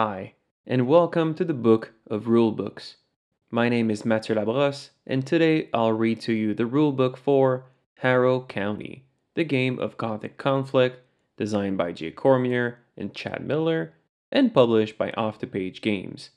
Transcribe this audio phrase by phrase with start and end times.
[0.00, 0.34] Hi,
[0.64, 2.94] and welcome to the Book of Rulebooks.
[3.50, 7.64] My name is Mathieu Labrosse, and today I'll read to you the rulebook for
[7.96, 11.00] Harrow County, the game of Gothic conflict
[11.36, 13.92] designed by Jay Cormier and Shad Miller
[14.30, 16.30] and published by Off the Page Games.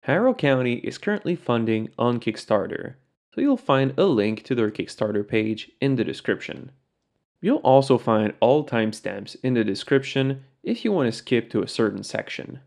[0.00, 2.94] Harrow County is currently funding on Kickstarter,
[3.32, 6.72] so you'll find a link to their Kickstarter page in the description.
[7.40, 11.68] You'll also find all timestamps in the description if you want to skip to a
[11.68, 12.58] certain section.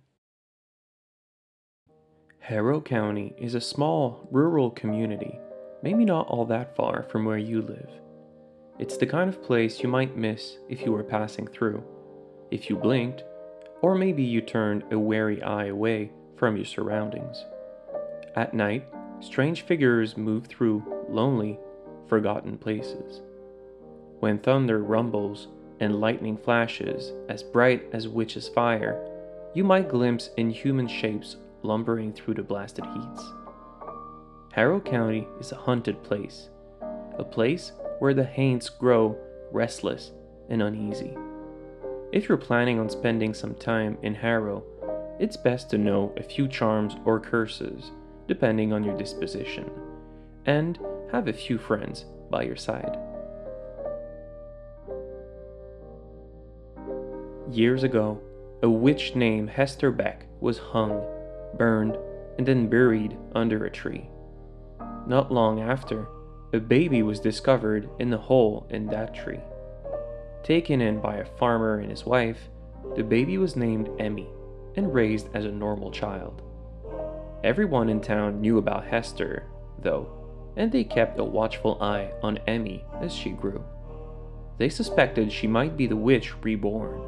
[2.45, 5.39] Harrow County is a small, rural community,
[5.81, 7.89] maybe not all that far from where you live.
[8.77, 11.83] It's the kind of place you might miss if you were passing through,
[12.51, 13.23] if you blinked,
[13.81, 17.43] or maybe you turned a wary eye away from your surroundings.
[18.35, 18.85] At night,
[19.21, 21.57] strange figures move through lonely,
[22.07, 23.21] forgotten places.
[24.19, 25.47] When thunder rumbles
[25.79, 29.03] and lightning flashes as bright as witch's fire,
[29.55, 33.33] you might glimpse inhuman shapes lumbering through the blasted heats.
[34.53, 36.49] Harrow County is a haunted place,
[37.17, 39.17] a place where the Haints grow
[39.51, 40.11] restless
[40.49, 41.17] and uneasy.
[42.11, 44.63] If you're planning on spending some time in Harrow,
[45.19, 47.91] it's best to know a few charms or curses,
[48.27, 49.69] depending on your disposition,
[50.45, 50.79] and
[51.11, 52.97] have a few friends by your side.
[57.49, 58.21] Years ago,
[58.63, 61.05] a witch named Hester Beck was hung,
[61.57, 61.97] burned,
[62.37, 64.09] and then buried under a tree.
[65.07, 66.07] Not long after,
[66.53, 69.39] a baby was discovered in the hole in that tree.
[70.43, 72.49] Taken in by a farmer and his wife,
[72.95, 74.27] the baby was named Emmy
[74.75, 76.41] and raised as a normal child.
[77.43, 79.43] Everyone in town knew about Hester,
[79.79, 80.07] though,
[80.55, 83.63] and they kept a watchful eye on Emmy as she grew.
[84.57, 87.01] They suspected she might be the witch reborn,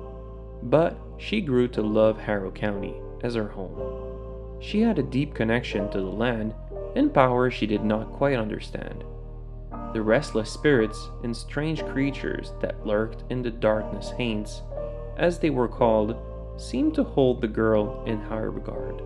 [0.64, 4.17] but she grew to love Harrow County as her home.
[4.60, 6.54] She had a deep connection to the land
[6.96, 9.04] and power she did not quite understand.
[9.94, 14.62] The restless spirits and strange creatures that lurked in the darkness haints,
[15.18, 16.16] as they were called,
[16.58, 19.02] seemed to hold the girl in high regard.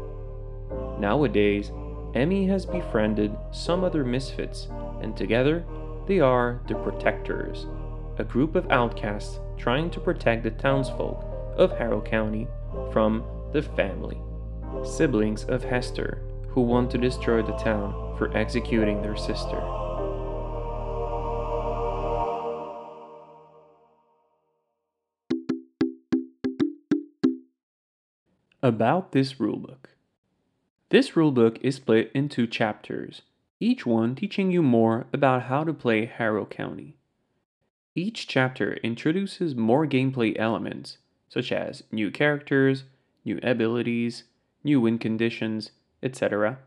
[1.00, 1.72] Nowadays,
[2.14, 4.68] Emmy has befriended some other misfits,
[5.02, 5.66] and together
[6.08, 7.68] they are the Protectors,
[8.18, 11.26] a group of outcasts trying to protect the townsfolk
[11.58, 12.48] of Harrow County
[12.92, 14.18] from the family,
[14.84, 19.58] siblings of Hester, who want to destroy the town for executing their sister.
[28.64, 29.86] About this rulebook.
[30.90, 33.22] This rulebook is split into chapters,
[33.60, 36.98] each one teaching you more about how to play Harrow County.
[37.96, 42.84] Each chapter introduces more gameplay elements, such as new characters,
[43.26, 44.24] new abilities,
[44.64, 45.72] new win conditions,
[46.04, 46.60] etc.,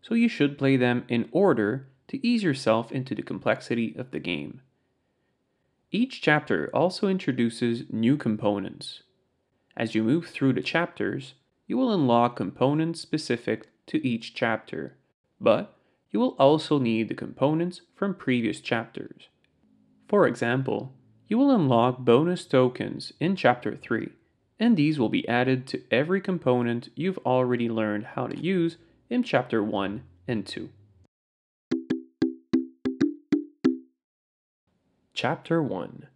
[0.00, 4.18] so you should play them in order to ease yourself into the complexity of the
[4.18, 4.60] game.
[5.90, 9.02] Each chapter also introduces new components.
[9.76, 11.34] As you move through the chapters,
[11.66, 14.96] you will unlock components specific to each chapter,
[15.40, 15.76] but
[16.10, 19.28] you will also need the components from previous chapters.
[20.08, 20.92] For example,
[21.28, 24.10] you will unlock bonus tokens in Chapter 3,
[24.62, 28.76] and these will be added to every component you've already learned how to use
[29.10, 30.70] in Chapter 1 and 2.
[35.14, 36.06] Chapter 1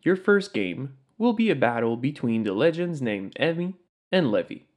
[0.00, 3.74] Your first game will be a battle between the legends named Emmy
[4.12, 4.68] and Levy.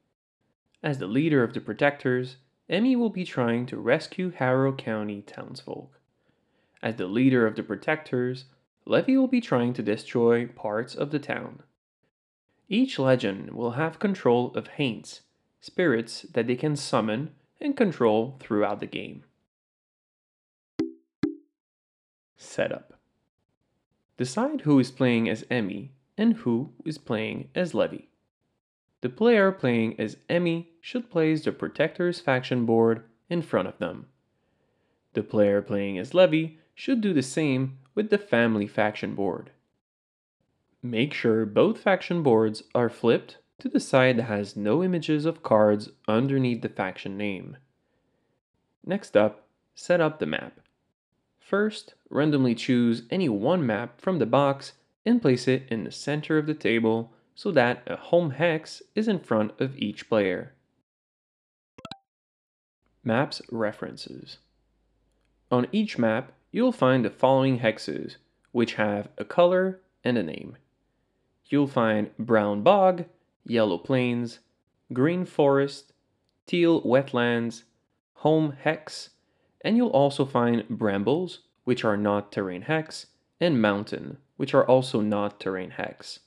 [0.82, 2.38] As the leader of the Protectors,
[2.68, 6.00] Emmy will be trying to rescue Harrow County townsfolk.
[6.82, 8.46] As the leader of the Protectors,
[8.84, 11.62] Levy will be trying to destroy parts of the town.
[12.68, 15.20] Each legend will have control of Haints,
[15.60, 19.24] spirits that they can summon and control throughout the game.
[22.36, 22.98] Setup
[24.16, 28.08] Decide who is playing as Emmy and who is playing as Levy.
[29.02, 34.06] The player playing as Emmy should place the Protector's faction board in front of them.
[35.12, 39.50] The player playing as Levy should do the same with the family faction board.
[40.90, 45.42] Make sure both faction boards are flipped to the side that has no images of
[45.42, 47.56] cards underneath the faction name.
[48.84, 50.60] Next up, set up the map.
[51.40, 54.74] First, randomly choose any one map from the box
[55.04, 59.08] and place it in the center of the table so that a home hex is
[59.08, 60.54] in front of each player.
[63.02, 64.38] Maps References
[65.50, 68.18] On each map, you'll find the following hexes,
[68.52, 70.56] which have a color and a name.
[71.48, 73.04] You'll find Brown Bog,
[73.44, 74.40] Yellow Plains,
[74.92, 75.92] green forest,
[76.46, 77.62] teal wetlands,
[78.14, 79.10] home hex,
[79.62, 83.06] and you'll also find brambles, which are not terrain hex,
[83.40, 86.20] and mountain, which are also not terrain hex.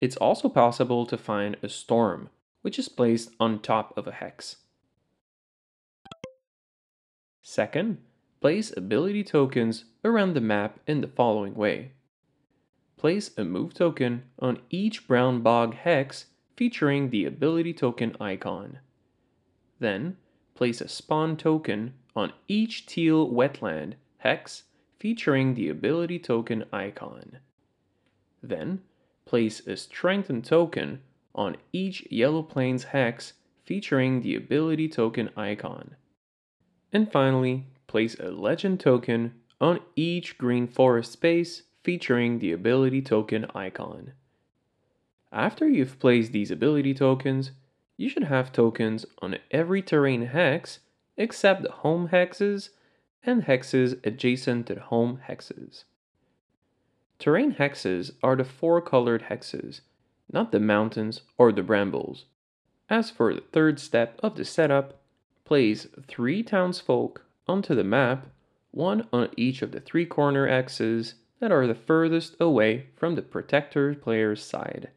[0.00, 2.30] It's also possible to find a storm,
[2.62, 4.56] which is placed on top of a hex.
[7.42, 7.98] Second,
[8.40, 11.92] place ability tokens around the map in the following way.
[13.04, 16.24] Place a move token on each brown bog hex
[16.56, 18.78] featuring the ability token icon.
[19.78, 20.16] Then,
[20.54, 24.62] place a spawn token on each teal wetland hex
[24.98, 27.40] featuring the ability token icon.
[28.42, 28.80] Then,
[29.26, 31.02] place a strengthen token
[31.34, 33.34] on each yellow plains hex
[33.66, 35.96] featuring the ability token icon.
[36.90, 43.46] And finally, place a legend token on each green forest space featuring the ability token
[43.54, 44.12] icon.
[45.30, 47.52] After you've placed these ability tokens,
[47.96, 50.80] you should have tokens on every terrain hex
[51.16, 52.70] except the home hexes
[53.22, 55.84] and hexes adjacent to the home hexes.
[57.18, 59.80] Terrain hexes are the four colored hexes,
[60.32, 62.24] not the mountains or the brambles.
[62.88, 65.00] As for the third step of the setup,
[65.44, 68.26] place three townsfolk onto the map,
[68.70, 71.14] one on each of the three corner X's
[71.44, 74.88] that are the furthest away from the protector player's side.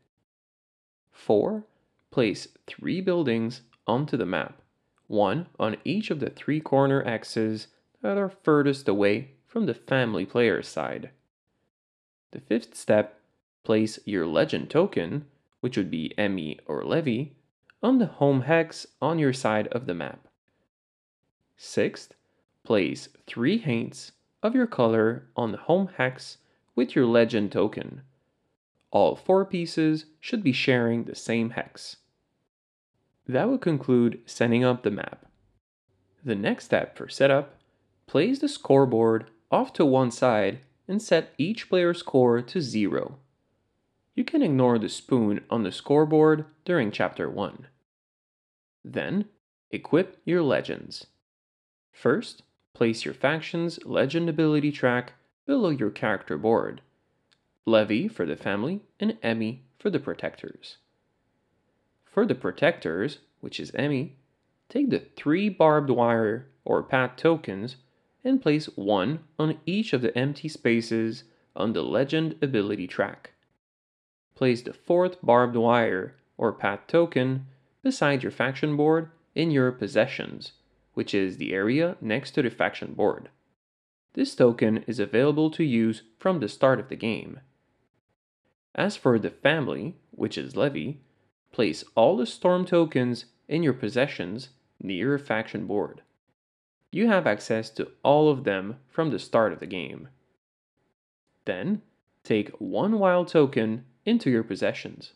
[1.12, 1.66] 4.
[2.10, 4.62] Place three buildings onto the map,
[5.08, 7.68] one on each of the three corner X's
[8.02, 11.10] that are furthest away from the family player's side.
[12.32, 13.20] The fifth step,
[13.66, 15.26] place your legend token,
[15.60, 17.36] which would be Emmy or Levy,
[17.84, 20.30] on the home hex on your side of the map.
[21.58, 22.14] Sixth,
[22.64, 24.14] place three haints
[24.48, 26.38] of your color on the home hex
[26.76, 28.02] with your legend token.
[28.90, 31.98] All four pieces should be sharing the same hex.
[33.28, 35.26] That would conclude setting up the map.
[36.24, 37.60] The next step for setup,
[38.08, 43.20] place the scoreboard off to one side and set each player's score to zero.
[44.16, 47.68] You can ignore the spoon on the scoreboard during chapter 1.
[48.84, 49.26] Then,
[49.70, 51.08] equip your legends.
[51.92, 52.44] First,
[52.78, 55.14] place your faction's legend ability track
[55.48, 56.80] below your character board.
[57.66, 60.78] Levy for the family and Emmy for the protectors.
[62.06, 64.18] For the protectors, which is Emmy,
[64.70, 67.78] take the three barbed wire or path tokens
[68.24, 71.24] and place one on each of the empty spaces
[71.56, 73.32] on the legend ability track.
[74.36, 77.48] Place the fourth barbed wire or path token
[77.82, 80.52] beside your faction board in your possessions
[80.98, 83.30] which is the area next to the faction board.
[84.16, 87.40] This token is available to use from the start of the game.
[88.74, 91.02] As for the family, which is Levy,
[91.52, 94.50] place all the storm tokens in your possessions
[94.82, 96.02] near your faction board.
[96.92, 100.08] You have access to all of them from the start of the game.
[101.46, 101.84] Then,
[102.24, 105.14] take one wild token into your possessions.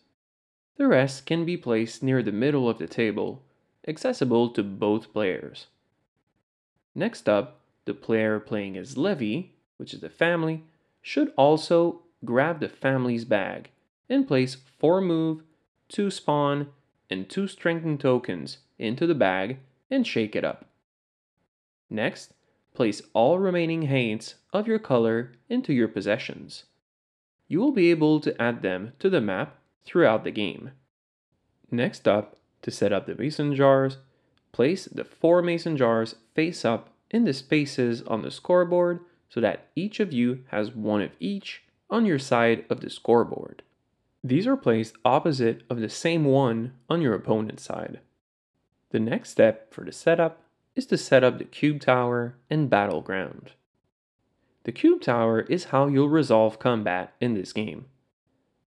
[0.76, 3.42] The rest can be placed near the middle of the table
[3.88, 5.66] accessible to both players.
[6.94, 10.64] Next up, the player playing as Levy, which is the family,
[11.00, 13.70] should also grab the family's bag
[14.08, 15.42] and place 4 move,
[15.88, 16.68] 2 spawn,
[17.10, 19.58] and 2 strengthen tokens into the bag
[19.90, 20.66] and shake it up.
[21.90, 22.34] Next,
[22.74, 26.64] place all remaining haints of your color into your possessions.
[27.48, 30.70] You will be able to add them to the map throughout the game.
[31.70, 33.98] Next up, to set up the mason jars,
[34.52, 39.68] place the four mason jars face up in the spaces on the scoreboard so that
[39.74, 43.62] each of you has one of each on your side of the scoreboard.
[44.24, 48.00] These are placed opposite of the same one on your opponent's side.
[48.90, 50.42] The next step for the setup
[50.74, 53.52] is to set up the cube tower and battleground.
[54.64, 57.86] The cube tower is how you'll resolve combat in this game.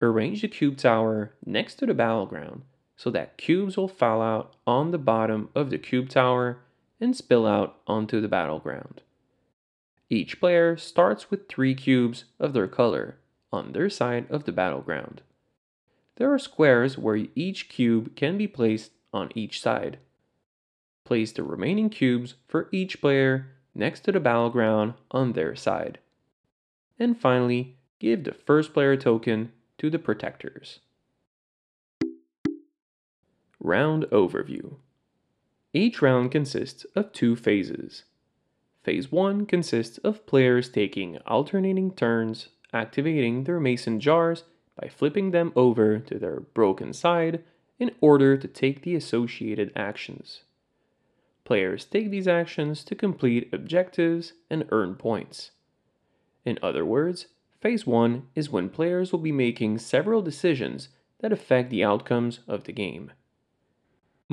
[0.01, 2.63] Arrange the cube tower next to the battleground
[3.03, 6.60] so that cubes will fall out on the bottom of the cube tower
[7.01, 9.01] and spill out onto the battleground.
[10.10, 13.17] Each player starts with three cubes of their color
[13.51, 15.22] on their side of the battleground.
[16.15, 19.98] There are squares where each cube can be placed on each side.
[21.03, 26.00] Place the remaining cubes for each player next to the battleground on their side.
[26.98, 30.79] And finally, give the first player token to the protectors.
[33.65, 34.75] Round Overview
[35.72, 38.03] Each round consists of two phases.
[38.84, 44.43] Phase 1 consists of players taking alternating turns, activating their mason jars
[44.77, 47.41] by flipping them over to their broken side
[47.79, 50.43] in order to take the associated actions.
[51.46, 55.51] Players take these actions to complete objectives and earn points.
[56.43, 57.27] In other words,
[57.62, 60.89] Phase 1 is when players will be making several decisions
[61.20, 63.13] that affect the outcomes of the game.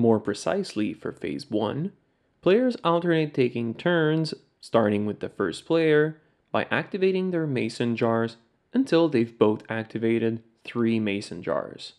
[0.01, 1.93] More precisely, for Phase 1,
[2.41, 8.39] players alternate taking turns, starting with the first player, by activating their mason jars
[8.73, 11.93] until they've both activated three mason jars.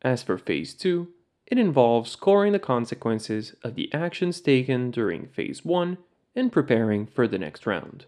[0.00, 1.08] As for Phase 2,
[1.48, 5.98] it involves scoring the consequences of the actions taken during Phase 1
[6.36, 8.06] and preparing for the next round.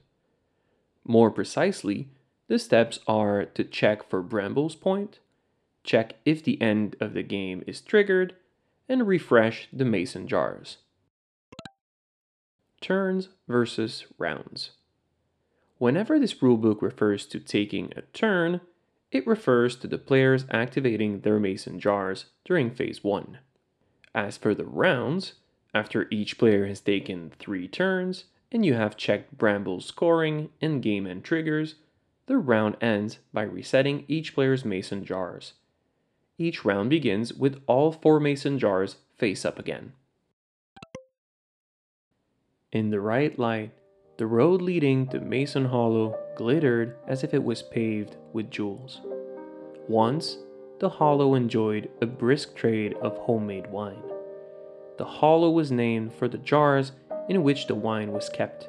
[1.05, 2.11] More precisely,
[2.47, 5.19] the steps are to check for Bramble's point,
[5.83, 8.37] check if the end of the game is triggered,
[8.91, 10.79] and refresh the mason jars.
[12.81, 14.73] Turns versus rounds.
[15.79, 18.61] Whenever this rulebook refers to taking a turn,
[19.13, 23.39] it refers to the players activating their mason jars during phase 1.
[24.13, 25.35] As for the rounds,
[25.73, 31.07] after each player has taken 3 turns and you have checked Bramble's scoring and game
[31.07, 31.77] end triggers,
[32.27, 35.53] the round ends by resetting each player's mason jars.
[36.41, 39.93] Each round begins with all four mason jars face up again.
[42.73, 43.73] In the right light,
[44.17, 49.03] the road leading to Mason Hollow glittered as if it was paved with jewels.
[49.87, 50.39] Once,
[50.79, 54.03] the Hollow enjoyed a brisk trade of homemade wine.
[54.97, 56.93] The Hollow was named for the jars
[57.29, 58.67] in which the wine was kept.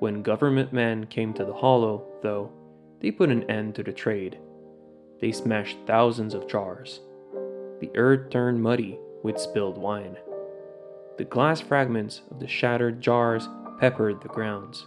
[0.00, 2.52] When government men came to the hollow, though,
[3.00, 4.38] they put an end to the trade.
[5.20, 7.00] They smashed thousands of jars.
[7.80, 10.16] The earth turned muddy with spilled wine.
[11.16, 13.48] The glass fragments of the shattered jars
[13.80, 14.86] peppered the grounds.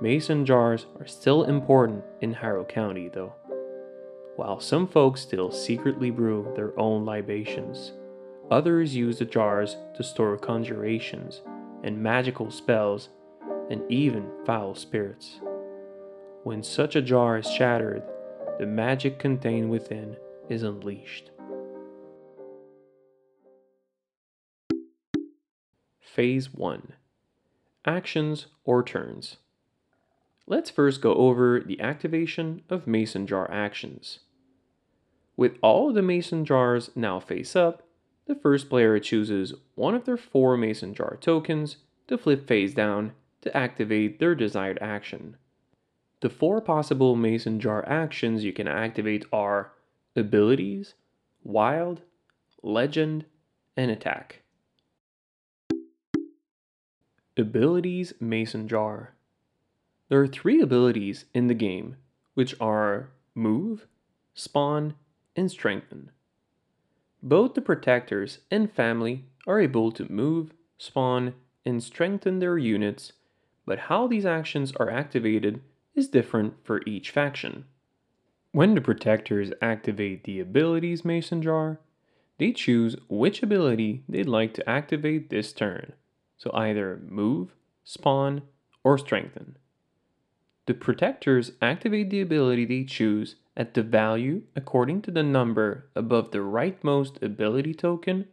[0.00, 3.32] Mason jars are still important in Harrow County, though.
[4.36, 7.92] While some folks still secretly brew their own libations,
[8.50, 11.42] others use the jars to store conjurations
[11.82, 13.08] and magical spells
[13.70, 15.40] and even foul spirits.
[16.44, 18.02] When such a jar is shattered,
[18.58, 20.16] the magic contained within
[20.48, 21.30] is unleashed.
[26.00, 26.92] Phase 1
[27.86, 29.38] Actions or Turns.
[30.46, 34.18] Let's first go over the activation of mason jar actions.
[35.36, 37.82] With all of the mason jars now face up,
[38.26, 41.78] the first player chooses one of their four mason jar tokens
[42.08, 45.36] to flip face down to activate their desired action.
[46.22, 49.72] The four possible mason jar actions you can activate are
[50.14, 50.94] abilities,
[51.42, 52.02] wild,
[52.62, 53.24] legend,
[53.76, 54.42] and attack.
[57.36, 59.14] Abilities Mason Jar.
[60.08, 61.96] There are three abilities in the game,
[62.34, 63.88] which are Move,
[64.32, 64.94] Spawn,
[65.34, 66.12] and Strengthen.
[67.20, 71.34] Both the protectors and family are able to move, spawn,
[71.66, 73.12] and strengthen their units,
[73.66, 75.60] but how these actions are activated
[75.94, 77.64] is different for each faction.
[78.52, 81.80] When the protectors activate the abilities Mason Jar,
[82.38, 85.92] they choose which ability they'd like to activate this turn,
[86.36, 88.42] so either move, spawn,
[88.84, 89.56] or strengthen.
[90.66, 96.30] The protectors activate the ability they choose at the value according to the number above
[96.30, 98.26] the rightmost ability token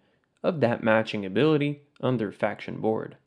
[0.44, 3.18] of that matching ability on their faction board.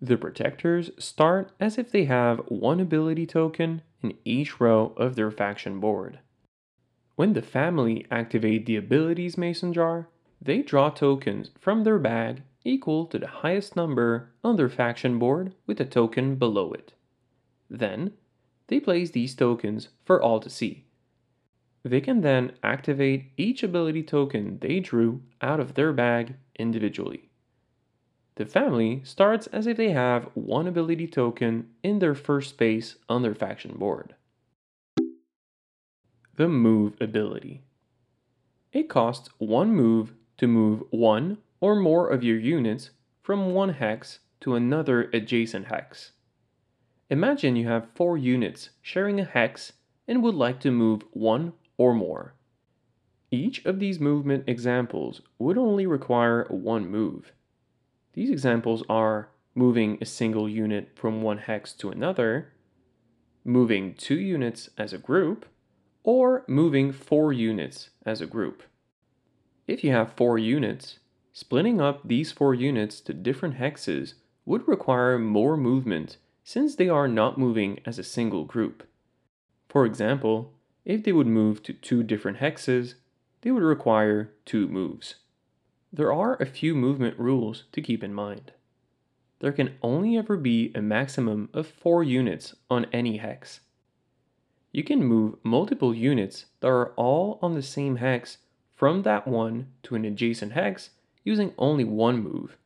[0.00, 5.30] The protectors start as if they have one ability token in each row of their
[5.30, 6.18] faction board.
[7.14, 10.08] When the family activate the abilities mason jar,
[10.40, 15.54] they draw tokens from their bag equal to the highest number on their faction board
[15.66, 16.92] with a token below it.
[17.70, 18.12] Then,
[18.66, 20.84] they place these tokens for all to see.
[21.84, 27.25] They can then activate each ability token they drew out of their bag individually.
[28.36, 33.22] The family starts as if they have one ability token in their first space on
[33.22, 34.14] their faction board.
[36.36, 37.62] The Move ability.
[38.72, 42.90] It costs one move to move one or more of your units
[43.22, 46.12] from one hex to another adjacent hex.
[47.08, 49.72] Imagine you have four units sharing a hex
[50.06, 52.34] and would like to move one or more.
[53.30, 57.32] Each of these movement examples would only require one move.
[58.16, 62.54] These examples are moving a single unit from one hex to another,
[63.44, 65.44] moving two units as a group,
[66.02, 68.62] or moving four units as a group.
[69.66, 70.98] If you have four units,
[71.34, 74.14] splitting up these four units to different hexes
[74.46, 78.88] would require more movement since they are not moving as a single group.
[79.68, 80.54] For example,
[80.86, 82.94] if they would move to two different hexes,
[83.42, 85.16] they would require two moves.
[85.92, 88.52] There are a few movement rules to keep in mind.
[89.38, 93.60] There can only ever be a maximum of 4 units on any hex.
[94.72, 98.38] You can move multiple units that are all on the same hex
[98.74, 100.90] from that one to an adjacent hex
[101.24, 102.58] using only one move.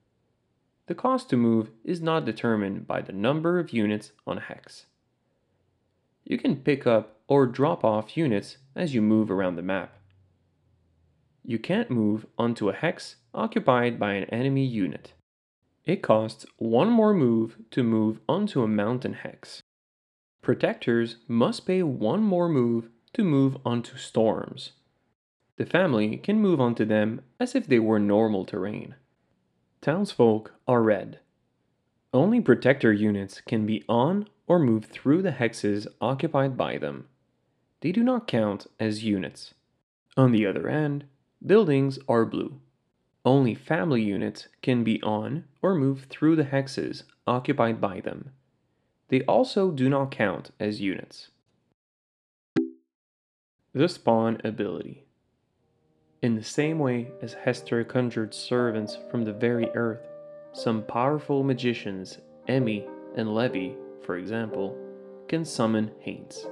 [0.86, 4.86] The cost to move is not determined by the number of units on a hex.
[6.24, 9.96] You can pick up or drop off units as you move around the map.
[11.44, 15.14] You can't move onto a hex occupied by an enemy unit.
[15.84, 19.62] It costs one more move to move onto a mountain hex.
[20.42, 24.72] Protectors must pay one more move to move onto storms.
[25.56, 28.94] The family can move onto them as if they were normal terrain.
[29.80, 31.20] Townsfolk are red.
[32.12, 37.08] Only protector units can be on or move through the hexes occupied by them.
[37.80, 39.54] They do not count as units.
[40.16, 41.04] On the other end,
[41.44, 42.60] buildings are blue.
[43.24, 48.30] Only family units can be on or move through the hexes occupied by them.
[49.08, 51.30] They also do not count as units.
[53.74, 55.04] The Spawn ability.
[56.22, 60.06] In the same way as Hester conjured servants from the very earth,
[60.52, 62.18] some powerful magicians,
[62.48, 64.76] Emmy and Levy, for example,
[65.28, 66.46] can summon haints.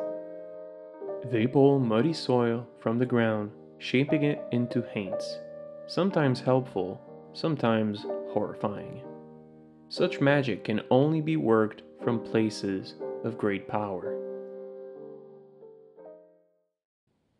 [1.25, 5.38] They pull muddy soil from the ground, shaping it into haints
[5.88, 7.00] sometimes helpful,
[7.32, 9.02] sometimes horrifying.
[9.88, 12.94] Such magic can only be worked from places
[13.25, 14.14] of great power.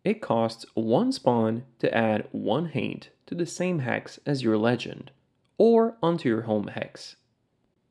[0.03, 5.11] It costs one spawn to add one haint to the same hex as your legend,
[5.59, 7.17] or onto your home hex.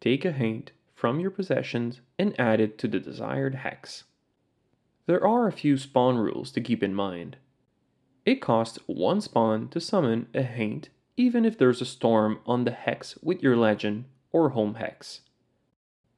[0.01, 4.05] Take a haint from your possessions and add it to the desired hex.
[5.05, 7.37] There are a few spawn rules to keep in mind.
[8.27, 12.71] It costs one spawn to summon a Haint even if there's a storm on the
[12.71, 14.03] hex with your legend
[14.33, 15.21] or home hex.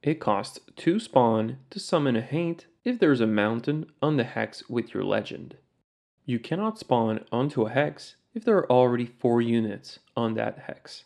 [0.02, 4.68] It costs 2 spawn to summon a Haint if there's a mountain on the hex
[4.68, 5.56] with your legend.
[6.26, 11.04] You cannot spawn onto a hex if there are already 4 units on that hex.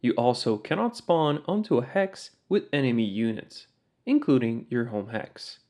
[0.00, 3.68] You also cannot spawn onto a hex with enemy units,
[4.04, 5.60] including your home hex.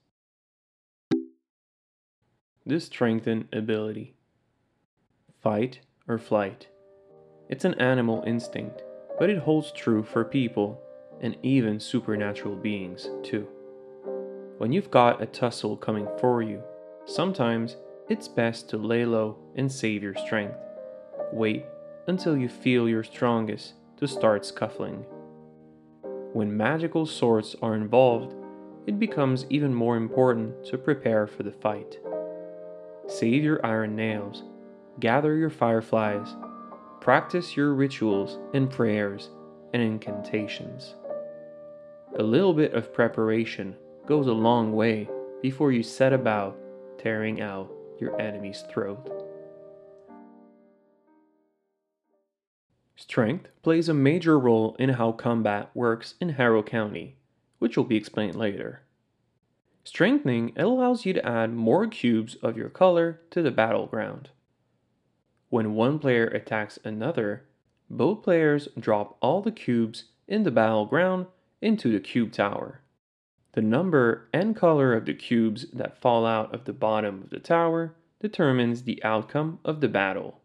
[2.65, 4.15] The Strengthen ability
[5.43, 6.69] fight, or flight.
[7.49, 8.83] It's an animal instinct,
[9.19, 10.81] but it holds true for people
[11.21, 13.47] and even supernatural beings, too.
[14.59, 16.63] When you've got a tussle coming for you,
[17.07, 17.77] sometimes
[18.09, 20.59] it's best to lay low and save your strength.
[21.33, 21.65] Wait
[22.07, 25.05] until you feel your strongest to start scuffling.
[26.33, 28.35] When magical swords are involved,
[28.87, 31.99] it becomes even more important to prepare for the fight.
[33.07, 34.45] Save your iron nails
[34.99, 36.35] gather your fireflies,
[37.01, 39.31] practice your rituals and prayers
[39.73, 40.95] and incantations.
[42.19, 43.77] A little bit of preparation
[44.07, 45.09] goes a long way
[45.43, 46.59] before you set about
[46.99, 49.21] tearing out your enemy's throat.
[52.97, 57.17] Strength plays a major role in how combat works in Harrow County,
[57.59, 58.83] which will be explained later.
[59.85, 64.29] Strengthening allows you to add more cubes of your color to the battleground.
[65.51, 67.45] When one player attacks another,
[67.91, 71.27] both players drop all the cubes in the battleground
[71.61, 72.81] into the cube tower.
[73.53, 77.41] The number and color of the cubes that fall out of the bottom of the
[77.41, 80.41] tower determines the outcome of the battle.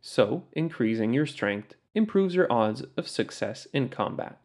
[0.00, 4.40] So, increasing your strength improves your odds of success in combat.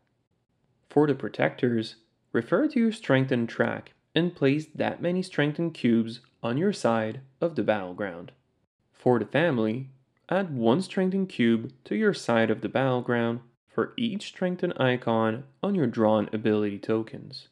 [0.90, 1.96] For the protectors,
[2.34, 7.56] refer to your strengthened track and place that many strengthened cubes on your side of
[7.56, 8.34] the battleground.
[9.04, 9.90] For the family,
[10.30, 15.76] add one strengthened cube to your side of the battleground for each strengthened icon on
[15.76, 17.50] your drawn ability tokens.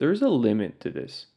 [0.00, 1.28] There is a limit to this.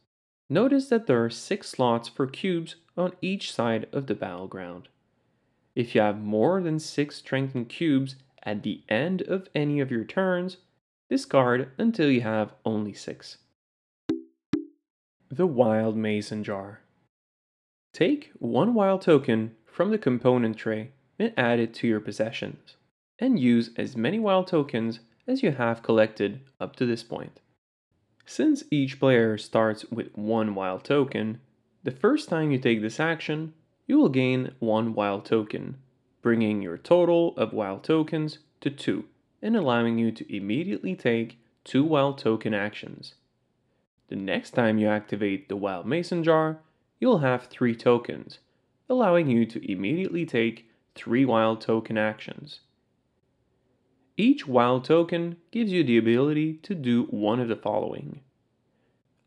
[0.50, 4.88] Notice that there are 6 slots for cubes on each side of the battleground.
[5.74, 10.04] If you have more than 6 strengthened cubes at the end of any of your
[10.04, 10.58] turns,
[11.08, 13.38] discard until you have only 6.
[15.30, 16.82] The Wild Mason Jar
[17.92, 22.76] Take one wild token from the component tray and add it to your possessions,
[23.18, 27.40] and use as many wild tokens as you have collected up to this point.
[28.24, 31.40] Since each player starts with one wild token,
[31.84, 33.54] the first time you take this action,
[33.86, 35.76] you will gain one wild token,
[36.22, 39.04] bringing your total of wild tokens to 2
[39.42, 43.14] and allowing you to immediately take 2 wild token actions.
[44.08, 46.58] The next time you activate the Wild Mason Jar,
[46.98, 48.38] you'll have 3 tokens,
[48.88, 52.60] allowing you to immediately take 3 wild token actions.
[54.16, 58.20] Each wild token gives you the ability to do one of the following.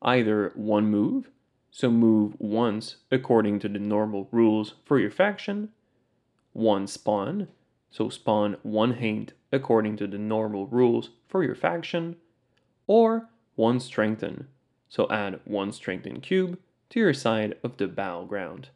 [0.02, 1.30] Either one move,
[1.70, 5.70] so move once according to the normal rules for your faction,
[6.54, 7.48] one spawn,
[7.92, 12.16] so spawn one haint according to the normal rules for your faction,
[12.88, 14.48] or one strengthen,
[14.88, 16.58] so add one strengthen cube
[16.90, 18.70] to your side of the battleground.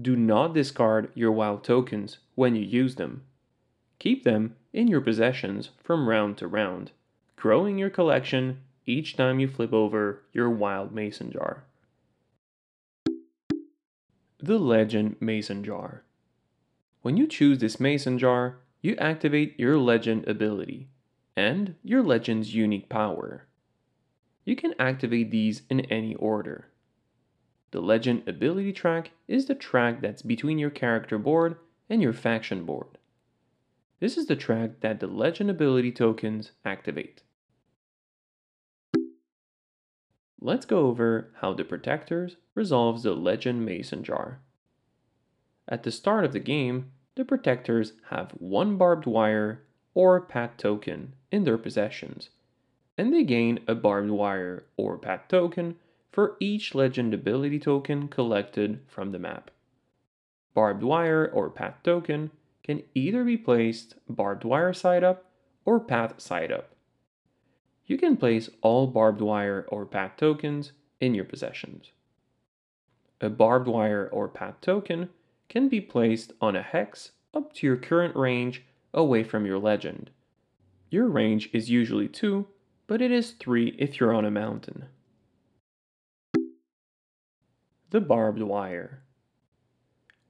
[0.00, 3.24] Do not discard your wild tokens when you use them.
[3.98, 6.92] Keep them in your possessions from round to round,
[7.36, 11.64] growing your collection each time you flip over your wild mason jar.
[14.40, 16.04] The Legend Mason Jar.
[17.02, 20.88] When you choose this mason jar, you activate your legend ability
[21.36, 23.46] and your legend's unique power.
[24.44, 26.68] You can activate these in any order.
[27.70, 31.56] The legend ability track is the track that's between your character board
[31.90, 32.98] and your faction board.
[34.00, 37.22] This is the track that the legend ability tokens activate.
[40.40, 44.40] Let's go over how the Protectors resolves the Legend Mason Jar.
[45.66, 51.14] At the start of the game, the Protectors have one barbed wire or path token
[51.32, 52.30] in their possessions,
[52.96, 55.74] and they gain a barbed wire or path token
[56.10, 59.50] for each legend ability token collected from the map.
[60.54, 62.30] Barbed wire or path token
[62.64, 65.30] can either be placed barbed wire side up
[65.64, 66.74] or path side up
[67.88, 71.90] you can place all barbed wire or path tokens in your possessions.
[73.20, 75.08] A barbed wire or path token
[75.48, 80.10] can be placed on a hex up to your current range away from your legend.
[80.90, 82.46] Your range is usually 2,
[82.86, 84.84] but it is 3 if you're on a mountain.
[87.90, 89.02] The barbed wire.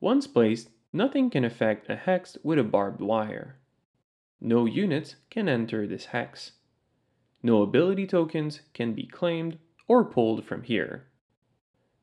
[0.01, 3.59] Once placed, nothing can affect a hex with a barbed wire.
[4.41, 6.53] No units can enter this hex.
[7.43, 11.09] No ability tokens can be claimed or pulled from here.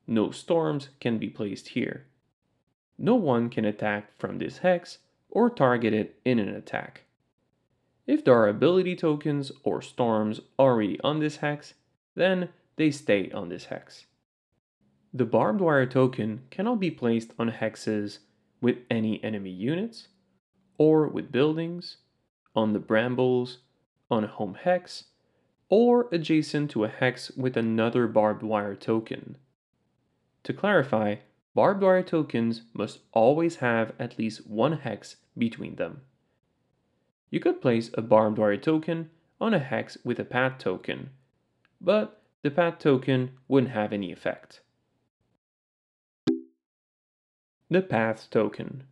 [0.06, 2.06] No storms can be placed here.
[2.98, 4.98] No one can attack from this hex
[5.30, 7.04] or target it in an attack.
[8.06, 11.74] If there are ability tokens or storms already on this hex,
[12.14, 14.06] then they stay on this hex.
[15.16, 18.18] The barbed wire token cannot be placed on hexes
[18.60, 20.08] with any enemy units,
[20.76, 21.96] or with buildings,
[22.54, 23.60] on the brambles,
[24.10, 25.04] on a home hex,
[25.70, 29.38] or adjacent to a hex with another barbed wire token.
[30.42, 31.14] To clarify,
[31.54, 36.02] barbed wire tokens must always have at least one hex between them.
[37.30, 39.08] You could place a barbed wire token
[39.40, 41.08] on a hex with a path token,
[41.80, 44.60] but the path token wouldn't have any effect.
[47.68, 48.84] The path token.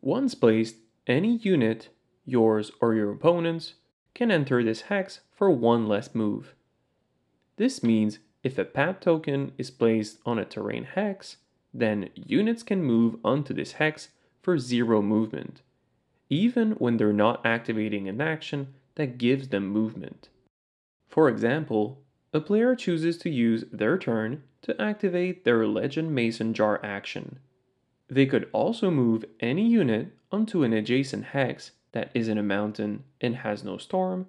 [0.00, 0.76] Once placed,
[1.06, 1.90] any unit,
[2.24, 3.74] yours or your opponent's,
[4.14, 6.54] can enter this hex for one less move.
[7.56, 11.36] This means if a path token is placed on a terrain hex,
[11.74, 14.08] then units can move onto this hex
[14.40, 15.60] for zero movement,
[16.30, 20.30] even when they're not activating an action that gives them movement.
[21.06, 22.00] For example,
[22.32, 27.40] a player chooses to use their turn to activate their Legend Mason Jar action.
[28.08, 33.36] They could also move any unit onto an adjacent hex that isn't a mountain and
[33.36, 34.28] has no storm,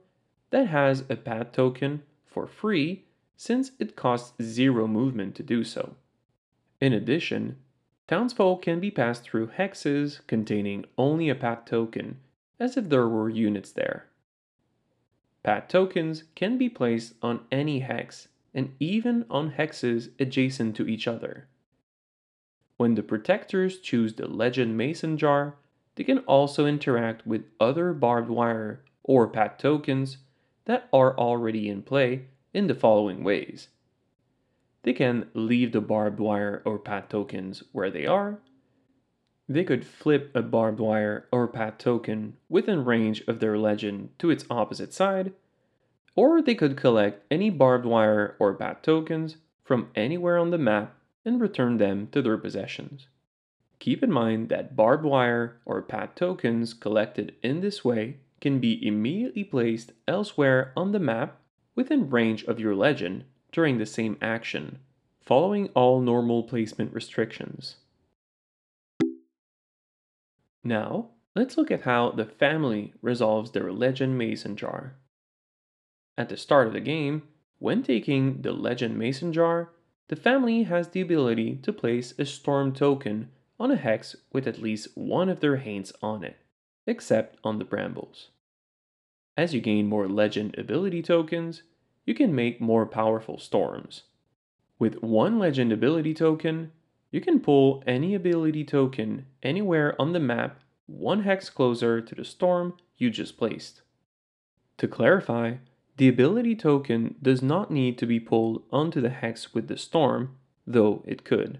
[0.49, 5.95] that has a path token for free since it costs zero movement to do so.
[6.81, 7.57] In addition,
[8.07, 12.17] townsfolk can be passed through hexes containing only a path token,
[12.59, 14.07] as if there were units there.
[15.43, 21.07] Path tokens can be placed on any hex and even on hexes adjacent to each
[21.07, 21.47] other.
[22.79, 25.57] When the protectors choose the Legend Mason jar,
[25.95, 30.19] they can also interact with other barbed wire or path tokens
[30.63, 33.67] that are already in play in the following ways.
[34.83, 38.39] They can leave the barbed wire or path tokens where they are.
[39.49, 44.29] They could flip a barbed wire or path token within range of their legend to
[44.29, 45.33] its opposite side,
[46.15, 50.95] or they could collect any barbed wire or path tokens from anywhere on the map
[51.25, 53.07] and return them to their possessions.
[53.79, 58.85] Keep in mind that barbed wire or path tokens collected in this way can be
[58.85, 61.37] immediately placed elsewhere on the map
[61.75, 64.79] within range of your legend during the same action,
[65.21, 67.77] following all normal placement restrictions.
[70.63, 74.95] Now, let's look at how the family resolves their Legend Mason Jar.
[76.17, 77.23] At the start of the game,
[77.59, 79.69] when taking the Legend Mason Jar,
[80.09, 84.61] the family has the ability to place a storm token on a hex with at
[84.61, 86.37] least one of their haints on it,
[86.87, 88.29] except on the brambles.
[89.37, 91.61] As you gain more legend ability tokens,
[92.05, 94.03] you can make more powerful storms.
[94.79, 96.71] With one legend ability token,
[97.11, 102.25] you can pull any ability token anywhere on the map one hex closer to the
[102.25, 103.83] storm you just placed.
[104.77, 105.57] To clarify,
[105.99, 110.37] the ability token does not need to be pulled onto the hex with the storm,
[110.65, 111.59] though it could.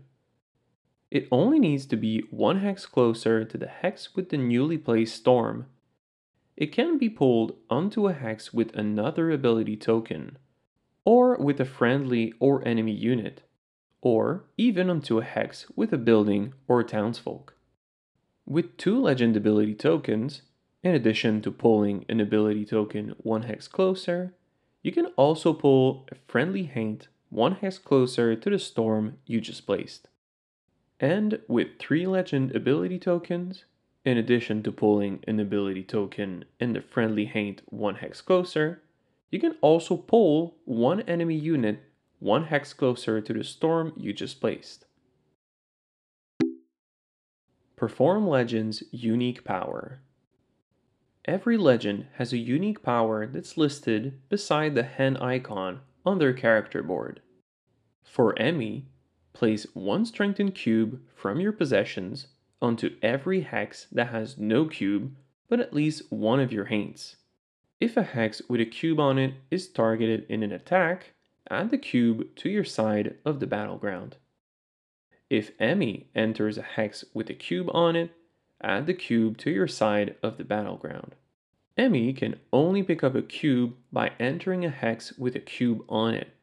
[1.11, 5.17] It only needs to be one hex closer to the hex with the newly placed
[5.17, 5.65] storm.
[6.55, 10.37] It can be pulled onto a hex with another ability token,
[11.03, 13.41] or with a friendly or enemy unit,
[14.01, 17.55] or even onto a hex with a building or townsfolk.
[18.45, 20.43] With two legend ability tokens,
[20.83, 24.33] in addition to pulling an ability token one hex closer,
[24.81, 29.65] you can also pull a friendly haint one hex closer to the storm you just
[29.65, 30.07] placed.
[30.99, 33.65] And with three legend ability tokens,
[34.05, 38.81] in addition to pulling an ability token and the friendly haint one hex closer,
[39.29, 41.83] you can also pull one enemy unit
[42.19, 44.85] one hex closer to the storm you just placed.
[47.75, 50.01] Perform Legend's unique power.
[51.29, 56.81] Every legend has a unique power that's listed beside the hen icon on their character
[56.81, 57.21] board.
[58.03, 58.87] For Emmy,
[59.31, 62.29] place one strengthened cube from your possessions
[62.63, 65.15] onto every hex that has no cube
[65.47, 67.17] but at least one of your haints.
[67.79, 71.13] If a hex with a cube on it is targeted in an attack,
[71.47, 74.15] add the cube to your side of the battleground.
[75.29, 78.13] If Emmy enters a hex with a cube on it,
[78.63, 81.13] add the cube to your side of the battleground.
[81.79, 86.13] Emmy can only pick up a cube by entering a hex with a cube on
[86.13, 86.35] it.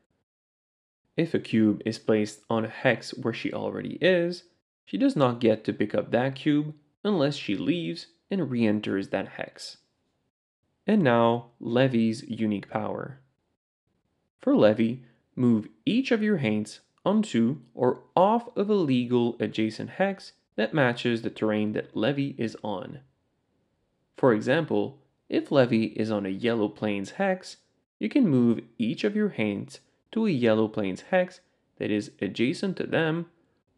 [1.14, 4.44] If a cube is placed on a hex where she already is,
[4.86, 6.72] she does not get to pick up that cube
[7.04, 9.76] unless she leaves and re-enters that hex.
[10.86, 13.20] And now, Levy's unique power.
[14.38, 20.32] For Levy, move each of your haints onto or off of a legal adjacent hex
[20.54, 23.00] that matches the terrain that Levy is on.
[24.16, 27.56] For example, if Levy is on a Yellow Plains hex,
[27.98, 29.80] you can move each of your haints
[30.12, 31.40] to a Yellow Plains hex
[31.78, 33.26] that is adjacent to them,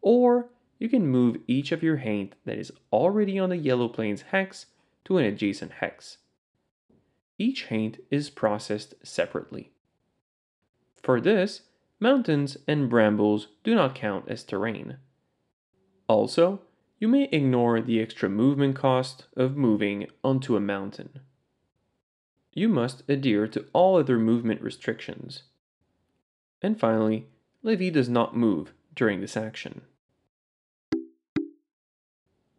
[0.01, 4.23] or you can move each of your haint that is already on the Yellow Plains
[4.31, 4.67] hex
[5.05, 6.17] to an adjacent hex.
[7.37, 9.71] Each haint is processed separately.
[11.01, 11.61] For this,
[11.99, 14.97] mountains and brambles do not count as terrain.
[16.07, 16.61] Also,
[16.99, 21.21] you may ignore the extra movement cost of moving onto a mountain.
[22.59, 25.43] You must adhere to all other movement restrictions.
[26.61, 27.27] And finally,
[27.63, 29.83] Levy does not move during this action.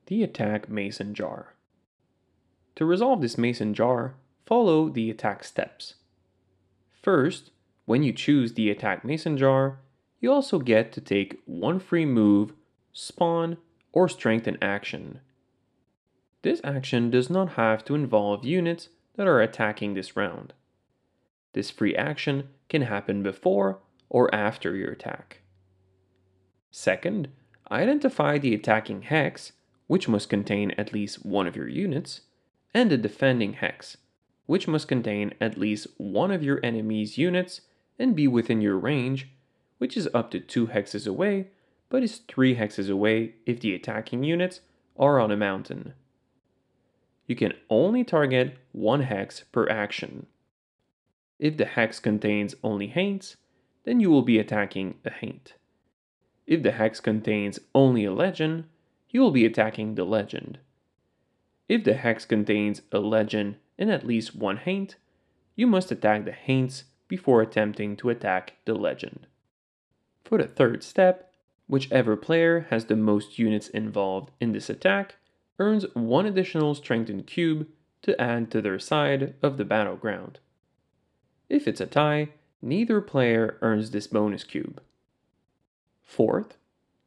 [0.06, 1.52] The attack mason jar.
[2.76, 4.14] To resolve this mason jar,
[4.46, 5.96] follow the attack steps.
[7.02, 7.50] First,
[7.84, 9.80] when you choose the attack mason jar,
[10.18, 12.54] you also get to take one free move,
[12.94, 13.58] spawn,
[13.92, 15.20] or strengthen action.
[16.40, 20.52] This action does not have to involve units that are attacking this round.
[21.52, 25.40] This free action can happen before or after your attack.
[26.70, 27.28] Second,
[27.70, 29.52] identify the attacking hex,
[29.86, 32.22] which must contain at least one of your units,
[32.72, 33.96] and the defending hex,
[34.46, 37.62] which must contain at least one of your enemy's units
[37.98, 39.28] and be within your range,
[39.78, 41.48] which is up to 2 hexes away,
[41.88, 44.60] but is 3 hexes away if the attacking units
[44.96, 45.94] are on a mountain.
[47.30, 50.26] You can only target one hex per action.
[51.38, 53.36] If the hex contains only haints,
[53.84, 55.54] then you will be attacking a haint.
[56.48, 58.64] If the hex contains only a legend,
[59.10, 60.58] you will be attacking the legend.
[61.68, 64.96] If the hex contains a legend and at least one haint,
[65.54, 69.28] you must attack the haints before attempting to attack the legend.
[70.24, 71.32] For the third step,
[71.68, 75.14] whichever player has the most units involved in this attack
[75.60, 77.68] earns one additional strengthened cube
[78.02, 80.40] to add to their side of the battleground.
[81.48, 82.30] If it's a tie,
[82.62, 84.82] neither player earns this bonus cube.
[86.02, 86.56] Fourth,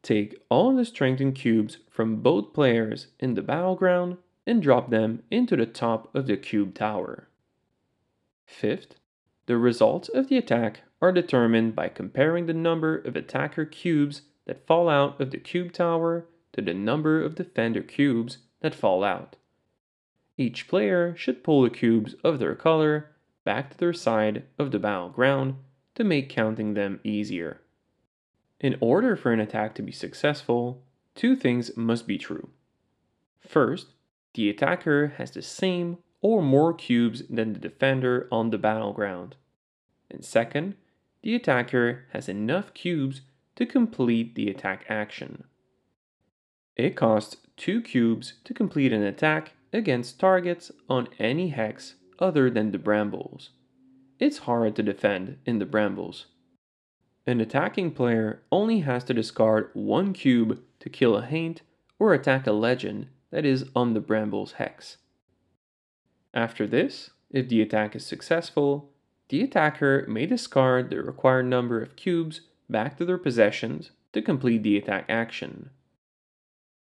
[0.02, 5.56] take all the strengthened cubes from both players in the battleground and drop them into
[5.56, 7.28] the top of the cube tower.
[8.46, 8.94] Fifth,
[9.46, 14.66] the results of the attack are determined by comparing the number of attacker cubes that
[14.66, 19.36] fall out of the cube tower to the number of defender cubes that fall out.
[20.38, 23.10] Each player should pull the cubes of their color
[23.44, 25.56] back to their side of the battleground
[25.96, 27.60] to make counting them easier.
[28.60, 30.82] In order for an attack to be successful,
[31.14, 32.48] two things must be true.
[33.40, 33.88] First,
[34.34, 39.36] the attacker has the same or more cubes than the defender on the battleground.
[40.10, 40.76] And second,
[41.22, 43.20] the attacker has enough cubes
[43.56, 45.44] to complete the attack action.
[46.76, 52.72] It costs 2 cubes to complete an attack against targets on any hex other than
[52.72, 53.50] the brambles.
[54.18, 56.26] It's hard to defend in the brambles.
[57.26, 61.62] An attacking player only has to discard one cube to kill a Haint
[61.98, 64.98] or attack a legend that is on the brambles hex.
[66.32, 68.90] After this, if the attack is successful,
[69.28, 74.62] the attacker may discard the required number of cubes back to their possessions to complete
[74.62, 75.70] the attack action.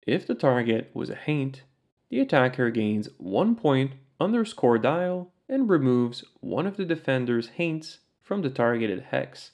[0.07, 1.63] If the target was a Haint,
[2.09, 7.51] the attacker gains 1 point on their score dial and removes one of the defender's
[7.51, 9.53] Haints from the targeted hex.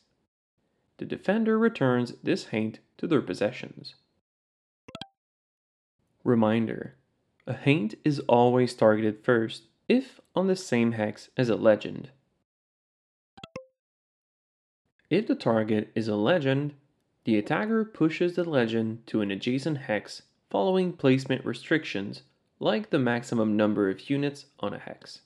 [0.99, 3.97] The defender returns this Haint to their possessions.
[6.23, 6.97] Reminder
[7.47, 12.11] A Haint is always targeted first if on the same hex as a legend.
[15.11, 16.75] If the target is a legend,
[17.25, 20.23] the attacker pushes the legend to an adjacent hex
[20.57, 22.23] following placement restrictions
[22.61, 25.21] like the maximum number of units on a hex.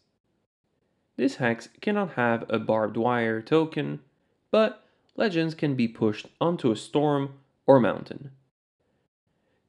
[1.16, 4.01] This hex cannot have a barbed wire token,
[4.51, 8.33] but legends can be pushed onto a storm or mountain.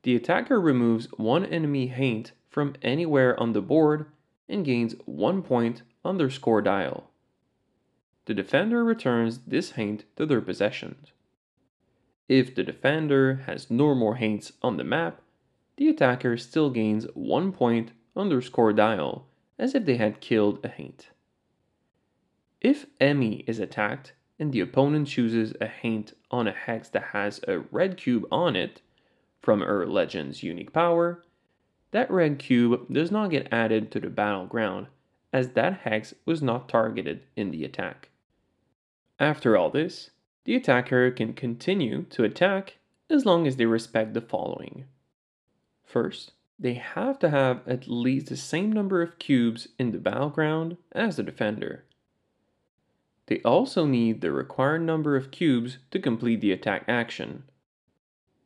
[0.02, 4.08] The attacker removes one enemy haint from anywhere on the board
[4.50, 7.12] and gains one point on their score dial.
[8.26, 11.12] The defender returns this haint to their possessions.
[12.28, 15.22] If the defender has no more haints on the map,
[15.82, 19.26] the attacker still gains one point underscore dial
[19.58, 21.10] as if they had killed a haint.
[22.62, 27.42] If Emmy is attacked and the opponent chooses a haint on a hex that has
[27.48, 28.84] a red cube on it
[29.42, 31.24] from her legend's unique power,
[31.90, 34.86] that red cube does not get added to the battleground,
[35.34, 38.10] as that hex was not targeted in the attack.
[39.20, 40.12] After all this,
[40.44, 42.78] the attacker can continue to attack
[43.10, 44.86] as long as they respect the following.
[45.92, 50.78] First, they have to have at least the same number of cubes in the battleground
[50.94, 51.84] as the defender.
[53.26, 57.44] They also need the required number of cubes to complete the attack action.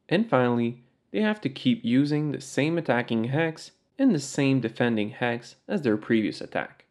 [0.09, 5.11] And finally, they have to keep using the same attacking hex and the same defending
[5.11, 6.85] hex as their previous attack.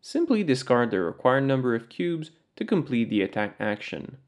[0.00, 4.18] Simply discard the required number of cubes to complete the attack action.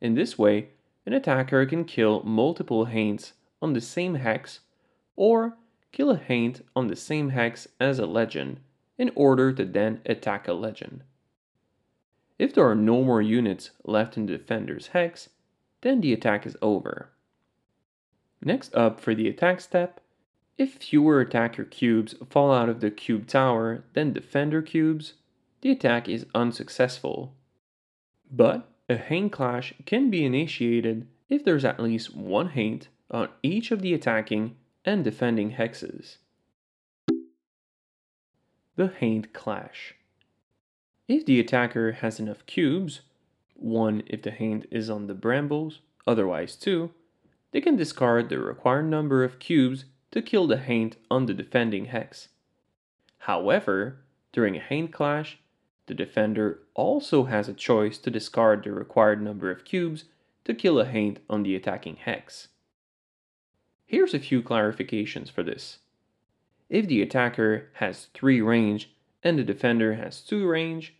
[0.00, 0.70] In this way,
[1.06, 4.60] an attacker can kill multiple haints on the same hex
[5.16, 5.56] or
[5.92, 8.60] kill a haint on the same hex as a legend
[8.98, 11.02] in order to then attack a legend.
[12.38, 15.30] If there are no more units left in the defender's hex,
[15.82, 17.10] then the attack is over.
[18.42, 20.00] Next up for the attack step,
[20.58, 25.14] if fewer attacker cubes fall out of the cube tower than defender cubes,
[25.60, 27.34] the attack is unsuccessful.
[28.30, 33.70] But a Haint clash can be initiated if there's at least one Haint on each
[33.70, 36.16] of the attacking and defending hexes.
[38.76, 39.94] The Haint Clash
[41.06, 43.02] If the attacker has enough cubes,
[43.54, 46.90] one if the Haint is on the brambles, otherwise two,
[47.52, 51.86] they can discard the required number of cubes to kill the Haint on the defending
[51.86, 52.28] hex.
[53.18, 53.98] However,
[54.32, 55.38] during a Haint clash,
[55.86, 60.04] the defender also has a choice to discard the required number of cubes
[60.44, 62.48] to kill a Haint on the attacking hex.
[63.92, 65.80] Here's a few clarifications for this.
[66.70, 68.90] If the attacker has 3 range
[69.22, 70.94] and the defender has 2 range,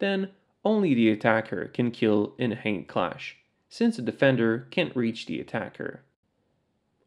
[0.00, 3.38] then only the attacker can kill in a Haint clash
[3.70, 6.02] since the defender can't reach the attacker.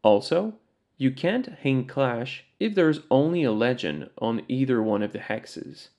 [0.01, 0.55] Also,
[0.97, 5.89] you can't Haint clash if there's only a legend on either one of the hexes.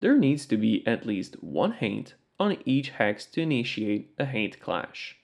[0.00, 4.58] There needs to be at least one Haint on each hex to initiate a Haint
[4.58, 5.18] clash.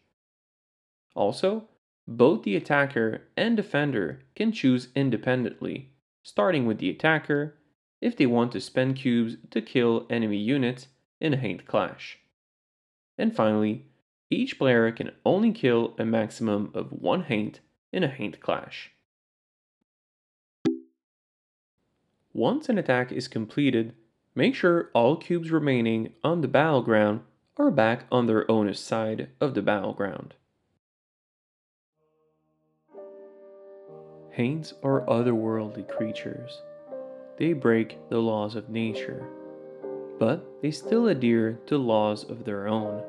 [1.14, 1.68] Also,
[2.06, 5.90] both the attacker and defender can choose independently,
[6.22, 7.56] starting with the attacker
[8.00, 10.88] if they want to spend cubes to kill enemy units
[11.20, 12.18] in a Haint clash.
[13.16, 13.86] And finally,
[14.30, 17.60] each player can only kill a maximum of one Haint
[17.92, 18.90] in a Haint clash.
[22.32, 23.94] Once an attack is completed,
[24.34, 27.20] make sure all cubes remaining on the battleground
[27.56, 30.34] are back on their owner's side of the battleground.
[34.34, 36.62] Haints are otherworldly creatures.
[37.38, 39.26] They break the laws of nature,
[40.18, 43.02] but they still adhere to laws of their own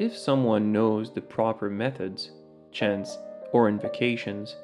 [0.00, 2.30] if someone knows the proper methods,
[2.72, 3.18] chants,
[3.52, 4.56] or invocations,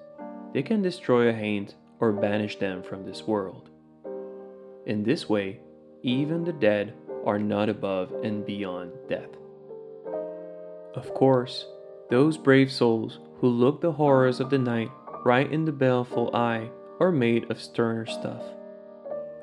[0.55, 3.69] they can destroy a Haint or banish them from this world.
[4.87, 5.61] In this way,
[6.03, 6.95] even the dead
[7.27, 9.29] are not above and beyond death.
[10.95, 11.67] Of course,
[12.09, 14.91] those brave souls who look the horrors of the night
[15.27, 16.71] right in the baleful eye
[17.01, 18.45] are made of sterner stuff.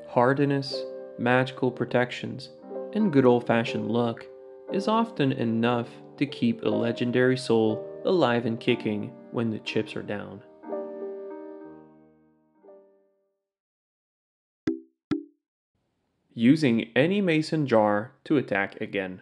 [0.08, 0.82] Hardiness,
[1.18, 2.48] magical protections,
[2.94, 4.24] and good old fashioned luck
[4.72, 10.02] is often enough to keep a legendary soul alive and kicking when the chips are
[10.02, 10.42] down.
[16.32, 19.20] Using any mason jar to attack again.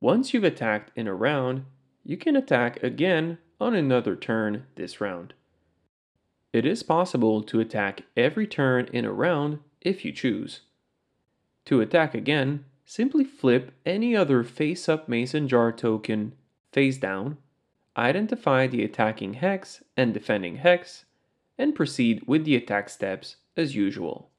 [0.00, 1.64] Once you've attacked in a round,
[2.04, 5.34] you can attack again on another turn this round.
[6.52, 10.60] It is possible to attack every turn in a round if you choose.
[11.66, 16.32] To attack again, simply flip any other face-up mason jar token
[16.72, 17.38] face down,
[17.96, 21.04] identify the attacking hex and defending hex,
[21.58, 24.30] and proceed with the attack steps as usual.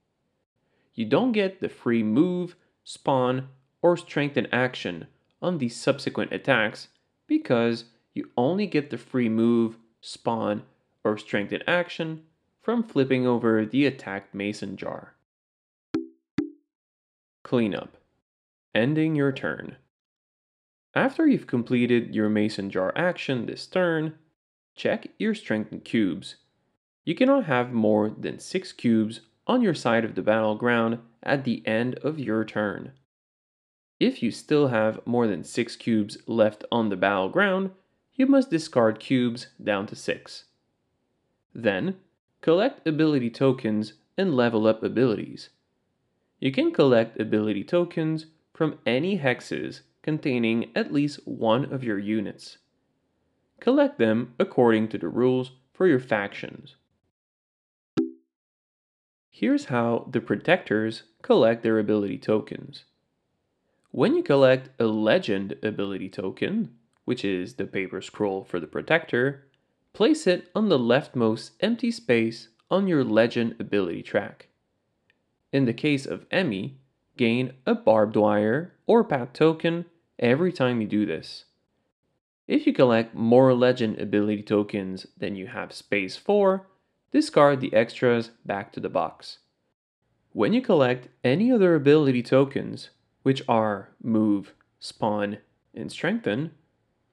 [0.93, 3.47] You don't get the free move, spawn,
[3.82, 5.07] or strengthen action
[5.41, 6.89] on these subsequent attacks
[7.28, 10.64] because you only get the free move, spawn,
[11.04, 12.24] or strengthen action
[12.62, 15.16] from flipping over the attacked mason jar.
[17.43, 17.97] Cleanup.
[18.74, 19.78] Ending your turn.
[20.93, 24.16] After you've completed your mason jar action this turn,
[24.76, 26.36] check your strengthened cubes.
[27.04, 31.66] You cannot have more than 6 cubes on your side of the battleground at the
[31.66, 32.91] end of your turn.
[33.99, 37.72] If you still have more than 6 cubes left on the battleground,
[38.14, 40.45] you must discard cubes down to 6.
[41.54, 41.97] Then,
[42.41, 45.49] collect ability tokens and level up abilities.
[46.39, 52.58] You can collect ability tokens from any hexes containing at least one of your units.
[53.60, 56.76] Collect them according to the rules for your factions.
[59.30, 62.86] Here's how the Protectors collect their ability tokens.
[63.91, 66.76] When you collect a legend ability token,
[67.06, 69.47] which is the paper scroll for the protector,
[69.93, 74.47] place it on the leftmost empty space on your legend ability track.
[75.51, 76.77] In the case of Emmy,
[77.17, 79.85] gain a barbed wire or path token
[80.17, 81.45] every time you do this.
[82.47, 86.67] If you collect more legend ability tokens than you have space for,
[87.11, 89.39] discard the extras back to the box.
[90.33, 92.89] When you collect any other ability tokens,
[93.23, 95.37] which are move, spawn,
[95.75, 96.51] and strengthen,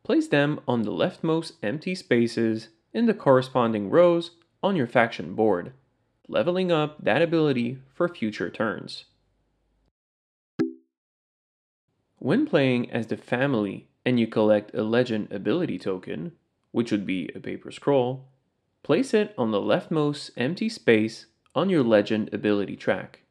[0.08, 4.30] place them on the leftmost empty spaces in the corresponding rows
[4.62, 5.70] on your faction board,
[6.26, 9.04] leveling up that ability for future turns.
[12.16, 16.32] When playing as the family and you collect a legend ability token,
[16.70, 18.30] which would be a paper scroll,
[18.82, 23.24] place it on the leftmost empty space on your legend ability track.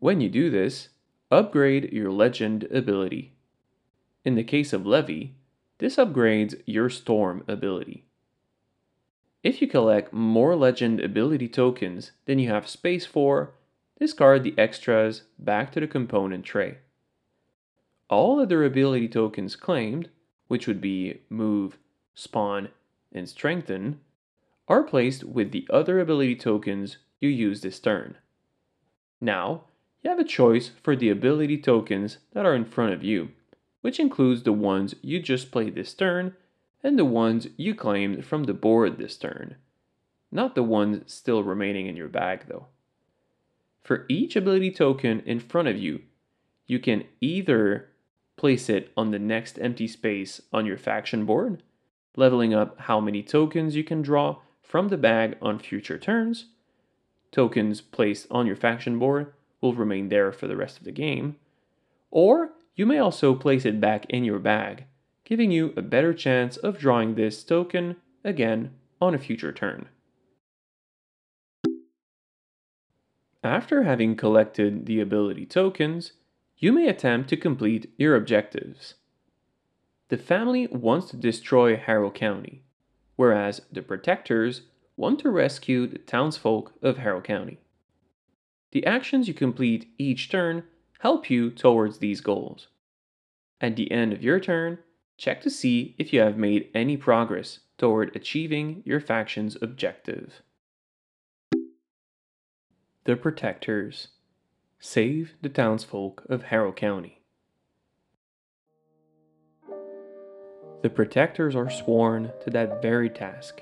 [0.00, 0.90] When you do this,
[1.30, 3.32] Upgrade your Legend ability.
[4.22, 5.34] In the case of Levy,
[5.78, 8.04] this upgrades your Storm ability.
[9.42, 13.54] If you collect more Legend ability tokens than you have space for,
[13.98, 16.78] discard the extras back to the component tray.
[18.10, 20.08] All other ability tokens claimed,
[20.48, 21.78] which would be Move,
[22.14, 22.68] Spawn,
[23.12, 24.00] and Strengthen,
[24.66, 28.16] are placed with the other ability tokens you use this turn.
[29.20, 29.64] Now,
[30.02, 33.30] you have a choice for the ability tokens that are in front of you,
[33.80, 36.34] which includes the ones you just played this turn
[36.82, 39.56] and the ones you claimed from the board this turn.
[40.30, 42.66] Not the ones still remaining in your bag though.
[43.82, 46.02] For each ability token in front of you,
[46.66, 47.88] you can either
[48.36, 51.62] place it on the next empty space on your faction board,
[52.16, 56.46] leveling up how many tokens you can draw from the bag on future turns,
[57.32, 61.36] tokens placed on your faction board will remain there for the rest of the game.
[62.10, 64.84] Or you may also place it back in your bag,
[65.24, 68.70] giving you a better chance of drawing this token again
[69.00, 69.88] on a future turn.
[73.42, 76.12] After having collected the ability tokens,
[76.56, 78.94] you may attempt to complete your objectives.
[80.08, 82.62] The family wants to destroy Harrow County,
[83.16, 84.62] whereas the protectors
[84.96, 87.58] want to rescue the townsfolk of Harrow County.
[88.70, 90.62] The actions you complete each turn
[90.98, 92.68] help you towards these goals.
[93.60, 94.78] At the end of your turn,
[95.16, 100.42] check to see if you have made any progress toward achieving your faction's objective.
[103.04, 104.08] The Protectors
[104.80, 107.20] Save the townsfolk of Harrow County.
[110.82, 113.60] The protectors are sworn to that very task,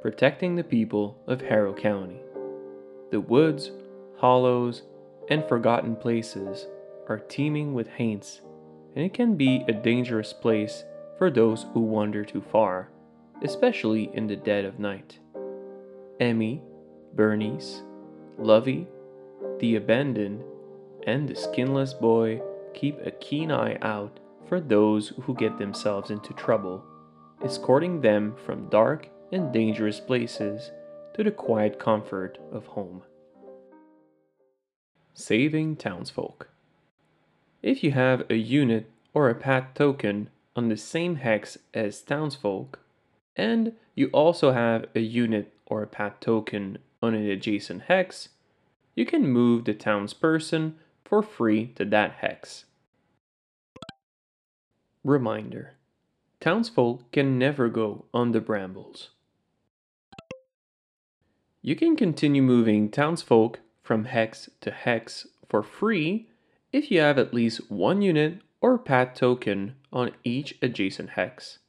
[0.00, 2.22] protecting the people of Harrow County.
[3.10, 3.70] The woods,
[4.16, 4.82] hollows,
[5.28, 6.66] and forgotten places
[7.08, 8.40] are teeming with haints,
[8.94, 10.84] and it can be a dangerous place
[11.18, 12.90] for those who wander too far,
[13.42, 15.18] especially in the dead of night.
[16.20, 16.62] Emmy,
[17.14, 17.82] Bernice,
[18.38, 18.86] Lovey,
[19.58, 20.42] the abandoned,
[21.06, 22.40] and the skinless boy
[22.74, 26.84] keep a keen eye out for those who get themselves into trouble,
[27.44, 30.70] escorting them from dark and dangerous places
[31.14, 33.02] to the quiet comfort of home.
[35.18, 36.50] Saving townsfolk.
[37.62, 42.80] If you have a unit or a path token on the same hex as townsfolk,
[43.34, 48.28] and you also have a unit or a path token on an adjacent hex,
[48.94, 52.66] you can move the townsperson for free to that hex.
[55.02, 55.76] Reminder
[56.40, 59.08] Townsfolk can never go on the brambles.
[61.62, 66.28] You can continue moving townsfolk from hex to hex for free
[66.72, 71.60] if you have at least one unit or path token on each adjacent hex.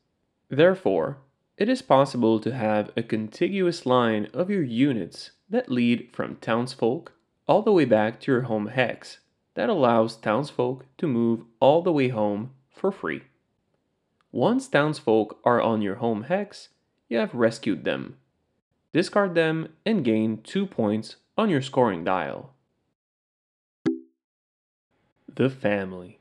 [0.50, 1.20] Therefore,
[1.58, 7.14] it is possible to have a contiguous line of your units that lead from townsfolk
[7.48, 9.20] all the way back to your home hex
[9.54, 13.22] that allows townsfolk to move all the way home for free.
[14.32, 16.70] Once townsfolk are on your home hex,
[17.10, 18.18] you have rescued them.
[18.94, 22.56] Discard them and gain 2 points on your scoring dial.
[25.36, 26.20] The Family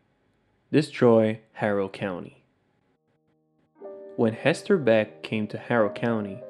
[0.70, 2.44] Destroy Harrow County.
[4.16, 6.42] When Hester Beck came to Harrow County,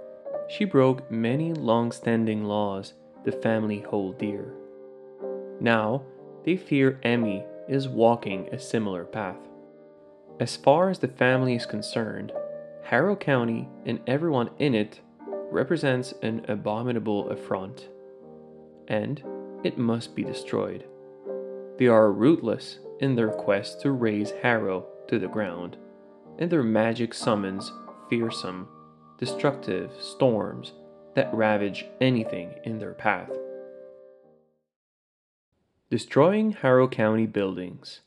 [0.49, 2.95] she broke many long standing laws
[3.25, 4.53] the family hold dear.
[5.61, 6.03] Now,
[6.45, 9.39] they fear Emmy is walking a similar path.
[10.41, 12.33] As far as the family is concerned,
[12.83, 15.01] Harrow County and everyone in it
[15.53, 17.89] represents an abominable affront,
[18.89, 19.23] and
[19.65, 20.85] it must be destroyed.
[21.79, 25.77] They are rootless in their quest to raze Harrow to the ground,
[26.39, 27.73] and their magic summons
[28.09, 28.69] fearsome,
[29.19, 30.73] destructive storms
[31.15, 33.31] that ravage anything in their path.
[35.91, 38.01] Destroying Harrow County buildings.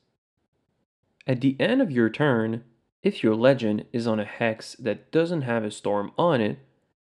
[1.25, 2.63] At the end of your turn,
[3.01, 6.59] if your legend is on a hex that doesn't have a storm on it,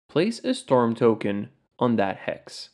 [0.08, 1.50] place a storm token
[1.80, 2.70] on that hex.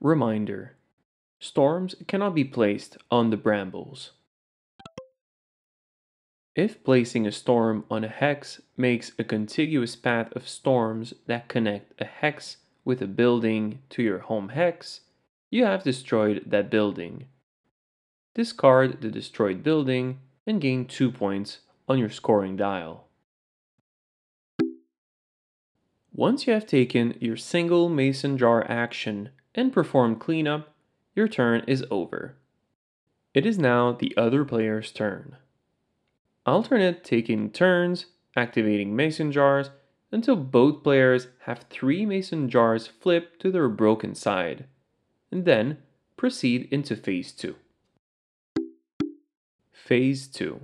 [0.00, 0.76] Reminder
[1.40, 4.12] Storms cannot be placed on the brambles.
[6.54, 12.00] If placing a storm on a hex makes a contiguous path of storms that connect
[12.00, 15.00] a hex with a building to your home hex,
[15.50, 17.26] you have destroyed that building
[18.38, 23.08] discard the destroyed building and gain 2 points on your scoring dial.
[26.12, 30.72] Once you have taken your single mason jar action and performed cleanup,
[31.16, 32.36] your turn is over.
[33.34, 35.36] It is now the other player's turn.
[36.46, 38.06] Alternate taking turns,
[38.36, 39.70] activating mason jars
[40.12, 44.66] until both players have three mason jars flipped to their broken side,
[45.32, 45.78] and then
[46.16, 47.56] proceed into phase 2.
[49.72, 50.60] Phase 2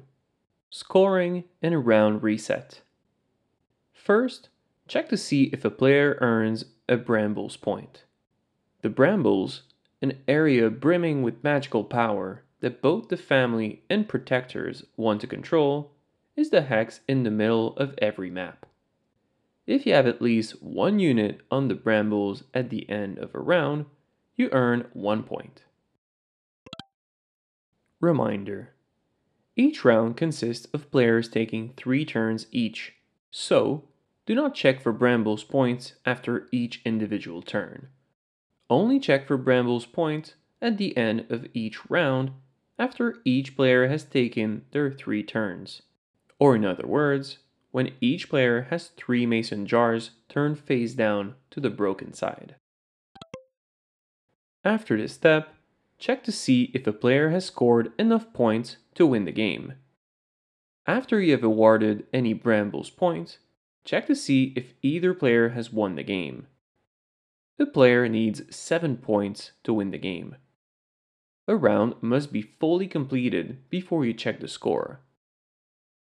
[0.71, 2.83] Scoring and round reset.
[3.93, 4.51] First,
[4.87, 8.04] check to see if a player earns a Brambles point.
[8.85, 9.63] The Brambles,
[10.03, 15.93] an area brimming with magical power that both the family and protectors want to control,
[16.37, 18.67] is the hex in the middle of every map.
[19.67, 23.39] If you have at least one unit on the Brambles at the end of a
[23.39, 23.87] round,
[24.37, 25.63] you earn one point.
[28.03, 28.75] Reminder
[29.57, 32.93] each round consists of players taking 3 turns each,
[33.31, 33.85] so
[34.27, 37.89] do not check for Brambles points after each individual turn.
[38.71, 42.33] Only check for Brambles points at the end of each round
[42.79, 45.83] after each player has taken their 3 turns.
[46.39, 47.39] Or in other words,
[47.71, 52.57] when each player has 3 mason jars turned face down to the broken side.
[54.65, 55.55] After this step,
[55.99, 59.75] check to see if a player has scored enough points to win the game.
[60.87, 63.39] After you have awarded any Brambles points,
[63.85, 66.47] check to see if either player has won the game.
[67.57, 70.37] The player needs 7 points to win the game.
[71.47, 75.01] A round must be fully completed before you check the score.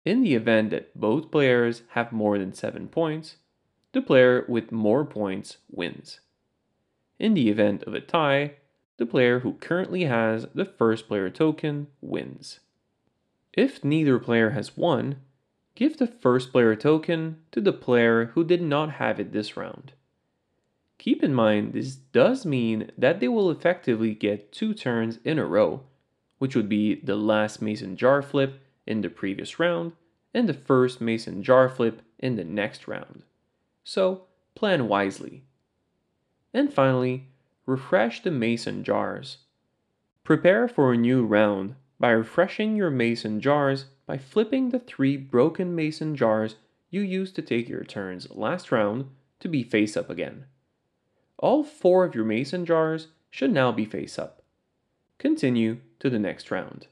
[0.05, 3.37] In the event that both players have more than 7 points,
[3.93, 6.19] the player with more points wins.
[7.19, 8.55] In the event of a tie,
[8.97, 12.59] the player who currently has the first player token wins.
[13.53, 15.17] If neither player has won,
[15.75, 19.93] give the first player token to the player who did not have it this round.
[21.01, 25.45] Keep in mind this does mean that they will effectively get two turns in a
[25.47, 25.81] row,
[26.37, 29.93] which would be the last mason jar flip in the previous round
[30.31, 33.23] and the first mason jar flip in the next round.
[33.83, 35.41] So plan wisely.
[36.53, 37.29] And finally,
[37.65, 39.37] refresh the mason jars.
[40.23, 45.73] Prepare for a new round by refreshing your mason jars by flipping the three broken
[45.73, 46.57] mason jars
[46.91, 50.45] you used to take your turns last round to be face up again.
[51.41, 54.43] All four of your mason jars should now be face up.
[55.17, 56.85] Continue to the next round.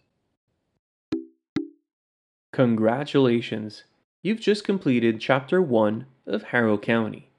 [2.51, 3.83] Congratulations!
[4.23, 7.29] You've just completed Chapter 1 of Harrow County.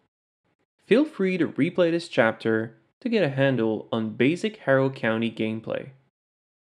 [0.86, 5.88] Feel free to replay this chapter to get a handle on basic Harrow County gameplay.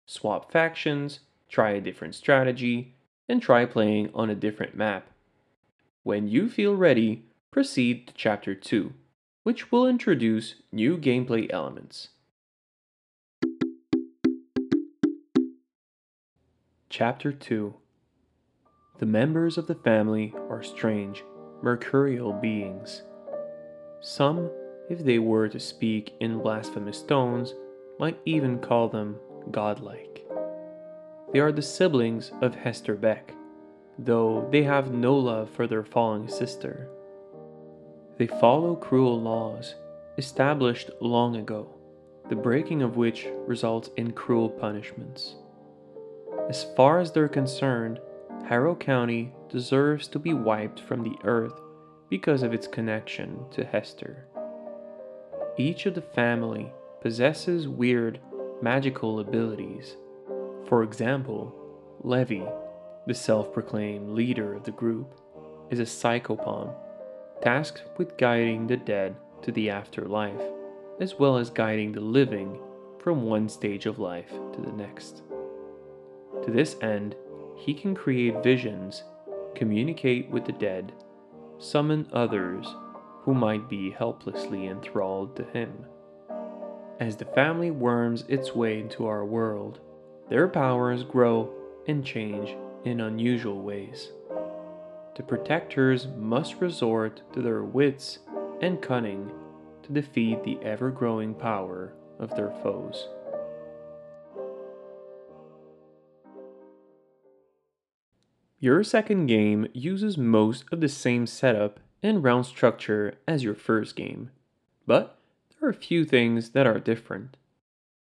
[0.05, 2.95] Swap factions, try a different strategy,
[3.29, 5.07] and try playing on a different map.
[6.03, 8.93] When you feel ready, proceed to Chapter 2,
[9.43, 12.09] which will introduce new gameplay elements.
[16.89, 17.73] Chapter 2
[18.99, 21.23] The members of the family are strange,
[21.61, 23.03] mercurial beings.
[24.01, 24.49] Some,
[24.89, 27.53] if they were to speak in blasphemous tones,
[27.99, 29.17] might even call them
[29.51, 30.25] godlike.
[31.31, 33.33] They are the siblings of Hester Beck,
[33.97, 36.89] though they have no love for their fallen sister.
[38.17, 39.75] They follow cruel laws
[40.17, 41.67] established long ago,
[42.29, 45.35] the breaking of which results in cruel punishments.
[46.47, 47.99] As far as they're concerned,
[48.45, 51.59] Harrow County deserves to be wiped from the earth
[52.09, 54.27] because of its connection to Hester.
[55.57, 58.19] Each of the family possesses weird
[58.61, 59.97] magical abilities.
[60.67, 61.55] For example,
[62.01, 62.43] Levy,
[63.07, 65.19] the self proclaimed leader of the group,
[65.71, 66.75] is a psychopomp
[67.43, 70.41] tasked with guiding the dead to the afterlife,
[71.01, 72.57] as well as guiding the living
[72.99, 75.23] from one stage of life to the next.
[76.45, 77.15] To this end,
[77.57, 79.03] he can create visions,
[79.55, 80.93] communicate with the dead,
[81.59, 82.65] summon others
[83.23, 85.85] who might be helplessly enthralled to him.
[87.01, 89.81] As the family worms its way into our world,
[90.29, 91.53] their powers grow
[91.87, 94.11] and change in unusual ways.
[95.15, 98.19] The protectors must resort to their wits
[98.61, 99.31] and cunning
[99.83, 103.07] to defeat the ever growing power of their foes.
[108.59, 113.95] Your second game uses most of the same setup and round structure as your first
[113.95, 114.31] game,
[114.87, 117.37] but there are a few things that are different.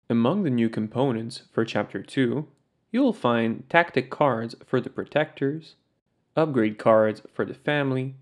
[0.09, 2.47] Among the new components for Chapter 2,
[2.93, 5.75] you will find tactic cards for the protectors,
[6.37, 8.15] upgrade cards for the family,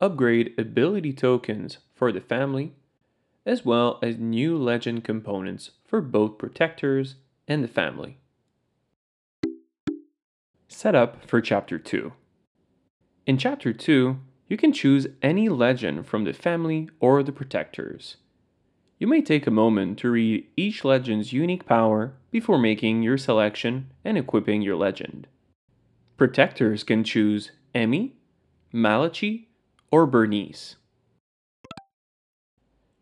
[0.00, 2.72] upgrade ability tokens for the family,
[3.44, 8.18] as well as new legend components for both protectors and the family.
[10.68, 12.12] Setup for Chapter 2
[13.26, 18.16] In Chapter 2, you can choose any legend from the family or the protectors.
[18.98, 23.90] You may take a moment to read each legend's unique power before making your selection
[24.04, 25.26] and equipping your legend.
[26.22, 28.14] Protectors can choose Emmy,
[28.70, 29.48] Malachi,
[29.90, 30.76] or Bernice.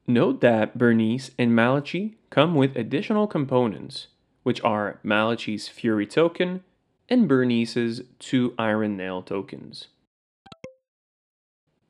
[0.07, 4.07] Note that Bernice and Malachi come with additional components,
[4.43, 6.65] which are Malachi's Fury token
[7.11, 9.89] and Bernice's two Iron Nail tokens.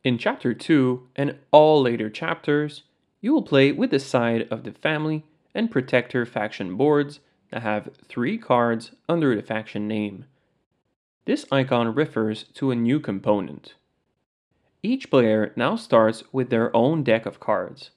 [0.02, 2.82] In Chapter 2 and all later chapters,
[3.20, 5.22] you will play with the side of the family
[5.54, 7.20] and protector faction boards
[7.52, 10.24] that have three cards under the faction name.
[11.24, 13.74] This icon refers to a new component.
[14.82, 17.90] Each player now starts with their own deck of cards.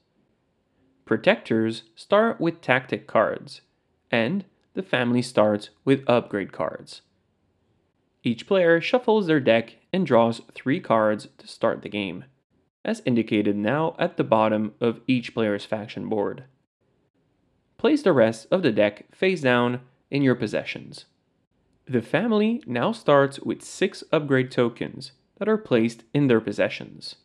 [1.04, 3.62] Protectors start with tactic cards,
[4.10, 4.44] and
[4.74, 7.02] the family starts with upgrade cards.
[8.22, 12.24] Each player shuffles their deck and draws three cards to start the game
[12.84, 16.44] as indicated now at the bottom of each player's faction board.
[17.78, 21.06] Place the rest of the deck face down in your possessions.
[21.86, 27.16] The family now starts with 6 upgrade tokens that are placed in their possessions.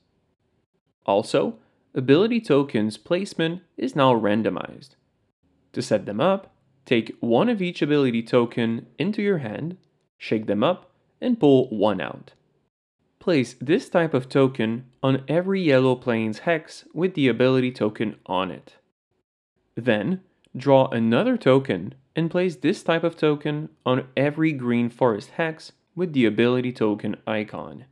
[1.05, 1.59] Also,
[1.93, 4.95] ability tokens placement is now randomized.
[5.73, 6.53] To set them up,
[6.85, 9.77] take one of each ability token into your hand,
[10.17, 10.91] shake them up,
[11.21, 12.33] and pull one out.
[13.19, 18.51] Place this type of token on every Yellow Plains hex with the ability token on
[18.51, 18.75] it.
[19.75, 20.21] Then,
[20.55, 26.13] draw another token and place this type of token on every green forest hex with
[26.13, 27.85] the ability token icon.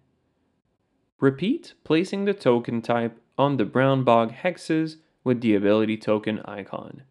[1.19, 7.03] Repeat placing the token type on the brown bog hexes with the ability token icon.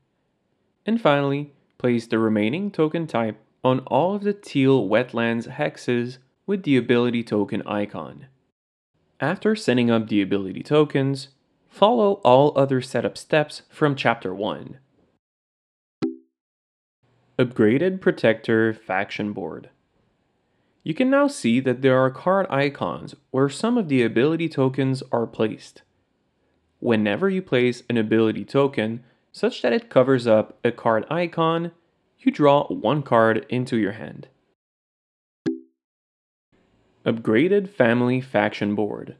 [0.84, 6.62] And finally, place the remaining token type on all of the teal wetlands hexes with
[6.62, 8.26] the ability token icon.
[9.18, 11.28] After setting up the ability tokens,
[11.68, 14.78] follow all other setup steps from Chapter 1.
[17.38, 19.68] Upgraded Protector Faction Board
[20.82, 25.02] You can now see that there are card icons where some of the ability tokens
[25.12, 25.82] are placed.
[26.80, 31.72] Whenever you place an ability token such that it covers up a card icon,
[32.20, 34.28] you draw one card into your hand.
[37.04, 39.14] Upgraded Family Faction Board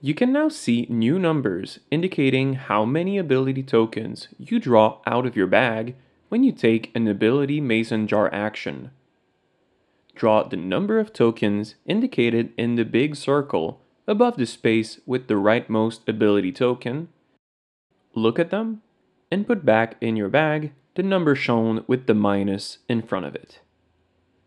[0.00, 5.36] You can now see new numbers indicating how many ability tokens you draw out of
[5.36, 5.94] your bag
[6.32, 8.90] when you take an ability mason jar action.
[10.14, 15.34] Draw the number of tokens indicated in the big circle above the space with the
[15.34, 17.08] rightmost ability token.
[18.14, 18.80] Look at them
[19.30, 23.34] and put back in your bag the number shown with the minus in front of
[23.34, 23.60] it.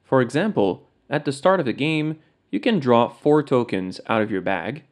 [0.03, 2.17] For example, at the start of the game,
[2.49, 4.85] you can draw four tokens out of your bag,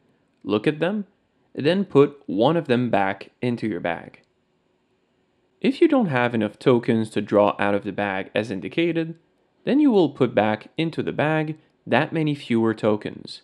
[0.43, 1.07] look at them,
[1.55, 4.22] then put one of them back into your bag.
[5.63, 9.15] If you don't have enough tokens to draw out of the bag as indicated,
[9.63, 11.57] then you will put back into the bag
[11.87, 13.43] that many fewer tokens.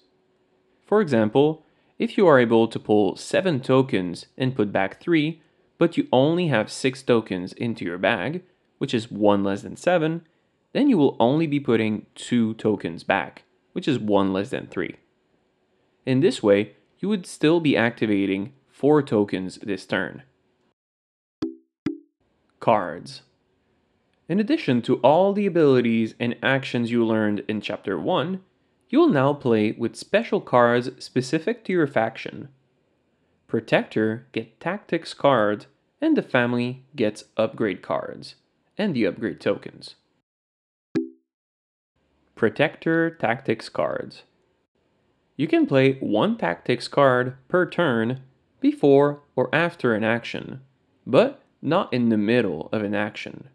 [0.86, 1.63] For example,
[1.97, 5.41] if you are able to pull 7 tokens and put back 3,
[5.78, 8.43] but you only have 6 tokens into your bag,
[8.80, 10.28] which is 1 less than 7,
[10.74, 14.95] then you will only be putting 2 tokens back, which is 1 less than 3.
[16.05, 20.24] In this way, you would still be activating 4 tokens this turn.
[22.60, 23.22] Cards
[24.28, 28.41] In addition to all the abilities and actions you learned in Chapter 1,
[28.89, 32.49] you will now play with special cards specific to your faction.
[33.47, 35.68] Protector get tactics cards,
[36.01, 38.36] and the family gets upgrade cards,
[38.78, 39.95] and the upgrade tokens.
[42.36, 44.24] Protector Tactics cards.
[45.36, 48.22] You can play one tactics card per turn
[48.60, 50.62] before or after an action,
[51.05, 53.49] but not in the middle of an action.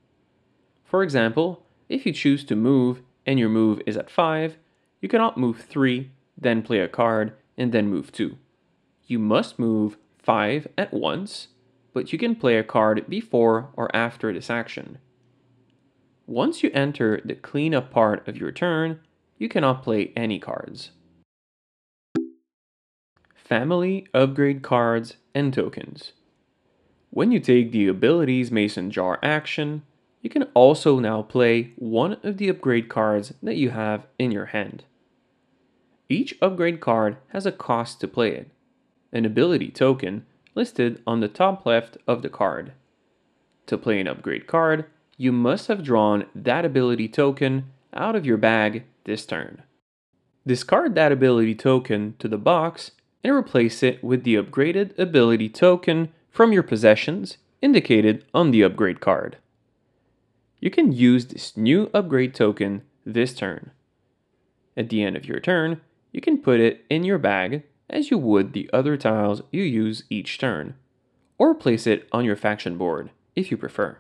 [0.84, 4.56] For example, if you choose to move and your move is at 5,
[5.00, 8.36] you cannot move 3, then play a card, and then move 2.
[9.06, 11.48] You must move 5 at once,
[11.92, 14.98] but you can play a card before or after this action.
[16.26, 19.00] Once you enter the cleanup part of your turn,
[19.36, 20.90] you cannot play any cards.
[23.34, 26.12] Family upgrade cards and tokens.
[27.14, 29.82] When you take the abilities Mason Jar action,
[30.20, 34.46] you can also now play one of the upgrade cards that you have in your
[34.46, 34.82] hand.
[36.08, 38.50] Each upgrade card has a cost to play it,
[39.12, 42.72] an ability token listed on the top left of the card.
[43.66, 44.86] To play an upgrade card,
[45.16, 49.62] you must have drawn that ability token out of your bag this turn.
[50.44, 52.90] Discard that ability token to the box
[53.22, 59.00] and replace it with the upgraded ability token from your possessions indicated on the upgrade
[59.00, 59.36] card.
[60.58, 63.70] You can use this new upgrade token this turn.
[64.76, 65.80] At the end of your turn,
[66.10, 70.02] you can put it in your bag as you would the other tiles you use
[70.10, 70.74] each turn,
[71.38, 73.98] or place it on your faction board if you prefer.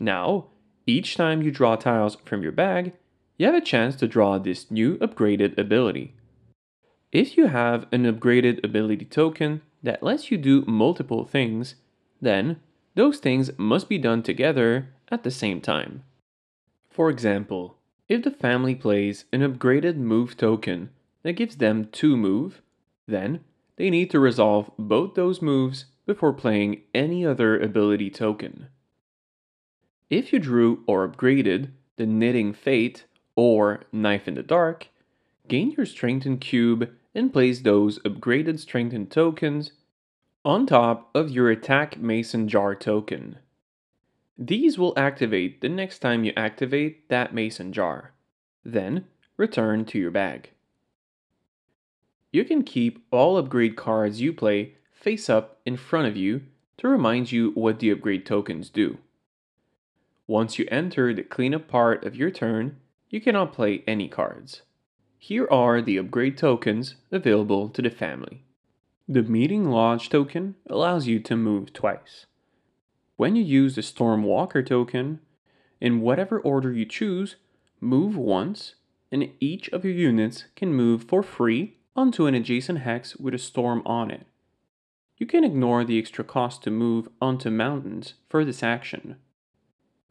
[0.00, 0.48] Now,
[0.86, 2.92] each time you draw tiles from your bag,
[3.38, 6.14] you have a chance to draw this new upgraded ability.
[7.12, 11.74] If you have an upgraded ability token that lets you do multiple things,
[12.20, 12.60] then
[12.94, 16.04] those things must be done together at the same time.
[16.88, 17.76] For example,
[18.08, 20.90] if the family plays an upgraded move token
[21.22, 22.62] that gives them 2 move,
[23.08, 23.40] then
[23.76, 28.68] they need to resolve both those moves before playing any other ability token.
[30.08, 33.04] If you drew or upgraded the Knitting Fate
[33.34, 34.88] or Knife in the Dark,
[35.48, 39.72] gain your Strengthened Cube and place those upgraded Strengthened tokens
[40.44, 43.38] on top of your Attack Mason Jar token.
[44.38, 48.12] These will activate the next time you activate that Mason Jar.
[48.64, 49.06] Then,
[49.36, 50.50] return to your bag.
[52.32, 56.42] You can keep all upgrade cards you play face up in front of you
[56.78, 58.98] to remind you what the upgrade tokens do.
[60.26, 62.76] Once you enter the cleanup part of your turn,
[63.08, 64.62] you cannot play any cards.
[65.22, 68.42] Here are the upgrade tokens available to the family.
[69.06, 72.24] The Meeting Lodge token allows you to move twice.
[73.16, 75.20] When you use the Stormwalker token,
[75.78, 77.36] in whatever order you choose,
[77.82, 78.76] move once,
[79.12, 83.38] and each of your units can move for free onto an adjacent hex with a
[83.38, 84.26] storm on it.
[85.18, 89.16] You can ignore the extra cost to move onto mountains for this action.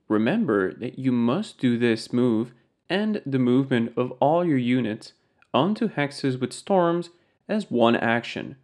[0.08, 2.54] Remember that you must do this move
[2.90, 5.14] and the movement of all your units
[5.54, 7.10] onto hexes with storms
[7.48, 8.56] as one action,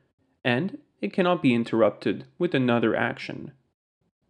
[0.44, 3.52] and it cannot be interrupted with another action.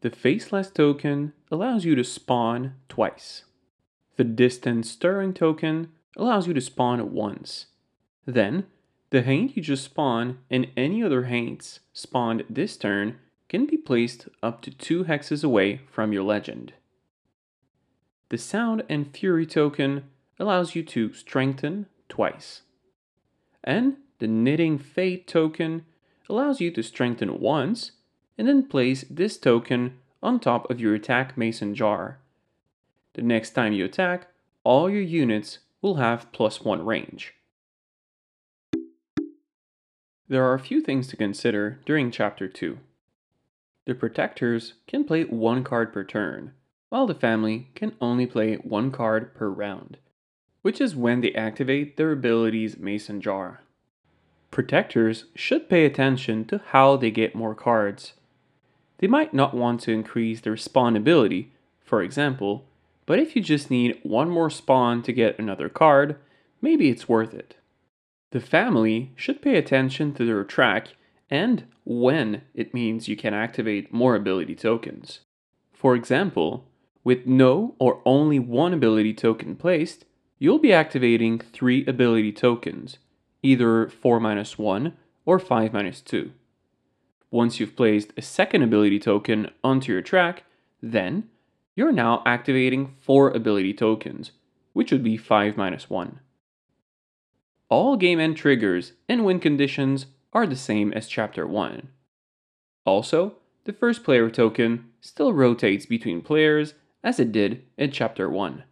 [0.02, 3.44] The Faceless token allows you to spawn twice.
[4.18, 7.68] The Distant Stirring token allows you to spawn once.
[8.26, 8.66] Then,
[9.10, 13.18] the Haint you just spawned and any other Haints spawned this turn
[13.50, 16.74] can be placed up to two hexes away from your legend.
[18.36, 20.10] The Sound and Fury token
[20.40, 22.64] allows you to strengthen twice.
[23.64, 25.86] And the Knitting Fate token
[26.28, 27.94] allows you to strengthen once
[28.38, 32.20] and then place this token on top of your attack mason jar.
[33.14, 34.28] The next time you attack,
[34.66, 37.36] all your units will have plus 1 range.
[40.28, 42.80] There are a few things to consider during Chapter 2.
[43.86, 46.52] The Protectors can play one card per turn,
[46.96, 49.98] while the family can only play one card per round,
[50.62, 53.60] which is when they activate their abilities Mason Jar.
[54.50, 58.14] Protectors should pay attention to how they get more cards.
[59.00, 61.52] They might not want to increase their spawn ability,
[61.84, 62.64] for example,
[63.06, 66.16] but if you just need one more spawn to get another card,
[66.62, 67.58] maybe it's worth it.
[68.32, 70.94] The family should pay attention to their track
[71.30, 75.20] and when it means you can activate more ability tokens.
[75.74, 76.64] For example,
[77.06, 80.04] with no or only one ability token placed,
[80.40, 82.98] you'll be activating three ability tokens,
[83.42, 84.92] either 4 minus 1
[85.26, 86.32] or 5 minus 2.
[87.32, 90.44] Once you've placed a second ability token onto your track,
[90.82, 91.30] then
[91.76, 94.32] you're now activating 4 ability tokens,
[94.74, 96.20] which would be 5 minus 1.
[97.70, 101.88] All game end triggers and win conditions are the same as Chapter 1.
[102.84, 103.36] Also,
[103.66, 106.74] the first player token still rotates between players
[107.06, 108.64] as it did in Chapter 1.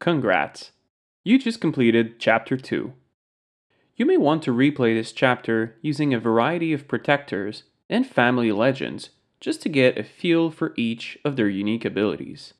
[0.00, 0.72] Congrats!
[1.22, 2.92] You just completed Chapter 2.
[3.94, 9.10] You may want to replay this chapter using a variety of protectors and family legends
[9.38, 12.54] just to get a feel for each of their unique abilities.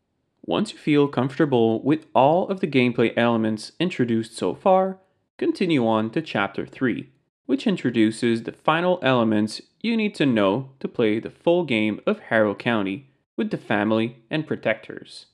[0.45, 4.99] Once you feel comfortable with all of the gameplay elements introduced so far,
[5.39, 7.11] continue on to Chapter 3,
[7.47, 12.21] which introduces the final elements you need to know to play the full game of
[12.21, 15.27] Harrow County with the family and protectors.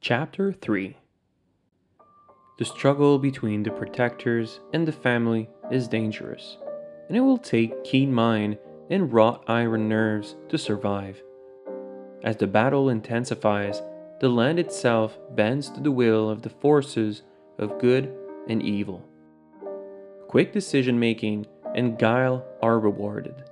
[0.00, 0.96] Chapter 3
[2.58, 6.58] The struggle between the protectors and the family is dangerous,
[7.08, 8.58] and it will take keen mind
[8.90, 11.22] and wrought iron nerves to survive.
[12.22, 13.82] As the battle intensifies,
[14.20, 17.22] the land itself bends to the will of the forces
[17.58, 18.12] of good
[18.48, 19.08] and evil.
[20.28, 23.44] Quick decision making and guile are rewarded.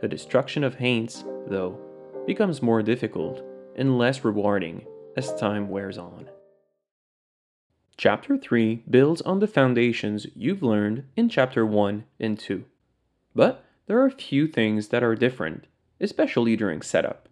[0.00, 1.78] The destruction of Haints, though,
[2.26, 3.42] becomes more difficult
[3.76, 4.86] and less rewarding
[5.16, 6.28] as time wears on.
[7.96, 12.64] Chapter 3 builds on the foundations you've learned in Chapter 1 and 2.
[13.34, 15.66] But there are a few things that are different,
[16.00, 17.28] especially during setup.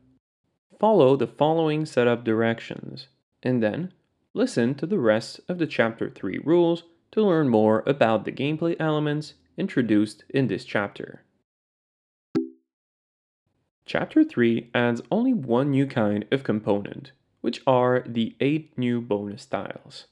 [0.80, 3.06] Follow the following setup directions,
[3.42, 3.92] and then
[4.36, 8.76] listen to the rest of the Chapter 3 rules to learn more about the gameplay
[8.78, 11.22] elements introduced in this chapter.
[13.86, 19.46] Chapter 3 adds only one new kind of component, which are the 8 new bonus
[19.46, 20.06] tiles.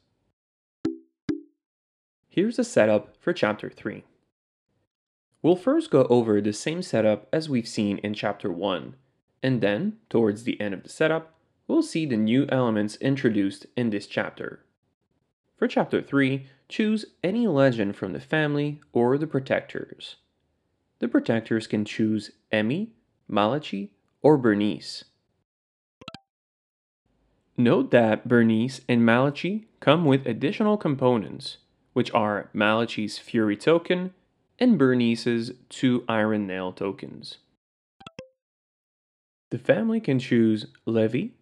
[2.26, 4.04] Here's the setup for Chapter 3.
[5.42, 8.96] We'll first go over the same setup as we've seen in Chapter 1,
[9.42, 11.34] and then, towards the end of the setup,
[11.66, 14.64] we'll see the new elements introduced in this chapter.
[15.56, 20.16] For Chapter 3, choose any legend from the family or the protectors.
[20.98, 22.92] The protectors can choose Emmy,
[23.28, 23.92] Malachi,
[24.22, 25.04] or Bernice.
[27.56, 31.58] Note that Bernice and Malachi come with additional components,
[31.92, 34.12] which are Malachi's Fury token
[34.58, 37.38] and Bernice's two Iron Nail tokens.
[39.50, 41.34] The family can choose Levy,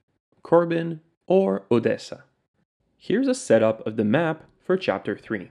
[0.43, 2.25] Corbin, or Odessa.
[2.97, 5.51] Here's a setup of the map for Chapter 3.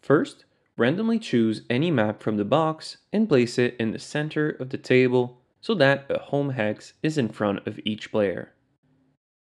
[0.00, 0.44] First,
[0.76, 4.78] randomly choose any map from the box and place it in the center of the
[4.78, 8.52] table so that a home hex is in front of each player.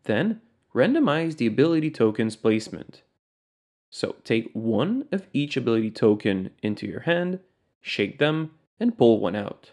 [0.05, 0.41] Then,
[0.75, 3.03] randomize the ability token's placement.
[3.91, 7.41] So take one of each ability token into your hand
[7.81, 9.73] shake them, and pull one out.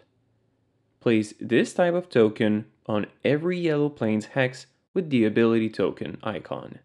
[1.00, 4.66] Place this type of token on every Yellow Plains hex
[4.96, 6.78] with the ability token icon.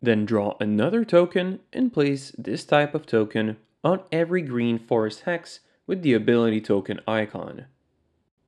[0.00, 5.58] Then draw another token and place this type of token on every Green Forest hex
[5.88, 7.66] with the ability token icon.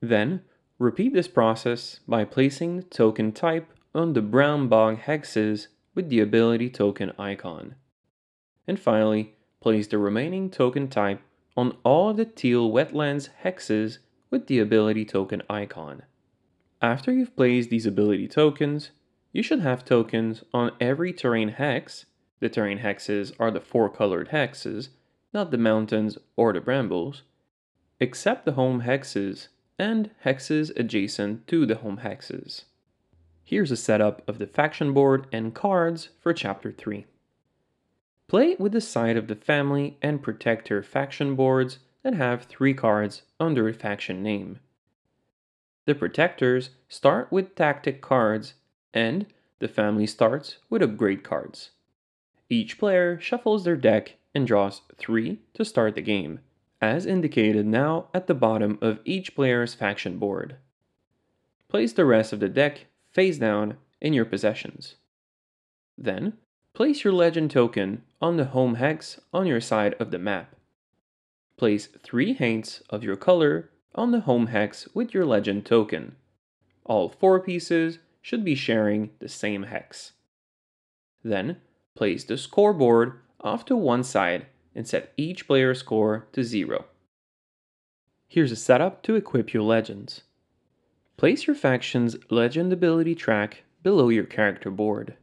[0.00, 0.42] Then,
[0.78, 6.20] repeat this process by placing the token type on the brown bog hexes with the
[6.20, 7.74] ability token icon.
[8.68, 11.20] And finally, place the remaining token type
[11.56, 13.98] on all the teal wetlands hexes
[14.30, 16.02] with the ability token icon.
[16.82, 18.90] After you've placed these ability tokens,
[19.32, 22.06] you should have tokens on every terrain hex.
[22.40, 24.88] The terrain hexes are the four colored hexes,
[25.32, 27.22] not the mountains or the brambles,
[28.00, 29.46] except the home hexes
[29.78, 32.64] and hexes adjacent to the home hexes.
[33.44, 37.06] Here's a setup of the faction board and cards for Chapter 3.
[38.26, 43.22] Play with the side of the family and protector faction boards that have three cards
[43.38, 44.58] under a faction name.
[45.84, 48.54] The protectors start with tactic cards,
[48.94, 49.26] and
[49.58, 51.70] the family starts with upgrade cards.
[52.48, 56.40] Each player shuffles their deck and draws three to start the game,
[56.80, 60.56] as indicated now at the bottom of each player's faction board.
[61.68, 64.96] Place the rest of the deck face down in your possessions.
[65.98, 66.34] Then,
[66.74, 70.54] place your legend token on the home hex on your side of the map.
[71.56, 76.16] Place three haints of your color on the home hex with your legend token.
[76.84, 80.12] All four pieces should be sharing the same hex.
[81.22, 81.58] Then,
[81.94, 86.86] place the scoreboard off to one side and set each player's score to zero.
[88.28, 90.22] Here's a setup to equip your legends.
[91.16, 95.16] Place your faction's legend ability track below your character board.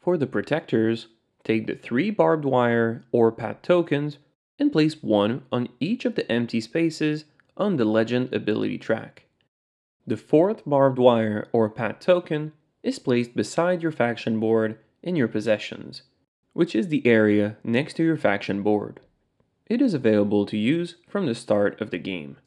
[0.00, 1.08] For the protectors,
[1.44, 4.18] take the three barbed wire or path tokens
[4.58, 7.26] and place one on each of the empty spaces
[7.58, 9.24] on the legend ability track.
[10.06, 12.52] The fourth barbed wire or path token
[12.82, 16.02] is placed beside your faction board in your possessions,
[16.54, 19.00] which is the area next to your faction board.
[19.66, 22.38] It is available to use from the start of the game.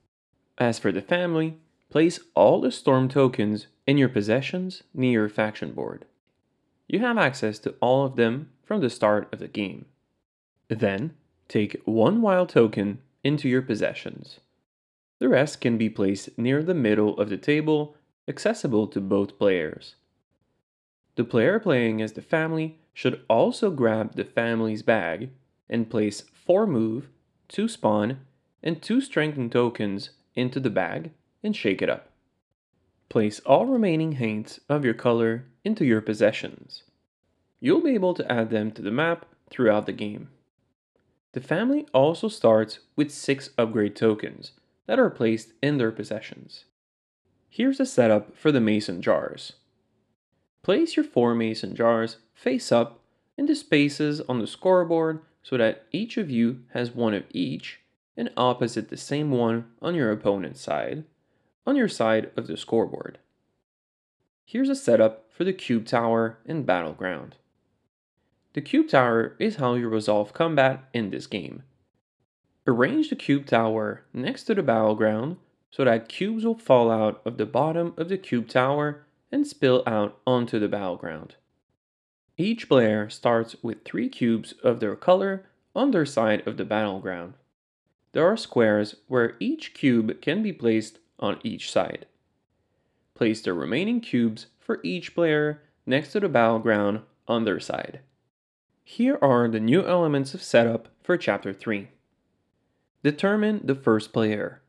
[0.58, 1.58] As for the family,
[1.90, 6.06] place all the storm tokens in your possessions near your faction board.
[6.88, 9.86] You have access to all of them from the start of the game.
[10.68, 11.14] Then,
[11.48, 14.40] take one wild token into your possessions.
[15.22, 17.96] The rest can be placed near the middle of the table,
[18.28, 19.94] accessible to both players.
[21.14, 25.30] The player playing as the family should also grab the family's bag
[25.70, 27.08] and place 4 move,
[27.50, 28.22] 2 spawn,
[28.64, 31.12] and 2 strengthen tokens into the bag
[31.44, 32.10] and shake it up.
[33.08, 36.82] Place all remaining haints of your color into your possessions.
[37.60, 40.30] You'll be able to add them to the map throughout the game.
[41.34, 44.54] The family also starts with 6 upgrade tokens,
[44.88, 46.66] that are placed in their possessions.
[47.50, 49.54] Here's a setup for the mason jars.
[50.64, 53.00] Place your four mason jars face up
[53.38, 57.80] in the spaces on the scoreboard so that each of you has one of each
[58.16, 61.04] and opposite the same one on your opponent's side,
[61.66, 63.18] on your side of the scoreboard.
[64.46, 67.38] Here's a setup for the cube tower in Battleground.
[68.54, 71.64] The cube tower is how you resolve combat in this game.
[72.68, 75.38] Arrange the cube tower next to the battleground
[75.72, 79.82] so that cubes will fall out of the bottom of the cube tower and spill
[79.88, 81.36] out onto the battleground.
[82.38, 85.46] Each player starts with three cubes of their color
[85.76, 87.34] on their side of the battleground.
[88.14, 92.06] There are squares where each cube can be placed on each side.
[93.16, 98.02] Place the remaining cubes for each player next to the battleground on their side.
[98.84, 101.90] Here are the new elements of setup for Chapter 3.
[103.04, 104.62] Determine the first player.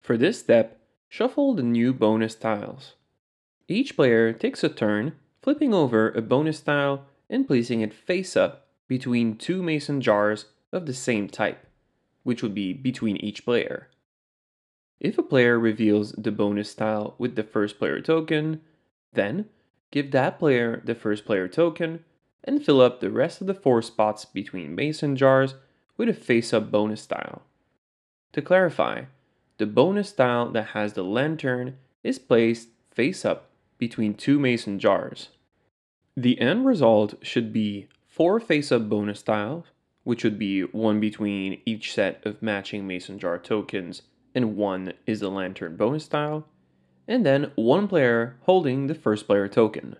[0.00, 2.94] For this step, shuffle the new bonus tiles.
[3.68, 8.66] Each player takes a turn flipping over a bonus tile and placing it face up
[8.86, 11.66] between two mason jars of the same type,
[12.22, 13.88] which would be between each player.
[15.00, 18.60] If a player reveals the bonus tile with the first player token,
[19.12, 19.46] then
[19.90, 22.04] give that player the first player token
[22.44, 25.54] and fill up the rest of the four spots between mason jars
[25.98, 27.42] with a face-up bonus tile.
[28.32, 29.02] To clarify,
[29.58, 35.28] the bonus tile that has the lantern is placed face-up between two mason jars.
[36.16, 39.66] The end result should be four face-up bonus tiles,
[40.04, 44.02] which would be one between each set of matching mason jar tokens
[44.34, 46.46] and one is the lantern bonus tile,
[47.06, 49.96] and then one player holding the first player token.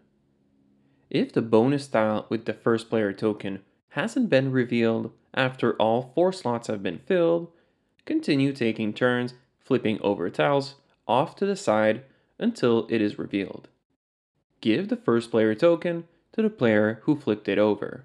[1.11, 6.33] If the bonus tile with the first player token hasn't been revealed after all four
[6.33, 7.51] slots have been filled,
[8.07, 10.76] continue taking turns flipping over tiles
[11.07, 12.05] off to the side
[12.39, 13.68] until it is revealed.
[14.61, 18.05] Give the first player token to the player who flipped it over.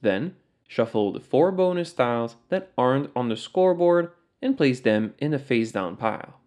[0.00, 0.36] Then,
[0.68, 4.12] shuffle the four bonus tiles that aren't on the scoreboard
[4.42, 6.40] and place them in a face down pile.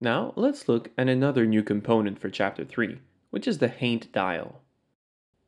[0.00, 2.98] Now, let's look at another new component for Chapter 3,
[3.30, 4.60] which is the Haint dial.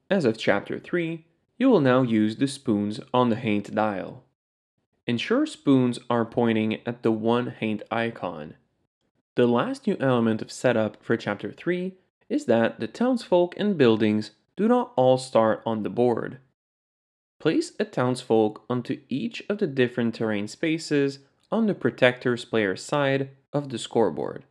[0.09, 1.25] As of Chapter 3,
[1.59, 4.25] you will now use the spoons on the Haint dial.
[5.07, 8.55] Ensure spoons are pointing at the one Haint icon.
[9.37, 11.95] The last new element of setup for Chapter 3
[12.29, 16.39] is that the townsfolk and buildings do not all start on the board.
[17.39, 21.21] Place a townsfolk onto each of the different terrain spaces
[21.53, 24.45] on the protector's player's side of the scoreboard,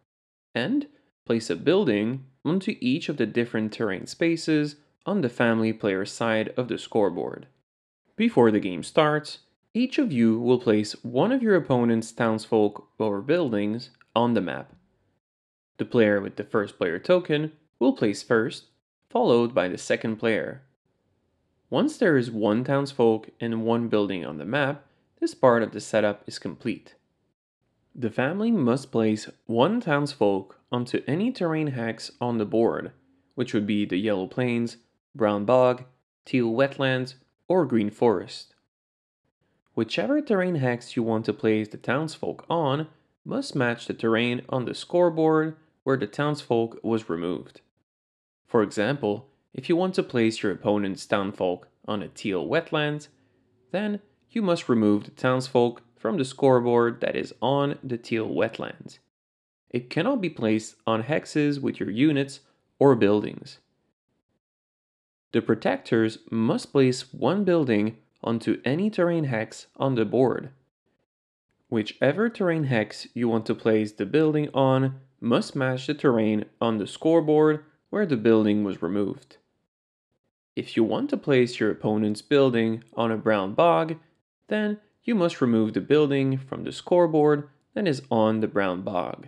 [0.54, 0.88] and
[1.26, 6.54] place a building onto each of the different terrain spaces on the family player's side
[6.58, 7.48] of the scoreboard.
[8.16, 9.40] Before the game starts,
[9.74, 14.74] each of you will place one of your opponent's townsfolk or buildings on the map.
[15.78, 18.66] The player with the first player token will place first,
[19.10, 20.62] followed by the second player.
[21.70, 24.86] Once there is one townsfolk and one building on the map,
[25.20, 26.96] this part of the setup is complete.
[27.94, 32.92] The family must place one townsfolk onto any terrain hex on the board,
[33.36, 34.78] which would be the yellow plains,
[35.16, 35.86] brown bog,
[36.26, 37.16] teal wetlands,
[37.48, 38.54] or green forest.
[39.74, 42.88] Whichever terrain hex you want to place the townsfolk on
[43.26, 47.62] must match the terrain on the scoreboard where the townsfolk was removed.
[48.48, 53.08] For example, if you want to place your opponent's townsfolk on a teal wetlands,
[53.72, 59.00] then you must remove the townsfolk from the scoreboard that is on the teal wetlands.
[59.70, 62.42] It cannot be placed on hexes with your units
[62.80, 63.60] or buildings.
[65.36, 70.52] The protectors must place one building onto any terrain hex on the board.
[71.68, 76.78] Whichever terrain hex you want to place the building on must match the terrain on
[76.78, 79.36] the scoreboard where the building was removed.
[80.56, 83.98] If you want to place your opponent's building on a brown bog,
[84.48, 89.28] then you must remove the building from the scoreboard that is on the brown bog.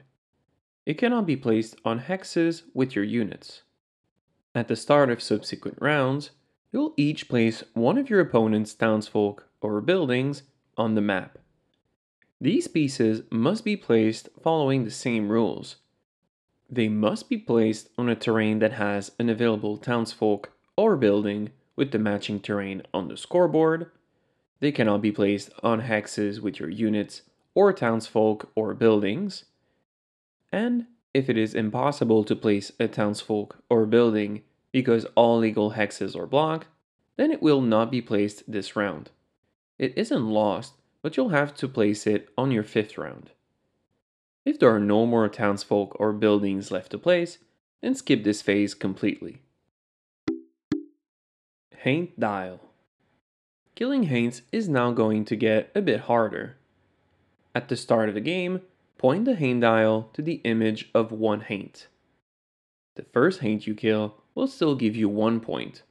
[0.86, 3.64] It cannot be placed on hexes with your units.
[4.58, 6.32] At the start of subsequent rounds,
[6.72, 10.42] You'll each place one of your opponent's townsfolk or buildings
[10.76, 11.38] on the map.
[12.42, 15.76] These pieces must be placed following the same rules.
[16.68, 21.92] They must be placed on a terrain that has an available townsfolk or building with
[21.92, 23.92] the matching terrain on the scoreboard.
[24.60, 27.22] They cannot be placed on hexes with your units
[27.54, 29.46] or townsfolk or buildings.
[30.52, 34.42] And if it is impossible to place a townsfolk or building
[34.78, 36.68] because all legal hexes are blocked,
[37.16, 39.10] then it will not be placed this round.
[39.80, 43.32] It isn't lost, but you'll have to place it on your fifth round.
[44.46, 47.40] If there are no more townsfolk or buildings left to place,
[47.82, 49.42] then skip this phase completely.
[51.78, 52.60] Haint Dial
[53.74, 56.56] Killing Haints is now going to get a bit harder.
[57.56, 58.62] At the start of the game,
[59.00, 61.88] point the Haint dial to the image of one Haint.
[62.96, 65.82] The first Haint you kill will still give you one point.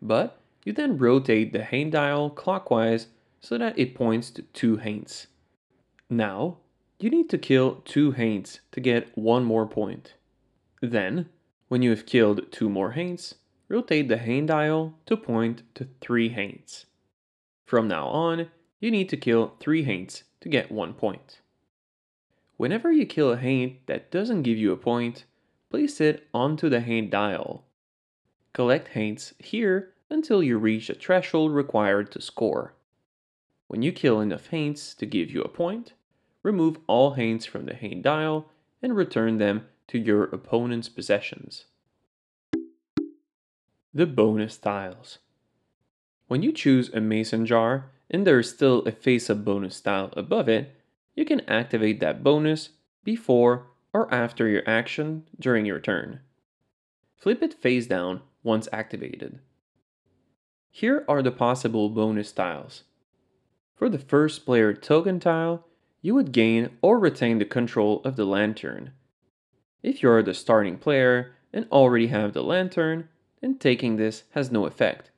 [0.00, 3.08] But you then rotate the Haint dial clockwise
[3.40, 5.26] so that it points to two Haints.
[6.08, 6.56] Now,
[6.98, 10.14] you need to kill two Haints to get one more point.
[10.80, 11.28] Then,
[11.68, 13.34] when you have killed two more Haints,
[13.68, 16.86] rotate the Haint dial to point to three Haints.
[17.66, 18.48] From now on,
[18.80, 21.40] you need to kill three Haints to get one point.
[22.56, 25.24] Whenever you kill a Haint that doesn't give you a point,
[25.70, 27.64] place it onto the Haint dial
[28.52, 32.74] Collect Haints here until you reach the threshold required to score.
[33.68, 35.92] When you kill enough Haints to give you a point,
[36.42, 38.50] remove all Haints from the Haint dial
[38.82, 41.66] and return them to your opponent's possessions.
[43.94, 45.18] The bonus tiles.
[46.26, 50.48] When you choose a mason jar and there is still a face-up bonus tile above
[50.48, 50.74] it,
[51.14, 52.70] you can activate that bonus
[53.04, 56.20] before or after your action during your turn.
[57.16, 59.38] Flip it face down once activated.
[60.70, 62.84] Here are the possible bonus tiles.
[63.74, 65.66] For the first player token tile,
[66.02, 68.92] you would gain or retain the control of the lantern.
[69.82, 73.08] If you are the starting player and already have the lantern,
[73.40, 75.10] then taking this has no effect,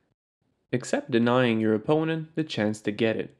[0.71, 3.35] except denying your opponent the chance to get it.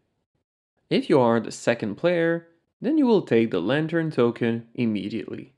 [0.90, 2.48] If you are the second player,
[2.82, 5.54] then you will take the lantern token immediately.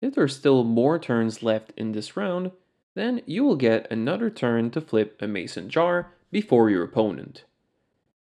[0.00, 2.52] If there are still more turns left in this round,
[2.96, 7.44] then you will get another turn to flip a mason jar before your opponent.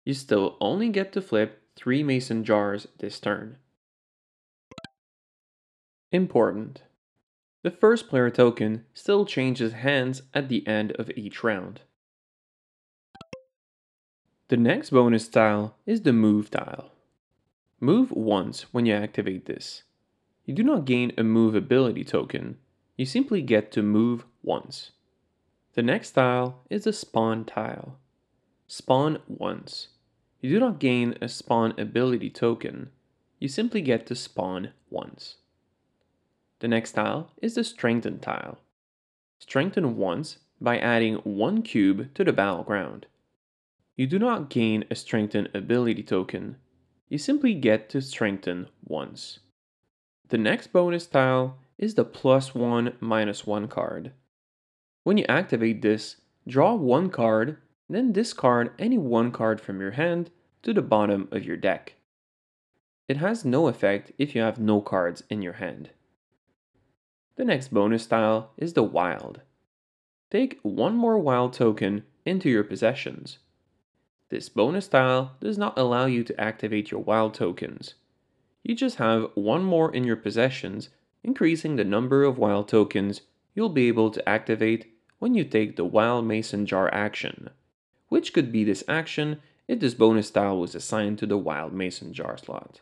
[0.06, 3.58] You still only get to flip 3 mason jars this turn.
[6.12, 6.84] Important.
[7.64, 11.82] The first player token still changes hands at the end of each round.
[14.50, 16.92] The next bonus tile is the Move tile.
[17.80, 19.82] Move once when you activate this.
[20.46, 22.58] You do not gain a Move ability token,
[22.98, 24.92] you simply get to move once.
[25.74, 27.98] The next tile is the Spawn tile.
[28.68, 29.90] Spawn once.
[30.42, 32.92] You do not gain a Spawn ability token,
[33.40, 35.38] you simply get to spawn once.
[36.60, 38.60] The next tile is the Strengthen tile.
[39.40, 43.06] Strengthen once by adding one cube to the battleground.
[43.96, 46.58] You do not gain a strengthen ability token,
[47.10, 49.40] you simply get to strengthen once.
[50.28, 54.12] The next bonus tile is the plus 1 minus 1 card.
[55.04, 56.18] When you activate this,
[56.48, 57.58] draw one card,
[57.90, 60.30] then discard any one card from your hand
[60.64, 61.96] to the bottom of your deck.
[63.08, 65.90] It has no effect if you have no cards in your hand.
[67.38, 69.42] The next bonus tile is the Wild.
[70.30, 73.40] Take one more Wild token into your possessions.
[74.30, 77.96] This bonus tile does not allow you to activate your wild tokens.
[78.64, 80.90] You just have one more in your possessions,
[81.24, 83.22] increasing the number of wild tokens
[83.56, 84.89] you'll be able to activate
[85.20, 87.50] when you take the wild mason jar action,
[88.08, 92.14] which could be this action if this bonus tile was assigned to the wild mason
[92.14, 92.82] jar slot.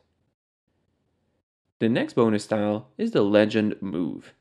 [1.79, 4.33] The next bonus tile is the legend move.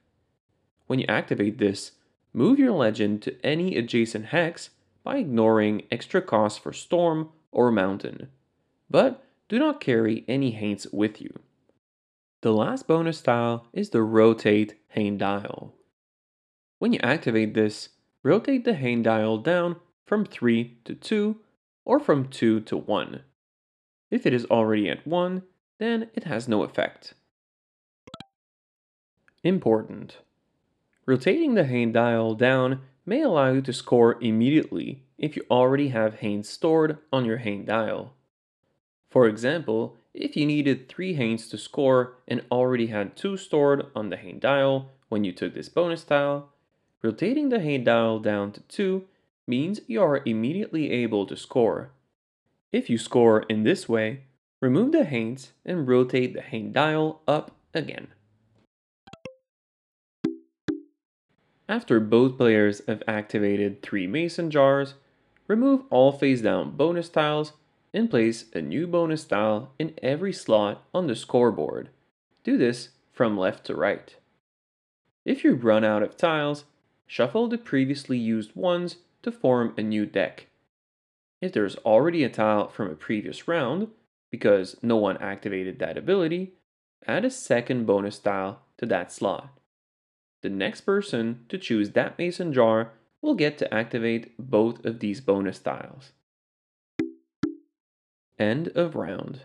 [0.87, 1.93] When you activate this,
[2.33, 4.71] move your legend to any adjacent hex
[5.03, 8.29] by ignoring extra costs for storm or mountain,
[8.89, 11.33] but do not carry any Haints with you.
[12.41, 15.76] The last bonus tile is the Rotate Haint Dial.
[16.79, 17.89] When you activate this,
[18.23, 21.37] rotate the Haint Dial down from 3 to 2
[21.85, 23.23] or from 2 to 1.
[24.11, 25.43] If it is already at 1,
[25.79, 27.15] then it has no effect.
[29.43, 30.19] Important.
[31.07, 36.17] Rotating the Haint Dial down may allow you to score immediately if you already have
[36.17, 38.13] Haints stored on your Haint dial.
[39.09, 44.11] For example, if you needed 3 Haints to score and already had 2 stored on
[44.11, 46.51] the Haint dial when you took this bonus tile,
[47.03, 49.05] rotating the Haint dial down to 2
[49.47, 51.91] means you are immediately able to score.
[52.73, 54.23] If you score in this way,
[54.61, 58.09] remove the Haints and rotate the Haint dial up again.
[61.69, 64.95] After both players have activated 3 mason jars,
[65.49, 67.53] remove all face down bonus tiles
[67.93, 71.89] and place a new bonus tile in every slot on the scoreboard.
[72.45, 74.15] Do this from left to right.
[75.25, 76.65] If you run out of tiles,
[77.07, 80.47] shuffle the previously used ones to form a new deck.
[81.41, 83.89] If there's already a tile from a previous round,
[84.31, 86.55] because no one activated that ability,
[87.07, 89.51] add a second bonus tile to that slot.
[90.43, 92.93] The next person to choose that mason jar
[93.23, 96.13] will get to activate both of these bonus tiles.
[98.39, 99.41] End of round.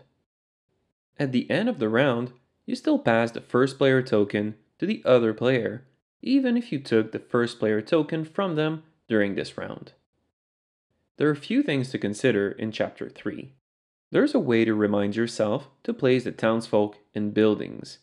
[1.18, 2.32] At the end of the round,
[2.66, 5.84] you still pass the first player token to the other player,
[6.22, 9.92] even if you took the first player token from them during this round.
[11.18, 13.52] There are a few things to consider in Chapter 3.
[14.10, 17.98] There's a way to remind yourself to place the townsfolk in buildings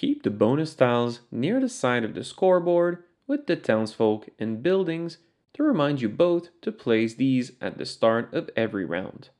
[0.00, 5.18] Keep the bonus tiles near the side of the scoreboard with the townsfolk and buildings
[5.52, 9.30] to remind you both to place these at the start of every round.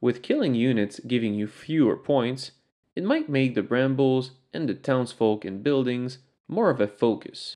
[0.00, 2.52] With killing units giving you fewer points,
[2.98, 6.18] it might make the brambles and the townsfolk and buildings
[6.48, 7.54] more of a focus.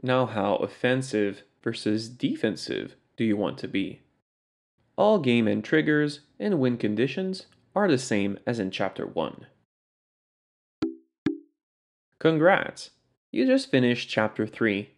[0.00, 4.02] Now how offensive versus defensive do you want to be?
[4.96, 9.46] All game end triggers and win conditions are the same as in chapter 1.
[12.20, 12.90] Congrats!
[13.32, 14.90] You just finished Chapter 3.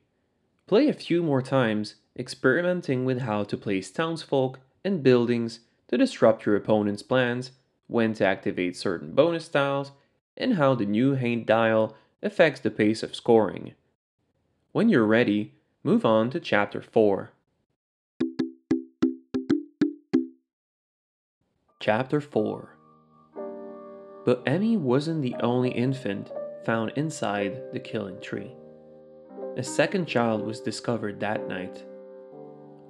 [0.66, 6.44] Play a few more times, experimenting with how to place townsfolk and buildings to disrupt
[6.44, 7.52] your opponent's plans,
[7.86, 9.92] when to activate certain bonus tiles,
[10.36, 13.74] and how the new Haint dial affects the pace of scoring.
[14.72, 17.30] When you're ready, move on to Chapter 4.
[21.80, 22.76] Chapter 4
[24.24, 26.32] But Emmy wasn't the only infant
[26.64, 28.50] found inside the killing tree.
[29.56, 31.84] A second child was discovered that night.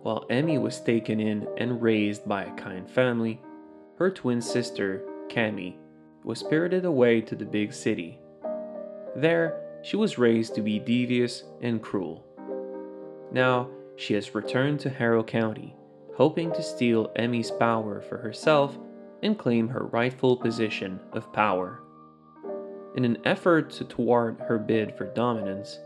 [0.03, 3.41] While Emmy was taken in and raised by a kind family,
[3.99, 5.77] her twin sister, Kammi,
[6.25, 8.19] was spirited away to the big city.
[9.15, 12.25] There, she was raised to be devious and cruel.
[13.33, 15.75] Now, she has returned to Harrow County,
[16.15, 18.77] hoping to steal Emmy's power for herself
[19.23, 21.81] and claim her rightful position of power.
[22.97, 25.79] In an effort to thwart her bid for dominance,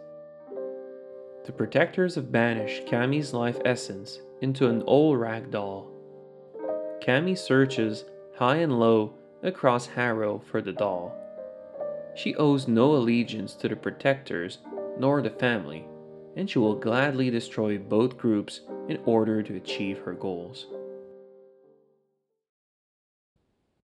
[1.44, 5.90] the protectors have banished Kammi's life essence into an old rag doll.
[7.00, 8.04] Kammi searches
[8.36, 11.14] high and low across Harrow for the doll.
[12.14, 14.58] She owes no allegiance to the protectors
[14.98, 15.86] nor the family,
[16.36, 20.66] and she will gladly destroy both groups in order to achieve her goals.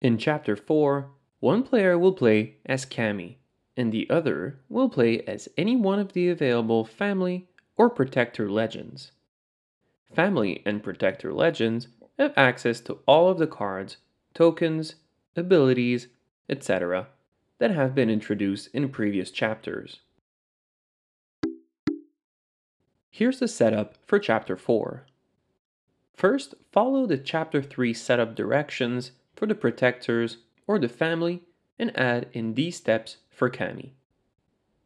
[0.00, 1.10] In Chapter 4,
[1.40, 3.36] one player will play as Kammi,
[3.76, 9.12] and the other will play as any one of the available family or protector legends.
[10.14, 11.88] Family and protector legends
[12.20, 13.96] have access to all of the cards,
[14.34, 14.96] tokens,
[15.36, 16.08] abilities,
[16.48, 17.08] etc.,
[17.58, 20.00] that have been introduced in previous chapters.
[23.10, 25.04] Here's the setup for Chapter 4.
[26.14, 31.42] First, follow the Chapter 3 setup directions for the protectors or the family
[31.78, 33.90] and add in these steps for Kammi.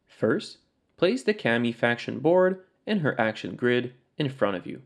[0.07, 0.57] First,
[0.97, 4.81] place the Kammi faction board and her action grid in front of you.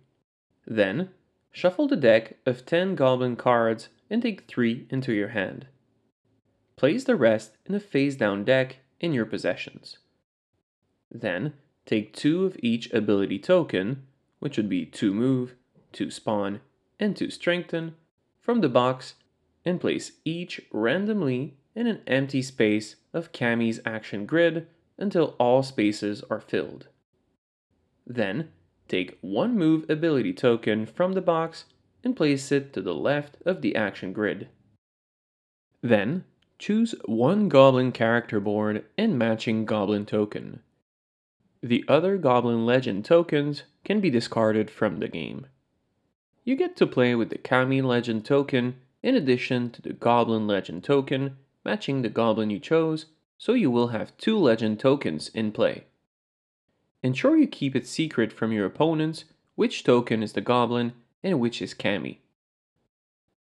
[0.66, 1.10] Then,
[1.52, 5.68] shuffle the deck of 10 goblin cards and take 3 into your hand.
[6.76, 9.98] Place the rest in a face down deck in your possessions.
[11.12, 11.54] Then,
[11.86, 14.04] take 2 of each ability token,
[14.40, 15.56] which would be 2 move,
[15.92, 16.62] 2 spawn,
[17.00, 17.96] and 2 strengthen,
[18.42, 19.16] from the box
[19.66, 24.68] and place each randomly in an empty space of Kammi's action grid
[24.98, 26.88] until all spaces are filled.
[28.06, 28.50] Then,
[28.90, 31.66] take one move ability token from the box
[32.04, 34.50] and place it to the left of the action grid.
[35.82, 36.26] Then,
[36.58, 40.62] choose one goblin character board and matching goblin token.
[41.62, 45.48] The other goblin legend tokens can be discarded from the game.
[46.44, 50.84] You get to play with the Kammi legend token in addition to the goblin legend
[50.84, 53.06] token matching the goblin you chose,
[53.38, 55.86] so you will have two legend tokens in play.
[57.02, 60.94] Ensure you keep it secret from your opponents which token is the goblin
[61.24, 62.18] and which is Kammi.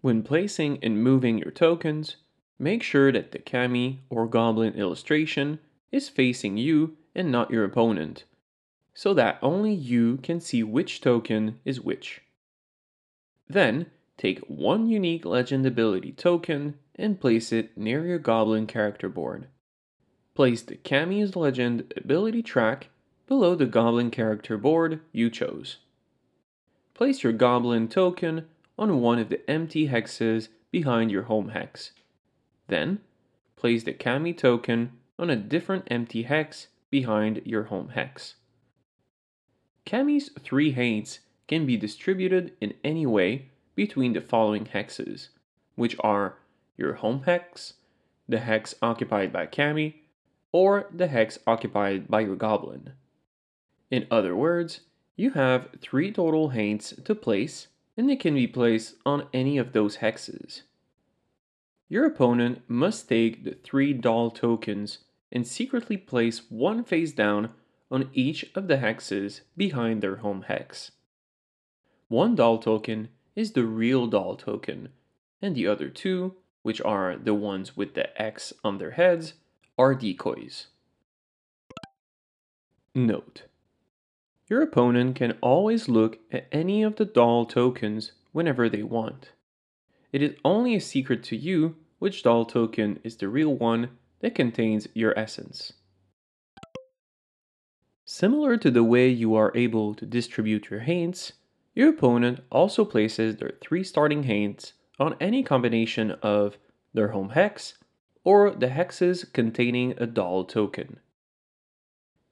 [0.00, 2.16] When placing and moving your tokens,
[2.58, 5.58] make sure that the Kammi or goblin illustration
[5.90, 8.24] is facing you and not your opponent,
[8.94, 12.22] so that only you can see which token is which.
[13.48, 19.46] Then, take one unique legend ability token and place it near your goblin character board.
[20.34, 22.88] Place the Kammi's legend ability track
[23.28, 25.76] below the goblin character board you chose.
[26.94, 28.46] Place your goblin token
[28.78, 31.92] on one of the empty hexes behind your home hex.
[32.68, 33.00] Then,
[33.54, 38.36] place the Kammi token on a different empty hex behind your home hex.
[39.84, 45.28] Kammi's three haints can be distributed in any way between the following hexes,
[45.76, 46.38] which are
[46.78, 47.74] your home hex,
[48.26, 49.94] the hex occupied by Kammi,
[50.50, 52.92] or the hex occupied by your goblin.
[53.90, 54.80] In other words,
[55.16, 59.72] you have three total haints to place, and they can be placed on any of
[59.72, 60.62] those hexes.
[61.88, 64.98] Your opponent must take the three doll tokens
[65.32, 67.50] and secretly place one face down
[67.90, 70.92] on each of the hexes behind their home hex.
[72.08, 74.90] One doll token is the real doll token,
[75.40, 79.34] and the other two, which are the ones with the X on their heads,
[79.78, 80.66] are decoys.
[82.94, 83.44] Note
[84.48, 89.30] your opponent can always look at any of the doll tokens whenever they want.
[90.12, 94.34] It is only a secret to you which doll token is the real one that
[94.34, 95.72] contains your essence.
[98.04, 101.34] Similar to the way you are able to distribute your haints,
[101.74, 106.56] your opponent also places their three starting haints on any combination of
[106.94, 107.74] their home hex
[108.24, 111.00] or the hexes containing a doll token.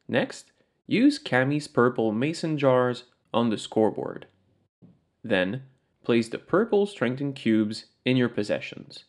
[0.08, 0.52] Next,
[0.86, 3.04] Use Kammi's purple mason jars
[3.34, 4.26] on the scoreboard.
[5.24, 5.64] Then,
[6.04, 9.04] place the purple strengthened cubes in your possessions.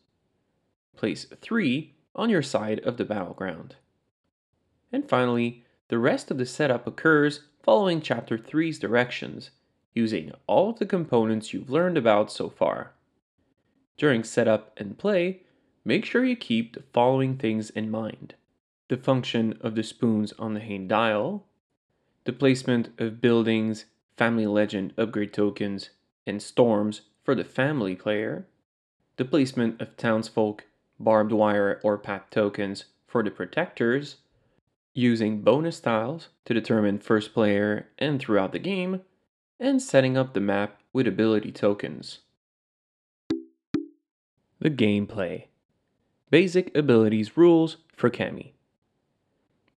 [0.95, 3.75] Place 3 on your side of the battleground.
[4.91, 9.51] And finally, the rest of the setup occurs following Chapter 3's directions,
[9.93, 12.93] using all of the components you've learned about so far.
[13.97, 15.41] During setup and play,
[15.85, 18.33] make sure you keep the following things in mind.
[18.87, 21.45] The function of the spoons on the Haint dial,
[22.27, 23.85] the placement of buildings,
[24.17, 25.91] family legend upgrade tokens,
[26.25, 28.45] and storms for the family player,
[29.15, 30.65] the placement of townsfolk,
[30.99, 34.17] barbed wire, or path tokens for the protectors,
[34.93, 38.99] using bonus tiles to determine first player and throughout the game,
[39.57, 42.19] and setting up the map with ability tokens.
[44.59, 45.45] The gameplay
[46.29, 48.51] Basic abilities rules for Kammi.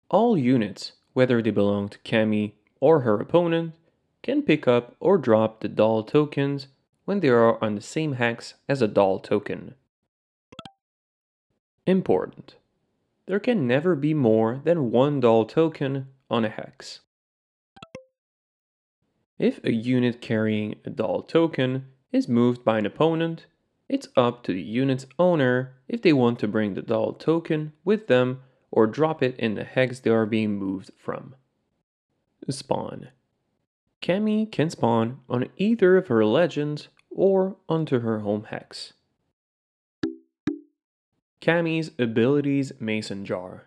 [0.09, 3.75] All units, whether they belong to Kammi or her opponent,
[4.23, 6.69] can pick up or drop the doll tokens
[7.05, 9.75] when they are on the same hex as a doll token.
[11.87, 12.57] Important.
[13.27, 17.01] There can never be more than one doll token on a hex.
[19.39, 23.47] If a unit carrying a doll token is moved by an opponent,
[23.89, 28.07] it's up to the unit's owner if they want to bring the doll token with
[28.07, 31.35] them or drop it in the hex they are being moved from.
[32.49, 33.09] Spawn.
[34.03, 38.95] Kammi can spawn on either of her legends or onto her home hex.
[41.41, 43.65] Kammi's Abilities Mason Jar.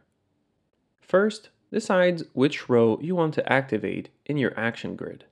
[1.01, 5.25] First, decide which row you want to activate in your action grid.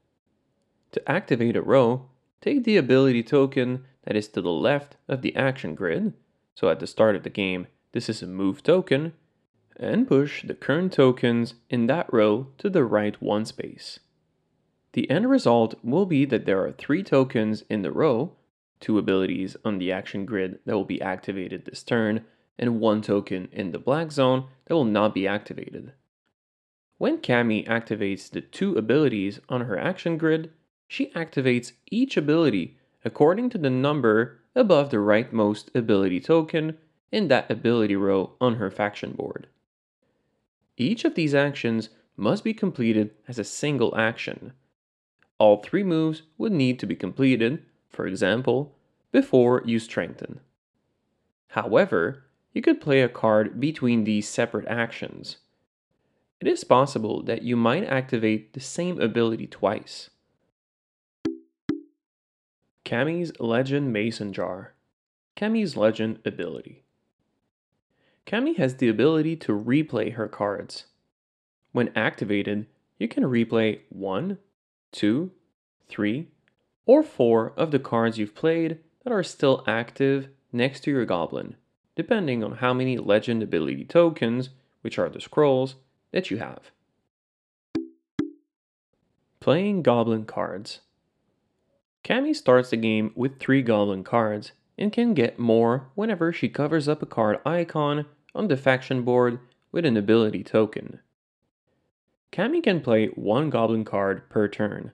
[0.91, 2.07] To activate a row,
[2.41, 6.13] take the ability token that is to the left of the action grid,
[6.55, 9.13] so at the start of the game this is a move token,
[9.77, 13.99] and push the current tokens in that row to the right one space.
[14.93, 18.33] The end result will be that there are three tokens in the row,
[18.79, 22.25] two abilities on the action grid that will be activated this turn,
[22.59, 25.93] and one token in the black zone that will not be activated.
[26.97, 30.51] When Kammi activates the two abilities on her action grid,
[30.87, 36.77] she activates each ability according to the number above the rightmost ability token
[37.11, 39.47] in that ability row on her faction board.
[40.77, 44.53] Each of these actions must be completed as a single action.
[45.37, 48.75] All three moves would need to be completed, for example,
[49.11, 50.39] before you strengthen.
[51.49, 52.23] However,
[52.53, 55.37] you could play a card between these separate actions.
[56.39, 60.09] It is possible that you might activate the same ability twice.
[62.83, 64.73] Kammi's Legend Mason Jar.
[65.35, 66.83] Kammi's Legend ability.
[68.25, 70.85] Kammi has the ability to replay her cards.
[71.71, 72.67] When activated,
[72.97, 74.37] you can replay 1,
[74.91, 75.31] 2,
[75.89, 76.27] 3,
[76.85, 81.55] or 4 of the cards you've played that are still active next to your goblin,
[81.95, 84.49] depending on how many legend ability tokens,
[84.81, 85.75] which are the scrolls,
[86.11, 86.71] that you have.
[89.39, 90.81] Playing goblin cards.
[92.03, 94.51] Kammi starts the game with 3 goblin cards
[94.81, 98.05] and can get more whenever she covers up a card icon
[98.35, 99.39] on the faction board
[99.71, 100.99] with an ability token.
[102.31, 104.91] Kammi can play one goblin card per turn.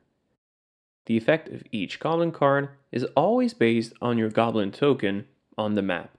[1.05, 5.25] The effect of each goblin card is always based on your goblin token
[5.57, 6.17] on the map.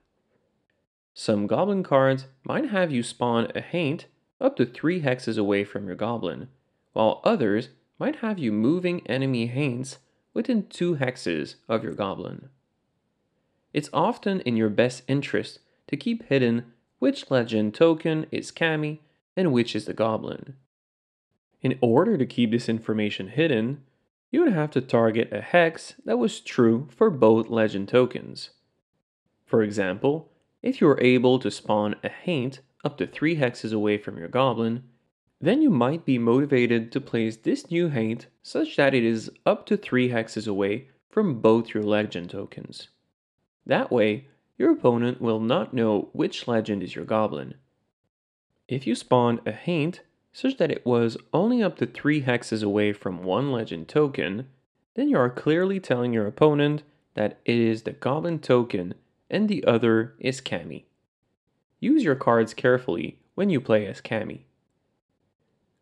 [1.13, 4.07] Some goblin cards might have you spawn a haint
[4.41, 6.49] up to 3 hexes away from your goblin,
[6.93, 9.99] while others might have you moving enemy haints
[10.33, 12.49] within two hexes of your goblin.
[13.73, 19.01] It's often in your best interest to keep hidden which legend token is Kammi
[19.37, 20.55] and which is the goblin.
[21.61, 23.83] In order to keep this information hidden,
[24.31, 28.51] you would have to target a hex that was true for both legend tokens.
[29.47, 30.31] For example,
[30.63, 34.29] if you were able to spawn a haint up to 3 hexes away from your
[34.29, 34.85] goblin,
[35.41, 39.67] then you might be motivated to place this new haint such that it is up
[39.67, 42.89] to 3 hexes away from both your legend tokens.
[43.69, 44.27] That way,
[44.57, 47.55] your opponent will not know which legend is your goblin.
[48.67, 50.01] If you spawn a haint
[50.33, 54.49] such that it was only up to 3 hexes away from one legend token,
[54.95, 56.83] then you are clearly telling your opponent
[57.15, 58.95] that it is the goblin token
[59.31, 60.85] and the other is Kammi.
[61.81, 64.41] Use your cards carefully when you play as Kammi.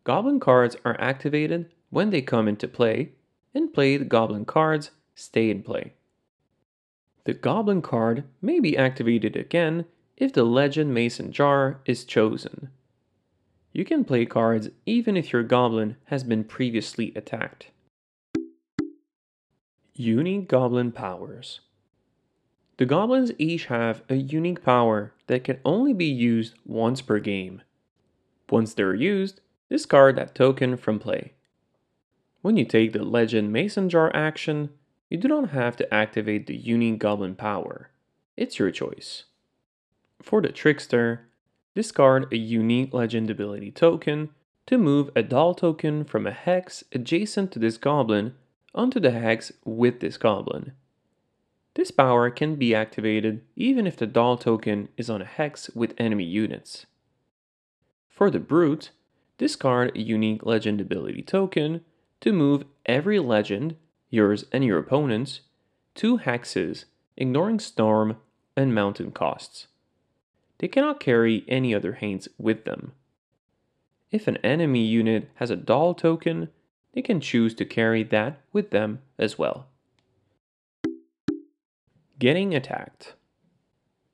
[0.04, 3.12] Goblin cards are activated when they come into play,
[3.54, 5.94] and played goblin cards stay in play.
[7.26, 9.86] The goblin card may be activated again
[10.16, 12.70] if the Legend Mason Jar is chosen.
[13.72, 17.70] You can play cards even if your goblin has been previously attacked.
[19.94, 21.62] Unique Goblin Powers
[22.76, 27.60] The goblins each have a unique power that can only be used once per game.
[28.48, 31.32] Once they're used, Discard that token from play.
[32.42, 34.70] When you take the Legend Mason Jar action,
[35.08, 37.90] you do not have to activate the Unique Goblin power.
[38.36, 39.24] It's your choice.
[40.20, 41.28] For the Trickster,
[41.74, 44.30] discard a unique legend ability token
[44.66, 48.34] to move a doll token from a hex adjacent to this goblin
[48.74, 50.72] onto the hex with this goblin.
[51.74, 55.94] This power can be activated even if the doll token is on a hex with
[55.98, 56.86] enemy units.
[58.08, 58.90] For the Brute,
[59.38, 61.82] discard a unique legend ability token
[62.22, 63.76] to move every legend,
[64.10, 65.40] yours and your opponent's,
[65.94, 66.84] two hexes,
[67.16, 68.16] ignoring storm
[68.56, 69.66] and mountain costs.
[70.58, 72.92] They cannot carry any other Haints with them.
[74.10, 76.48] If an enemy unit has a doll token,
[76.94, 79.66] they can choose to carry that with them as well.
[82.18, 83.14] Getting attacked.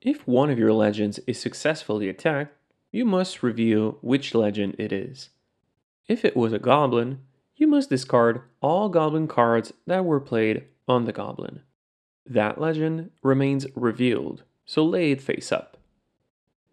[0.00, 2.56] If one of your legends is successfully attacked,
[2.90, 5.28] you must reveal which legend it is.
[6.08, 7.20] If it was a goblin,
[7.56, 11.60] you must discard all goblin cards that were played on the goblin.
[12.26, 15.76] That legend remains revealed, so lay it face up.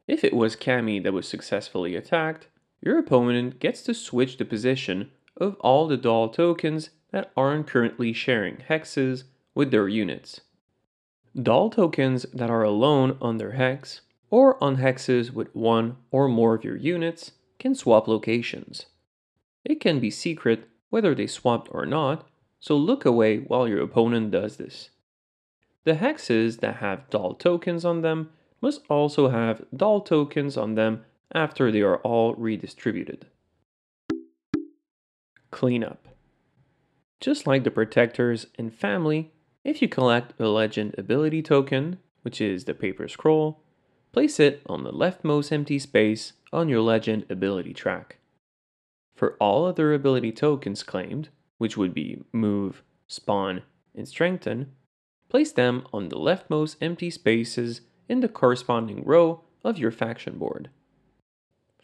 [0.07, 2.47] If it was Kammi that was successfully attacked,
[2.81, 8.14] your opponent gets to switch the position of all the doll tokens that aren't currently
[8.14, 9.23] sharing hexes
[9.53, 10.41] with their units.
[11.41, 16.56] Doll tokens that are alone on their hex or on hexes with one or more
[16.56, 18.85] of your units can swap locations.
[19.65, 22.27] It can be secret whether they swapped or not,
[22.60, 24.90] so look away while your opponent does this.
[25.86, 28.30] The hexes that have doll tokens on them
[28.61, 33.27] must also have doll tokens on them after they are all redistributed.
[35.52, 36.07] Cleanup.
[37.19, 39.31] Just like the protectors and family,
[39.64, 43.61] if you collect a legend ability token, which is the paper scroll,
[44.11, 48.18] place it on the leftmost empty space on your legend ability track.
[49.19, 51.27] For all other ability tokens claimed,
[51.57, 53.63] which would be move, spawn,
[53.93, 54.71] and strengthen,
[55.27, 60.69] place them on the leftmost empty spaces in the corresponding row of your faction board.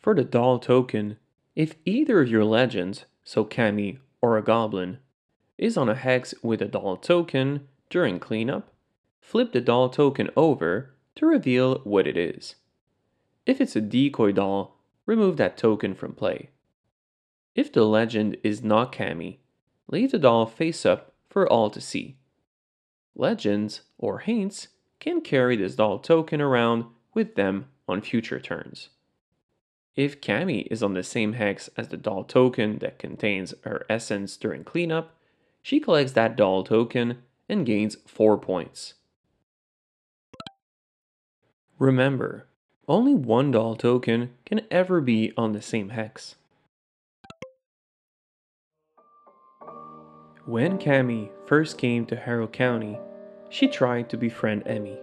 [0.02, 1.18] For the doll token,
[1.58, 5.00] if either of your legends so Kammi or a goblin,
[5.58, 8.74] is on a hex with a doll token during cleanup,
[9.20, 12.56] flip the doll token over to reveal what it is.
[13.46, 16.52] If it's a decoy doll, remove that token from play.
[17.56, 19.38] If the legend is not Kammi,
[19.88, 22.18] leave the doll face up for all to see.
[23.16, 24.68] Legends, or Haints,
[25.00, 28.90] can carry this doll token around with them on future turns.
[29.96, 34.36] If Kammi is on the same hex as the doll token that contains her essence
[34.36, 35.16] during cleanup,
[35.62, 38.96] she collects that doll token and gains 4 points.
[41.80, 42.48] Remember,
[42.88, 46.36] only one doll token can ever be on the same hex.
[50.46, 53.00] When Kammi first came to Harrow County,
[53.50, 55.00] she tried to befriend Emmy.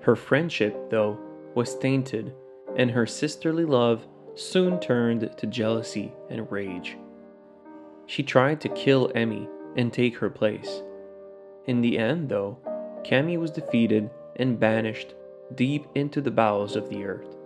[0.00, 1.18] Her friendship, though,
[1.54, 2.32] was tainted
[2.74, 4.06] and her sisterly love
[4.36, 6.96] soon turned to jealousy and rage.
[8.06, 9.46] She tried to kill Emmy
[9.76, 10.82] and take her place.
[11.66, 12.56] In the end, though,
[13.04, 15.14] Kammi was defeated and banished
[15.56, 17.36] deep into the bowels of the earth.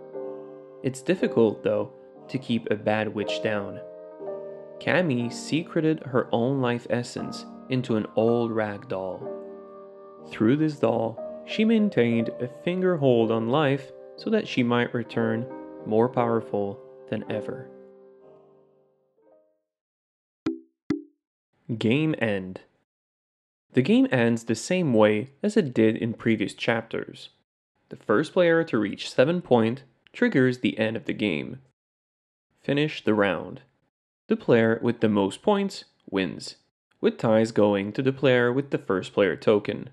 [0.83, 1.91] It's difficult, though,
[2.29, 3.81] to keep a bad witch down.
[4.83, 9.25] Kammi secreted her own life essence into an old rag doll.
[10.27, 15.45] Through this doll, she maintained a finger hold on life so that she might return
[15.85, 16.77] more powerful
[17.09, 17.69] than ever.
[21.77, 22.59] Game End
[23.71, 27.29] The game ends the same way as it did in previous chapters.
[27.87, 31.61] The first player to reach 7 point triggers the end of the game.
[32.61, 33.61] Finish the round.
[34.27, 36.55] The player with the most points wins,
[37.01, 39.89] with ties going to the player with the first player token.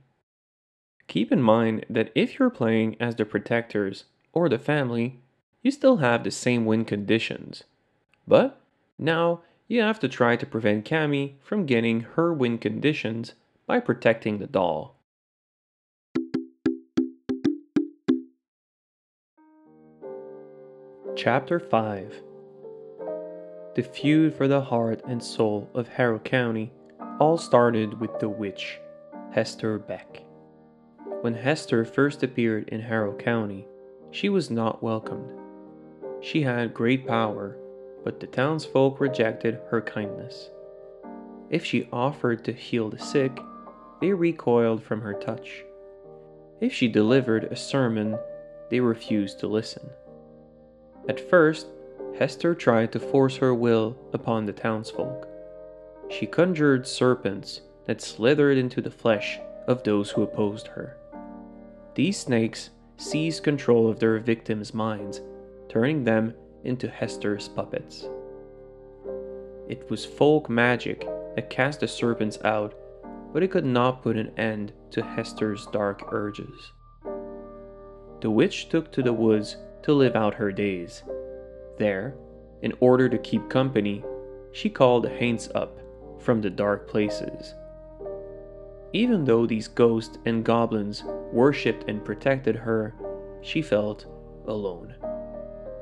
[1.09, 5.19] Keep in mind that if you're playing as the protectors or the family,
[5.62, 7.65] you still have the same win conditions.
[8.28, 8.61] But
[8.97, 13.35] now you have to try to prevent Kammi from getting her win conditions
[13.66, 14.94] by protecting the doll.
[21.16, 22.30] Chapter 5
[23.76, 26.72] The feud for the heart and soul of Harrow County
[27.20, 28.80] all started with the witch,
[29.30, 30.24] Hester Beck.
[31.20, 33.68] When Hester first appeared in Harrow County,
[34.10, 35.30] she was not welcomed.
[36.20, 37.56] She had great power,
[38.02, 40.51] but the townsfolk rejected her kindness.
[41.48, 43.38] If she offered to heal the sick,
[44.01, 45.64] they recoiled from her touch.
[46.60, 48.18] If she delivered a sermon,
[48.68, 49.88] they refused to listen.
[51.09, 51.66] At first,
[52.19, 55.27] Hester tried to force her will upon the townsfolk.
[56.11, 60.97] She conjured serpents that slithered into the flesh of those who opposed her.
[61.95, 65.20] These snakes seized control of their victims' minds,
[65.69, 66.35] turning them
[66.65, 68.09] into Hester's puppets.
[69.69, 71.07] It was folk magic
[71.37, 72.74] that cast the serpents out,
[73.32, 76.73] but it could not put an end to Hester's dark urges.
[78.20, 81.03] The witch took to the woods to live out her days.
[81.81, 82.15] There,
[82.61, 84.05] in order to keep company,
[84.52, 85.81] she called Haints up
[86.19, 87.55] from the dark places.
[88.93, 91.02] Even though these ghosts and goblins
[91.32, 92.94] worshipped and protected her,
[93.40, 94.05] she felt
[94.47, 94.94] alone.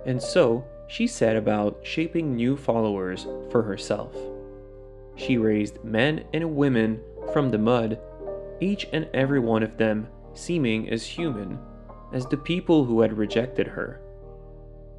[0.07, 4.15] And so she set about shaping new followers for herself.
[5.16, 7.01] She raised men and women
[7.33, 7.99] from the mud,
[8.61, 11.59] each and every one of them seeming as human
[12.12, 14.01] as the people who had rejected her.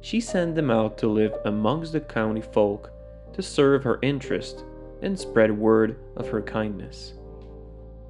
[0.00, 2.90] She sent them out to live amongst the county folk
[3.32, 4.64] to serve her interest
[5.02, 7.14] and spread word of her kindness.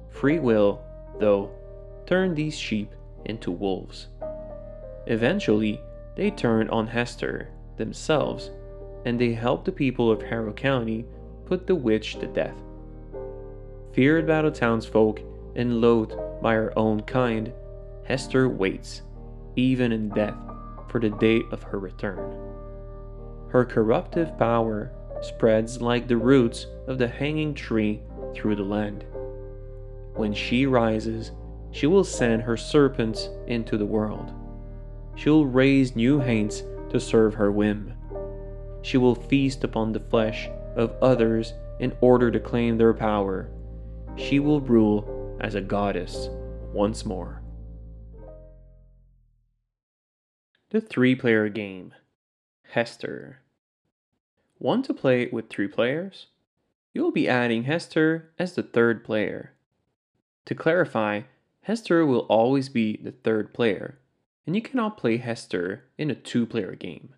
[0.09, 0.81] Free will,
[1.19, 1.51] though,
[2.05, 2.93] turned these sheep
[3.25, 4.07] into wolves.
[5.07, 5.81] Eventually,
[6.15, 8.51] they turned on Hester themselves,
[9.05, 11.05] and they helped the people of Harrow County
[11.45, 12.55] put the witch to death.
[13.93, 15.19] Feared by the townsfolk
[15.55, 17.51] and loathed by her own kind,
[18.03, 19.01] Hester waits,
[19.55, 20.37] even in death,
[20.91, 22.37] for the day of her return.
[23.49, 24.91] Her corruptive power
[25.21, 28.01] spreads like the roots of the hanging tree
[28.33, 29.05] through the land.
[30.15, 31.31] When she rises,
[31.71, 34.33] she will send her serpents into the world.
[35.15, 37.93] She will raise new haints to serve her whim.
[38.81, 43.49] She will feast upon the flesh of others in order to claim their power.
[44.15, 46.29] She will rule as a goddess
[46.73, 47.40] once more.
[50.71, 51.93] The three player game
[52.69, 53.41] Hester.
[54.57, 56.27] Want to play with three players?
[56.93, 59.51] You will be adding Hester as the third player.
[60.45, 61.23] To clarify,
[61.63, 63.99] Hester will always be the third player,
[64.47, 67.15] and you cannot play Hester in a two player game.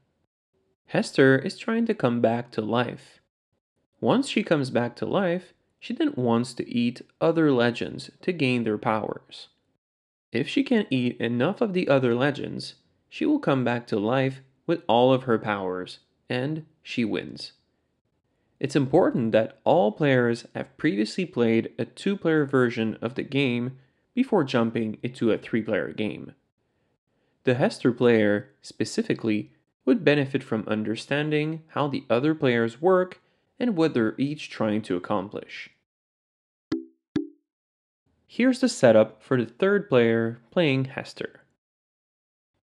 [0.87, 3.19] Hester is trying to come back to life.
[4.01, 8.63] Once she comes back to life, she then wants to eat other legends to gain
[8.63, 9.49] their powers.
[10.31, 12.73] If she can eat enough of the other legends,
[13.13, 17.51] she will come back to life with all of her powers, and she wins.
[18.59, 23.77] It's important that all players have previously played a two player version of the game
[24.15, 26.31] before jumping into a three player game.
[27.43, 29.51] The Hester player, specifically,
[29.85, 33.21] would benefit from understanding how the other players work
[33.59, 35.69] and what they're each trying to accomplish.
[38.25, 41.42] Here's the setup for the third player playing Hester.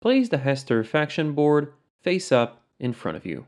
[0.01, 3.45] Place the Hester faction board face up in front of you.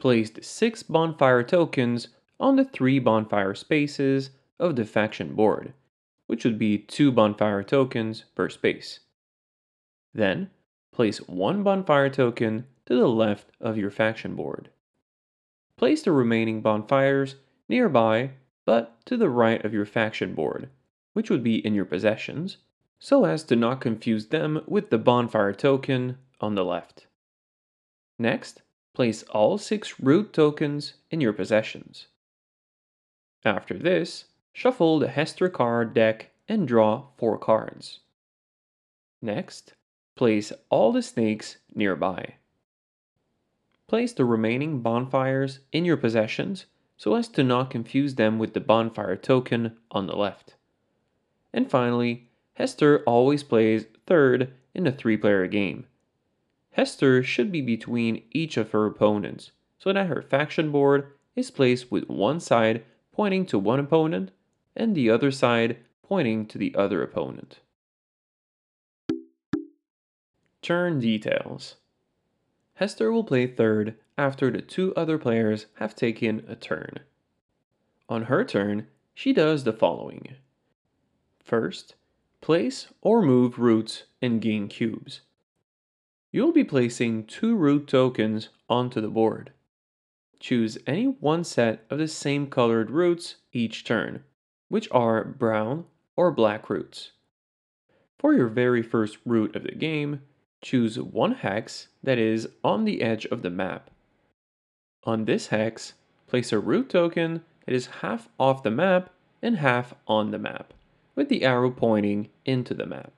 [0.00, 2.08] Place the six bonfire tokens
[2.40, 5.72] on the three bonfire spaces of the faction board,
[6.26, 9.00] which would be two bonfire tokens per space.
[10.12, 10.50] Then,
[10.92, 14.70] place one bonfire token to the left of your faction board.
[15.76, 17.36] Place the remaining bonfires
[17.68, 18.32] nearby
[18.64, 20.68] but to the right of your faction board,
[21.12, 22.56] which would be in your possessions,
[23.04, 27.06] so as to not confuse them with the bonfire token on the left.
[28.18, 28.62] Next,
[28.94, 32.06] place all six root tokens in your possessions.
[33.44, 34.24] After this,
[34.54, 38.00] shuffle the Hester card deck and draw four cards.
[39.20, 39.74] Next,
[40.16, 42.34] Place all the snakes nearby.
[43.88, 46.66] Place the remaining bonfires in your possessions
[46.96, 50.54] so as to not confuse them with the bonfire token on the left.
[51.52, 55.86] And finally, Hester always plays third in a three player game.
[56.72, 61.90] Hester should be between each of her opponents so that her faction board is placed
[61.90, 64.30] with one side pointing to one opponent
[64.74, 67.60] and the other side pointing to the other opponent.
[70.62, 71.76] Turn details.
[72.74, 77.00] Hester will play third after the two other players have taken a turn.
[78.08, 80.36] On her turn, she does the following.
[81.42, 81.94] First,
[82.44, 85.22] place or move roots and gain cubes.
[86.30, 89.50] You'll be placing two root tokens onto the board.
[90.40, 94.24] Choose any one set of the same colored roots each turn,
[94.68, 97.12] which are brown or black roots.
[98.18, 100.20] For your very first root of the game,
[100.60, 103.88] choose one hex that is on the edge of the map.
[105.04, 105.94] On this hex,
[106.26, 109.08] place a root token that is half off the map
[109.40, 110.74] and half on the map,
[111.14, 113.12] with the arrow pointing into the map.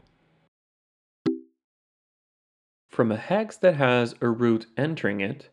[2.89, 5.51] From a hex that has a root entering it,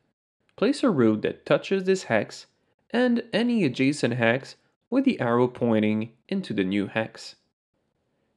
[0.55, 2.47] place a root that touches this hex
[2.91, 4.55] and any adjacent hex
[4.89, 7.35] with the arrow pointing into the new hex.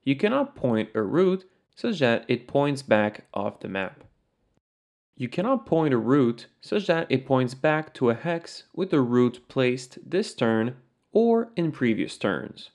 [0.03, 4.03] You cannot point a root such that it points back off the map.
[5.17, 9.01] You cannot point a root such that it points back to a hex with the
[9.01, 10.77] root placed this turn
[11.13, 12.71] or in previous turns.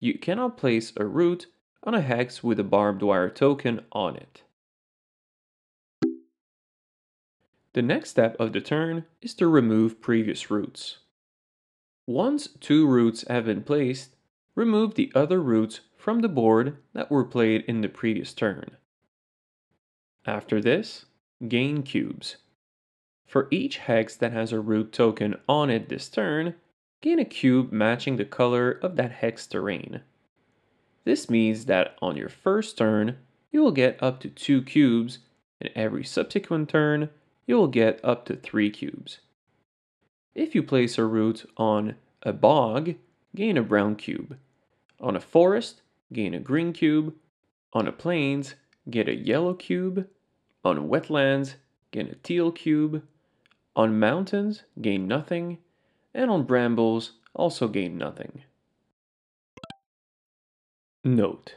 [0.00, 1.46] You cannot place a root
[1.82, 4.42] on a hex with a barbed wire token on it.
[7.72, 10.98] The next step of the turn is to remove previous roots.
[12.06, 14.16] Once two roots have been placed,
[14.54, 18.76] remove the other roots from the board that were played in the previous turn.
[20.24, 21.04] After this,
[21.46, 22.36] gain cubes.
[23.26, 26.54] For each hex that has a root token on it this turn,
[27.06, 30.00] gain a cube matching the color of that hex terrain.
[31.04, 33.18] This means that on your first turn,
[33.52, 35.20] you will get up to 2 cubes,
[35.60, 37.10] and every subsequent turn,
[37.46, 39.20] you will get up to 3 cubes.
[40.34, 42.96] If you place a root on a bog,
[43.36, 44.36] gain a brown cube.
[45.00, 47.14] On a forest, gain a green cube.
[47.72, 48.56] On a plains,
[48.90, 50.08] get a yellow cube.
[50.64, 51.54] On wetlands,
[51.92, 53.04] gain a teal cube.
[53.76, 55.58] On mountains, gain nothing.
[56.16, 58.42] And on brambles, also gain nothing.
[61.04, 61.56] Note.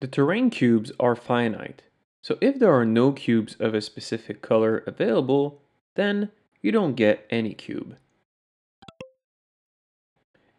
[0.00, 1.82] The terrain cubes are finite,
[2.22, 5.60] so if there are no cubes of a specific color available,
[5.96, 6.30] then
[6.62, 7.98] you don't get any cube.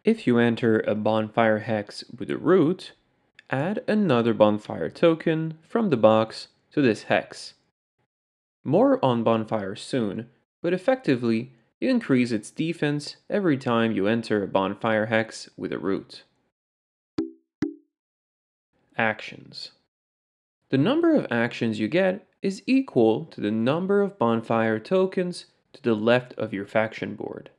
[0.04, 2.92] If you enter a bonfire hex with a root,
[3.50, 7.54] add another bonfire token from the box to this hex.
[8.62, 10.30] More on bonfire soon,
[10.62, 15.78] but effectively, you increase its defense every time you enter a bonfire hex with a
[15.78, 16.24] root.
[18.98, 19.70] Actions
[20.68, 25.82] The number of actions you get is equal to the number of bonfire tokens to
[25.82, 27.50] the left of your faction board.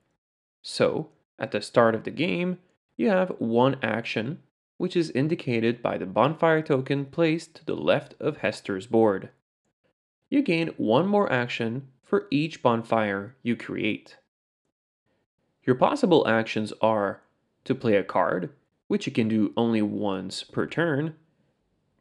[0.61, 2.59] So, at the start of the game,
[2.97, 4.39] you have one action,
[4.77, 9.29] which is indicated by the bonfire token placed to the left of Hester's board.
[10.29, 14.17] You gain one more action for each bonfire you create.
[15.63, 17.21] Your possible actions are
[17.63, 18.49] to play a card,
[18.89, 21.15] which you can do only once per turn,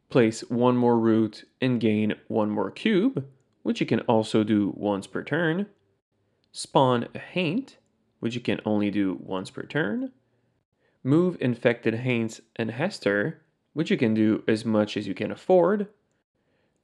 [0.08, 3.24] place one more root and gain one more cube,
[3.62, 5.66] which you can also do once per turn,
[6.50, 7.76] spawn a haint,
[8.18, 10.10] which you can only do once per turn,
[11.04, 13.42] move infected haints and Hester,
[13.74, 15.86] which you can do as much as you can afford,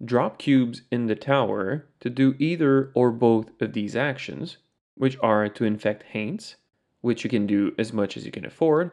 [0.05, 4.59] drop cubes in the tower to do either or both of these actions,
[4.95, 6.57] which are to infect haints,
[7.01, 8.91] which you can do as much as you can afford,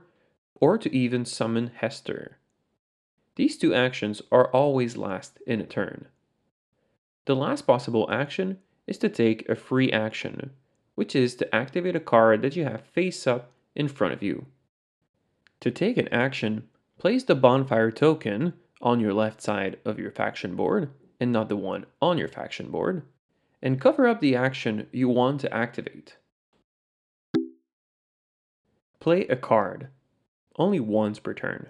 [0.55, 2.37] or to even summon Hester.
[3.35, 6.05] These two actions are always last in a turn.
[7.25, 10.51] The last possible action is to take a free action,
[10.95, 14.45] which is to activate a card that you have face up in front of you.
[15.61, 16.67] To take an action,
[16.97, 18.53] place the bonfire token
[18.83, 22.69] on your left side of your faction board and not the one on your faction
[22.69, 23.01] board,
[23.61, 26.17] and cover up the action you want to activate.
[28.99, 29.87] Play a card,
[30.57, 31.69] only once per turn.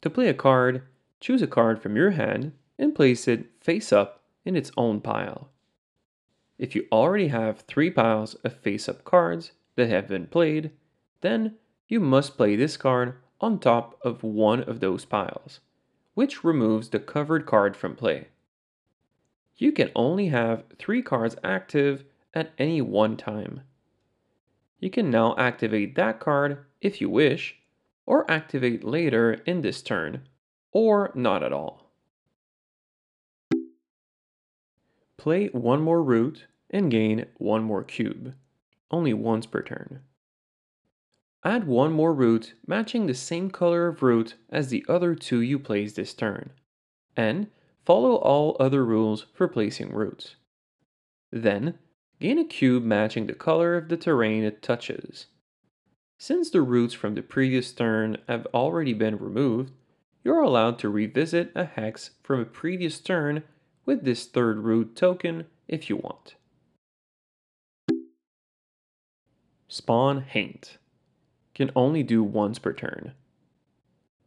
[0.00, 0.82] To play a card,
[1.20, 5.50] choose a card from your hand and place it face up in its own pile.
[6.58, 10.70] If you already have three piles of face up cards that have been played,
[11.20, 11.56] then
[11.88, 15.60] you must play this card on top of one of those piles,
[16.20, 18.28] which removes the covered card from play.
[19.56, 23.62] You can only have three cards active at any one time.
[24.80, 27.56] You can now activate that card if you wish
[28.04, 30.28] or activate later in this turn,
[30.72, 31.90] or not at all.
[35.16, 38.34] Play one more root and gain one more cube,
[38.90, 40.02] only once per turn.
[41.42, 45.58] Add one more root matching the same color of root as the other two you
[45.58, 46.50] placed this turn,
[47.16, 47.48] and
[47.86, 50.36] follow all other rules for placing roots.
[51.32, 51.78] Then,
[52.20, 55.26] gain a cube matching the color of the terrain it touches.
[56.18, 59.72] Since the roots from the previous turn have already been removed,
[60.22, 63.44] you're allowed to revisit a hex from a previous turn
[63.86, 66.34] with this third root token if you want.
[69.68, 70.76] Spawn Haint
[71.54, 73.12] can only do once per turn.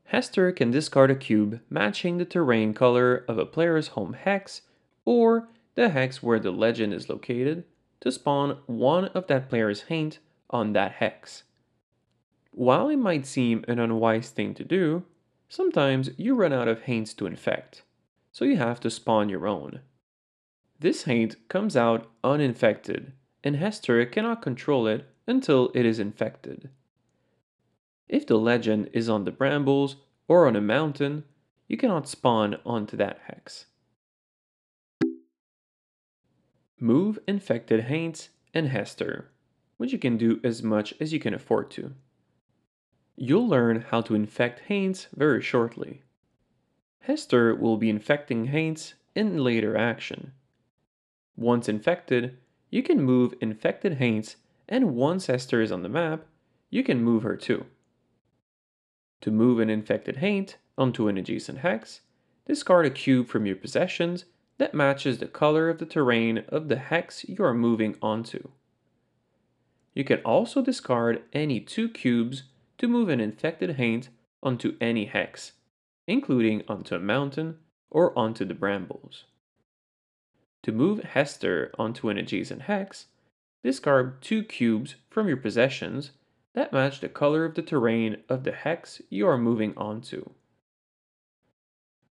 [0.06, 4.62] Hester can discard a cube matching the terrain color of a player's home hex
[5.06, 7.64] or the hex where the legend is located
[8.02, 10.20] to spawn one of that player's haint
[10.50, 11.44] on that hex.
[12.52, 15.04] While it might seem an unwise thing to do,
[15.50, 17.82] sometimes you run out of haints to infect,
[18.32, 19.80] so you have to spawn your own.
[20.80, 23.14] This haint comes out uninfected,
[23.44, 26.70] and Hester cannot control it until it is infected.
[28.08, 29.96] If the legend is on the brambles
[30.28, 31.24] or on a mountain,
[31.68, 33.66] you cannot spawn onto that hex.
[36.80, 39.32] Move infected haints and Hester,
[39.78, 41.94] which you can do as much as you can afford to.
[43.16, 46.02] You'll learn how to infect Haints very shortly.
[47.02, 50.34] Hester will be infecting Haints in later action.
[51.36, 52.38] Once infected,
[52.70, 56.26] you can move infected Haints and once Hester is on the map,
[56.70, 57.66] you can move her too.
[59.24, 62.02] To move an infected haint onto an adjacent hex,
[62.46, 64.26] discard a cube from your possessions
[64.58, 68.50] that matches the color of the terrain of the hex you are moving onto.
[69.94, 72.44] You can also discard any two cubes
[72.80, 74.10] to move an infected haint
[74.42, 75.54] onto any hex,
[76.06, 77.60] including onto a mountain
[77.90, 79.24] or onto the brambles.
[80.64, 83.06] To move Hester onto an adjacent hex,
[83.64, 86.12] discard two cubes from your possessions
[86.54, 90.30] that match the color of the terrain of the hex you are moving onto.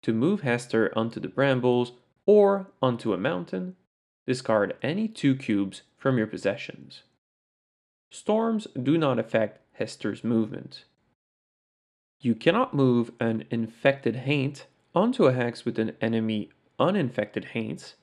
[0.02, 1.92] To move Hester onto the brambles
[2.26, 3.76] or onto a mountain,
[4.26, 7.02] discard any two cubes from your possessions.
[8.10, 10.84] Storms do not affect Hester's movement.
[12.20, 17.94] You cannot move an infected haint onto a hex with an enemy uninfected haints,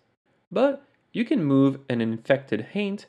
[0.51, 3.05] but you can move an infected haint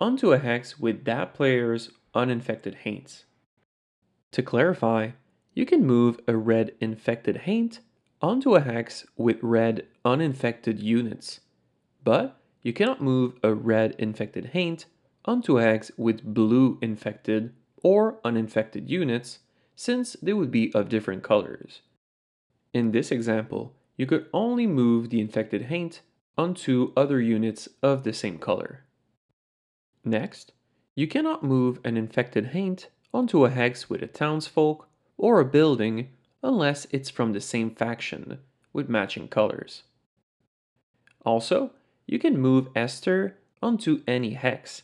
[0.00, 3.24] onto a hex with that player's uninfected haints.
[4.32, 5.10] To clarify,
[5.54, 7.80] you can move a red infected haint
[8.20, 11.40] onto a hex with red uninfected units,
[12.02, 14.86] but you cannot move a red infected haint
[15.24, 17.52] onto a hex with blue infected
[17.82, 19.40] or uninfected units
[19.74, 21.82] since they would be of different colors.
[22.72, 26.00] In this example, you could only move the infected haint
[26.36, 28.84] onto other units of the same color.
[30.04, 30.52] Next,
[30.96, 36.08] you cannot move an infected haint onto a hex with a townsfolk or a building
[36.42, 38.38] unless it's from the same faction
[38.72, 39.82] with matching colors.
[41.24, 41.72] Also,
[42.06, 44.82] you can move Hester onto any hex,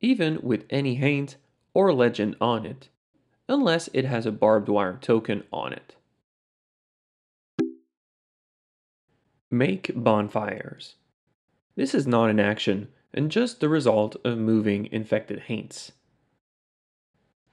[0.00, 1.36] even with any haint
[1.72, 2.88] or legend on it,
[3.48, 5.94] unless it has a barbed wire token on it.
[9.50, 10.96] Make bonfires.
[11.76, 15.92] This is not an action and just the result of moving infected haints.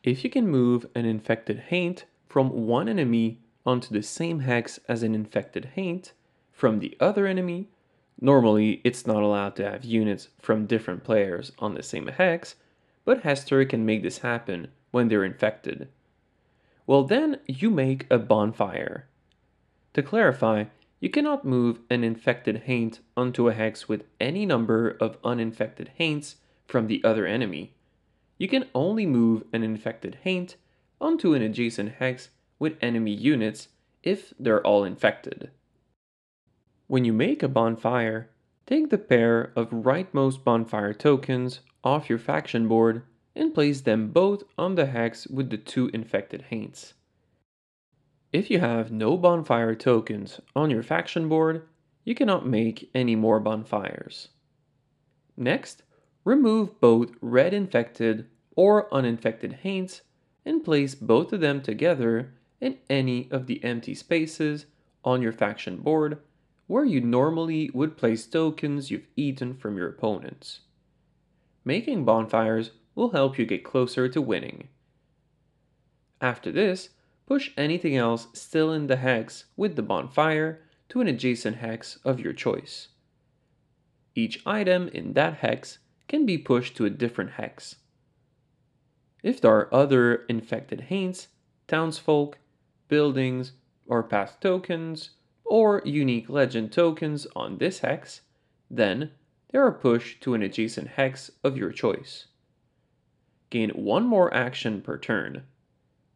[0.04, 5.04] If you can move an infected haint from one enemy onto the same hex as
[5.04, 6.14] an infected haint
[6.52, 7.70] from the other enemy,
[8.20, 12.56] normally it's not allowed to have units from different players on the same hex,
[13.06, 15.88] but Hester can make this happen when they're infected.
[16.88, 19.08] Well, then you make a bonfire.
[19.94, 20.66] To clarify,
[21.02, 26.36] you cannot move an infected haint onto a hex with any number of uninfected haints
[26.68, 27.74] from the other enemy.
[28.38, 30.56] You can only move an infected haint
[31.02, 32.30] onto an adjacent hex
[32.60, 33.70] with enemy units
[34.04, 35.50] if they're all infected.
[36.86, 38.30] When you make a bonfire,
[38.68, 43.02] take the pair of rightmost bonfire tokens off your faction board
[43.36, 46.94] and place them both on the hex with the two infected haints.
[48.32, 51.68] If you have no bonfire tokens on your faction board,
[52.06, 54.30] you cannot make any more bonfires.
[55.36, 55.84] Next,
[56.24, 60.02] remove both red infected or uninfected haints
[60.46, 64.66] and place both of them together in any of the empty spaces
[65.04, 66.20] on your faction board
[66.68, 70.62] where you normally would place tokens you've eaten from your opponents.
[71.66, 74.70] Making bonfires will help you get closer to winning.
[76.22, 76.90] After this,
[77.32, 80.60] push anything else still in the hex with the bonfire
[80.90, 82.90] to an adjacent hex of your choice.
[84.14, 85.80] Each item in that hex
[86.10, 87.78] can be pushed to a different hex.
[89.24, 91.30] If there are other infected haints,
[91.70, 92.38] townsfolk,
[92.90, 93.54] buildings,
[93.86, 95.12] or path tokens,
[95.46, 98.24] or unique legend tokens on this hex,
[98.70, 99.12] then
[99.54, 102.26] they are pushed to an adjacent hex of your choice.
[103.50, 105.44] Gain one more action per turn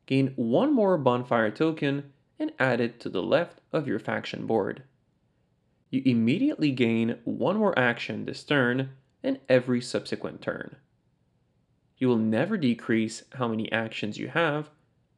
[0.05, 4.83] gain one more bonfire token and add it to the left of your faction board.
[5.89, 8.91] You immediately gain one more action this turn
[9.23, 10.75] and every subsequent turn.
[11.97, 14.69] You will never decrease how many actions you have,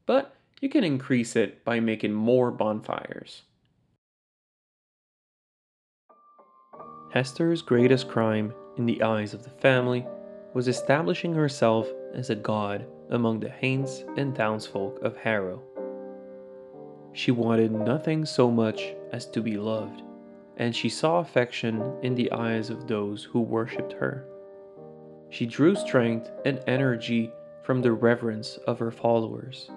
[0.05, 3.43] but you can increase it by making more bonfires.
[7.11, 10.05] Hester's greatest crime in the eyes of the family
[10.53, 15.61] was establishing herself as a god among the Haints and townsfolk of Harrow.
[17.13, 20.03] She wanted nothing so much as to be loved,
[20.57, 24.25] and she saw affection in the eyes of those who worshipped her.
[25.29, 27.31] She drew strength and energy
[27.63, 29.69] from the reverence of her followers.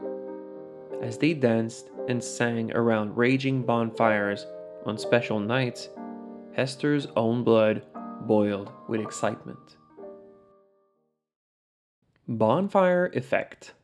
[1.02, 4.46] As they danced and sang around raging bonfires
[4.84, 5.88] on special nights,
[6.52, 7.82] Hester's own blood
[8.26, 9.76] boiled with excitement.
[12.32, 13.74] Bonfire Effect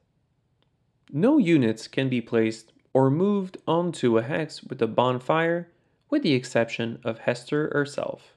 [1.13, 5.73] No units can be placed or moved onto a hex with a bonfire
[6.11, 8.35] with the exception of Hester herself.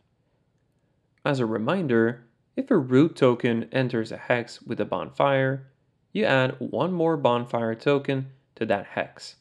[1.23, 2.25] As a reminder,
[2.55, 5.67] if a root token enters a hex with a bonfire,
[6.11, 9.35] you add one more bonfire token to that hex.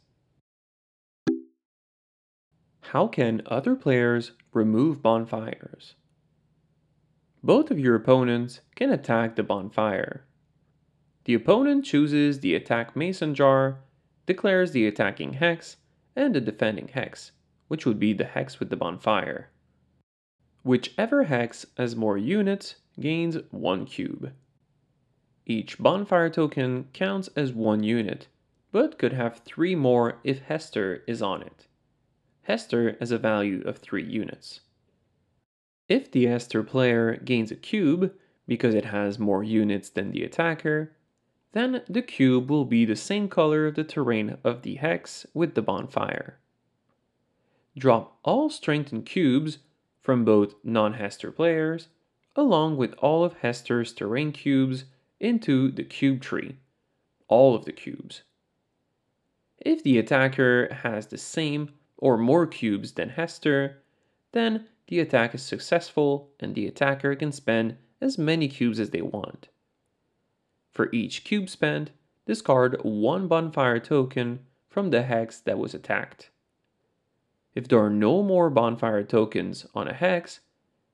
[2.83, 5.95] How can other players remove bonfires?
[7.43, 10.27] Both of your opponents can attack the bonfire.
[11.29, 13.81] The opponent chooses the attack mason jar,
[14.25, 15.77] declares the attacking hex,
[16.17, 17.33] and the defending hex,
[17.67, 19.51] which would be the hex with the bonfire.
[20.63, 24.33] Whichever hex has more units gains one cube.
[25.45, 28.29] Each bonfire token counts as one unit,
[28.73, 31.67] but could have three more if Hester is on it.
[32.45, 34.61] Hester has a value of 3 units.
[35.91, 38.15] If the Hester player gains a cube,
[38.47, 40.95] because it has more units than the attacker,
[41.53, 45.55] then the cube will be the same color of the terrain of the hex with
[45.55, 46.39] the bonfire.
[47.77, 49.59] Drop all strengthened cubes
[50.03, 51.89] from both non-Hester players,
[52.35, 54.85] along with all of Hester's terrain cubes
[55.21, 56.57] into the cube tree,
[57.29, 58.23] all of the cubes.
[59.59, 63.83] If the attacker has the same or more cubes than Hester,
[64.33, 69.03] then the attack is successful and the attacker can spend as many cubes as they
[69.03, 69.49] want.
[70.73, 71.91] For each cube spent,
[72.27, 76.31] discard one bonfire token from the hex that was attacked.
[77.55, 80.41] If there are no more bonfire tokens on a hex,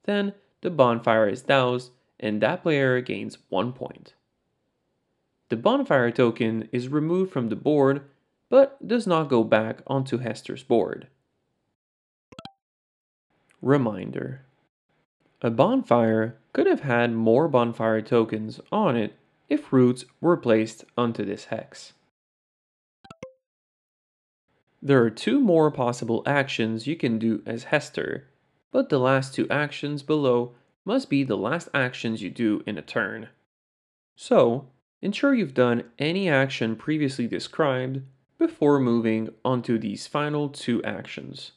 [0.05, 0.33] then
[0.63, 4.15] the bonfire is doused and that player gains one point.
[5.51, 8.03] The bonfire token is removed from the board
[8.49, 11.09] but does not go back onto Hester's board.
[13.61, 14.43] Reminder
[15.43, 19.19] A bonfire could have had more bonfire tokens on it
[19.49, 21.93] if roots were placed onto this hex.
[24.83, 28.29] There are two more possible actions you can do as Hester,
[28.71, 30.55] but the last two actions below
[30.85, 33.29] must be the last actions you do in a turn.
[34.15, 34.66] So,
[35.01, 38.03] ensure you've done any action previously described
[38.39, 41.53] before moving onto these final two actions.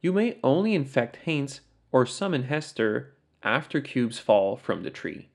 [0.00, 1.60] You may only infect Haints
[1.92, 5.28] or summon Hester after cubes fall from the tree.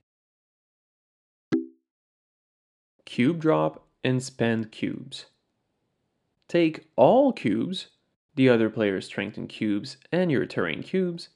[3.12, 5.26] Cube drop and spend cubes.
[6.48, 7.88] Take all cubes,
[8.36, 11.28] the other player's strengthened cubes and your terrain cubes,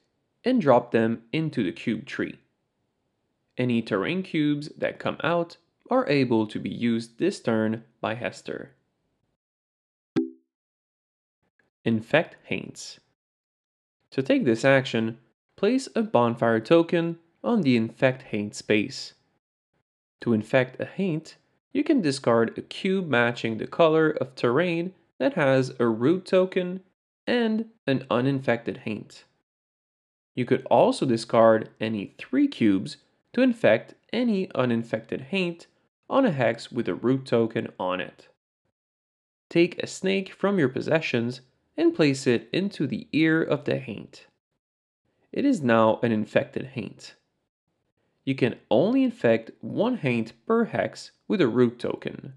[0.46, 2.40] and drop them into the cube tree.
[3.58, 5.58] Any terrain cubes that come out
[5.90, 8.72] are able to be used this turn by Hester.
[11.84, 13.02] Infect Haints.
[14.12, 15.18] To take this action,
[15.58, 19.16] place a bonfire token on the Infect Haint space.
[20.22, 21.36] To infect a Haint,
[21.76, 26.80] you can discard a cube matching the color of terrain that has a root token
[27.28, 29.26] and an uninfected Haint.
[30.36, 32.96] You could also discard any three cubes
[33.34, 35.68] to infect any uninfected Haint
[36.10, 38.30] on a hex with a root token on it.
[39.50, 41.42] Take a snake from your possessions
[41.76, 44.28] and place it into the ear of the haint.
[45.34, 47.16] It is now an infected haint.
[48.26, 52.34] You can only infect one haint per hex with a root token.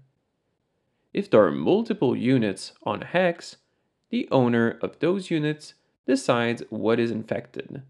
[1.13, 3.57] If there are multiple units on a hex,
[4.11, 5.73] the owner of those units
[6.05, 7.81] decides what is infected.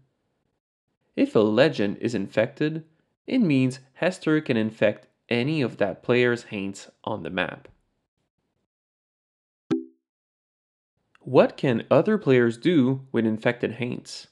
[1.14, 2.84] If a legend is infected,
[3.26, 7.68] it means Hester can infect any of that player's haints on the map.
[11.20, 14.28] What can other players do with infected Haints?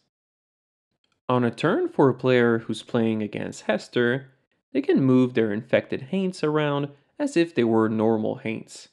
[1.28, 4.30] On a turn for a player who's playing against Hester,
[4.72, 6.88] they can move their infected Haints around
[7.18, 8.88] as if they were normal Haints.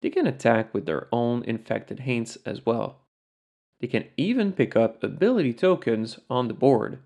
[0.00, 3.02] They can attack with their own infected Haints as well.
[3.80, 6.98] They can even pick up ability tokens on the board.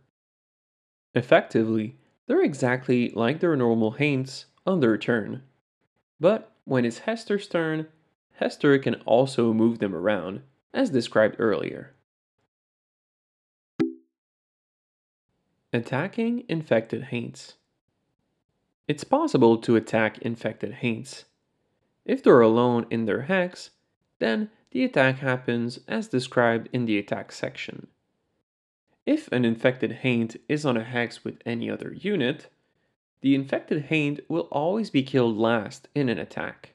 [1.14, 1.96] Effectively,
[2.26, 5.42] they're exactly like their normal Haints on their turn.
[6.18, 7.88] But when it's Hester's turn,
[8.36, 10.42] Hester can also move them around,
[10.72, 11.93] as described earlier.
[15.74, 17.54] Attacking infected haints.
[18.86, 21.24] It's possible to attack infected haints.
[22.04, 23.70] If they're alone in their hex,
[24.20, 27.88] then the attack happens as described in the attack section.
[29.04, 32.46] If an infected haint is on a hex with any other unit,
[33.20, 36.74] the infected haint will always be killed last in an attack.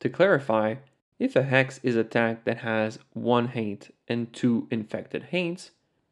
[0.00, 0.74] To clarify,
[1.18, 5.70] if a hex is attacked that has one haint and two infected haints,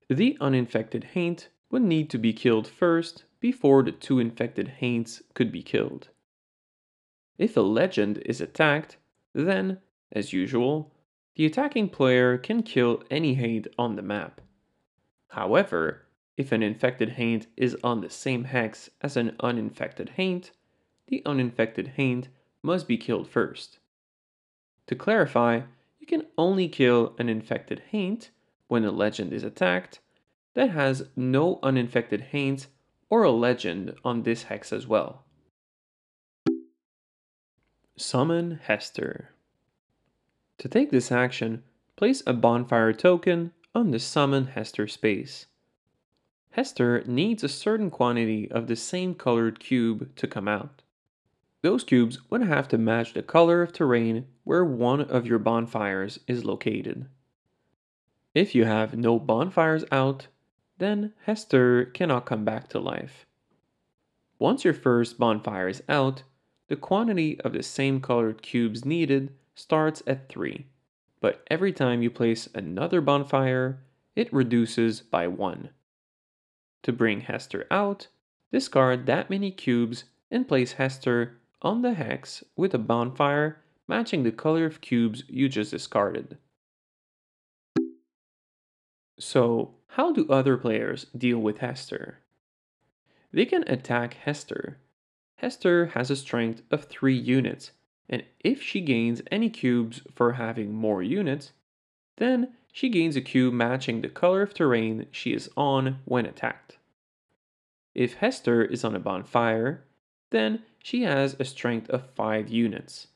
[0.09, 5.51] the uninfected haint would need to be killed first before the two infected haints could
[5.51, 6.11] be killed.
[7.39, 8.99] If a legend is attacked,
[9.35, 9.78] then,
[10.12, 10.93] as usual,
[11.35, 14.40] the attacking player can kill any haint on the map.
[15.31, 20.53] However, if an infected haint is on the same hex as an uninfected haint,
[21.12, 22.28] the uninfected Haint
[22.62, 23.78] must be killed first.
[24.86, 25.61] To clarify,
[26.01, 28.31] you can only kill an infected Haint
[28.69, 30.01] when a legend is attacked
[30.55, 32.66] that has no uninfected Haint
[33.09, 35.24] or a legend on this hex as well.
[37.97, 39.31] Summon Hester.
[40.59, 41.62] To take this action,
[41.97, 45.47] place a bonfire token on the Summon Hester space.
[46.51, 50.83] Hester needs a certain quantity of the same colored cube to come out.
[51.62, 56.19] Those cubes would have to match the color of terrain where one of your bonfires
[56.27, 57.07] is located.
[58.35, 60.27] If you have no bonfires out,
[60.83, 63.25] then Hester cannot come back to life.
[64.39, 66.25] Once your first bonfire is out,
[66.69, 70.67] the quantity of the same colored cubes needed starts at 3,
[71.21, 73.85] but every time you place another bonfire,
[74.17, 75.71] it reduces by 1.
[76.83, 78.09] To bring Hester out,
[78.51, 84.33] discard that many cubes and place Hester on the hex with a bonfire matching the
[84.33, 86.39] color of cubes you just discarded.
[89.19, 92.19] So, how do other players deal with Hester?
[93.31, 94.78] They can attack Hester.
[95.36, 97.73] Hester has a strength of 3 units,
[98.09, 101.52] and if she gains any cubes for having more units,
[102.16, 106.78] then she gains a cube matching the color of terrain she is on when attacked.
[107.94, 109.85] If Hester is on a bonfire,
[110.31, 113.09] then she has a strength of 5 units.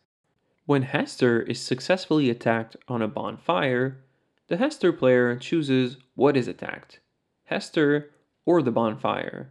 [0.67, 4.03] When Hester is successfully attacked on a bonfire,
[4.49, 7.01] the Hester player chooses what is attacked
[7.45, 8.11] Hester
[8.45, 9.51] or the bonfire.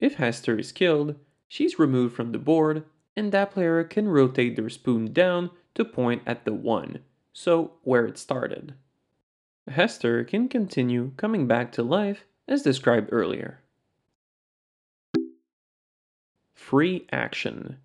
[0.00, 1.16] If Hester is killed,
[1.48, 2.84] she's removed from the board,
[3.16, 7.00] and that player can rotate their spoon down to point at the 1,
[7.32, 8.74] so where it started.
[9.68, 13.60] Hester can continue coming back to life as described earlier.
[16.52, 17.78] Free action.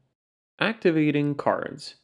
[0.59, 1.95] Activating cards.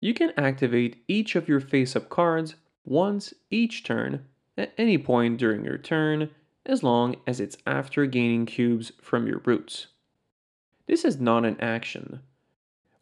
[0.00, 2.54] You can activate each of your face up cards
[2.88, 4.24] once each turn
[4.56, 6.30] at any point during your turn
[6.64, 9.88] as long as it's after gaining cubes from your roots.
[10.86, 12.20] This is not an action.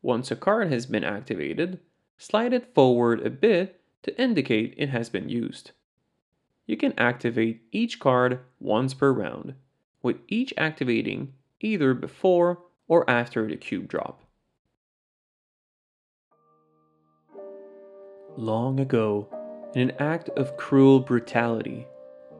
[0.02, 1.78] Once a card has been activated,
[2.18, 5.70] slide it forward a bit to indicate it has been used.
[6.66, 9.54] You can activate each card once per round,
[10.02, 12.58] with each activating either before
[12.88, 14.22] or after the cube drop.
[18.36, 19.28] Long ago,
[19.74, 21.86] in an act of cruel brutality,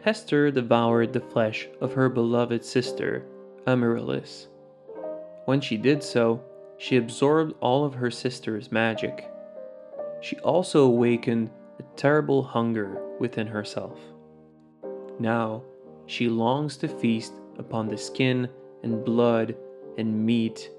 [0.02, 3.26] Hester devoured the flesh of her beloved sister,
[3.66, 4.48] Amaryllis.
[5.46, 6.42] When she did so,
[6.78, 9.30] she absorbed all of her sister's magic.
[10.20, 13.98] She also awakened a terrible hunger within herself.
[15.18, 15.62] Now,
[16.06, 18.48] she longs to feast upon the skin
[18.82, 19.56] and blood
[19.98, 20.70] and meat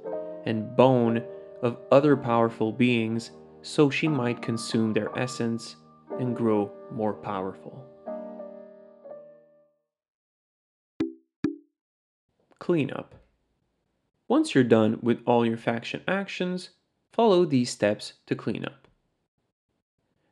[0.46, 1.24] and bone
[1.62, 5.76] of other powerful beings so she might consume their essence
[6.20, 7.84] and grow more powerful.
[12.60, 13.16] Cleanup.
[14.28, 16.72] Once you're done with all your faction actions,
[17.14, 18.88] follow these steps to clean up.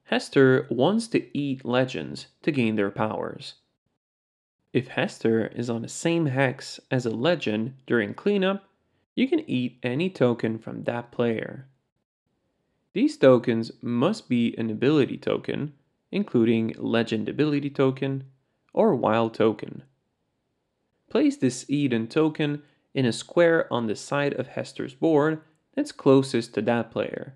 [0.05, 3.55] Hester wants to eat legends to gain their powers.
[4.73, 8.67] If Hester is on the same hex as a legend during cleanup,
[9.15, 11.67] you can eat any token from that player.
[12.95, 15.73] These tokens must be an ability token,
[16.13, 18.23] including legend ability token
[18.73, 19.83] or wild token.
[21.09, 22.63] Place this Eden token
[22.93, 25.41] in a square on the side of Hester's board
[25.75, 27.35] that's closest to that player.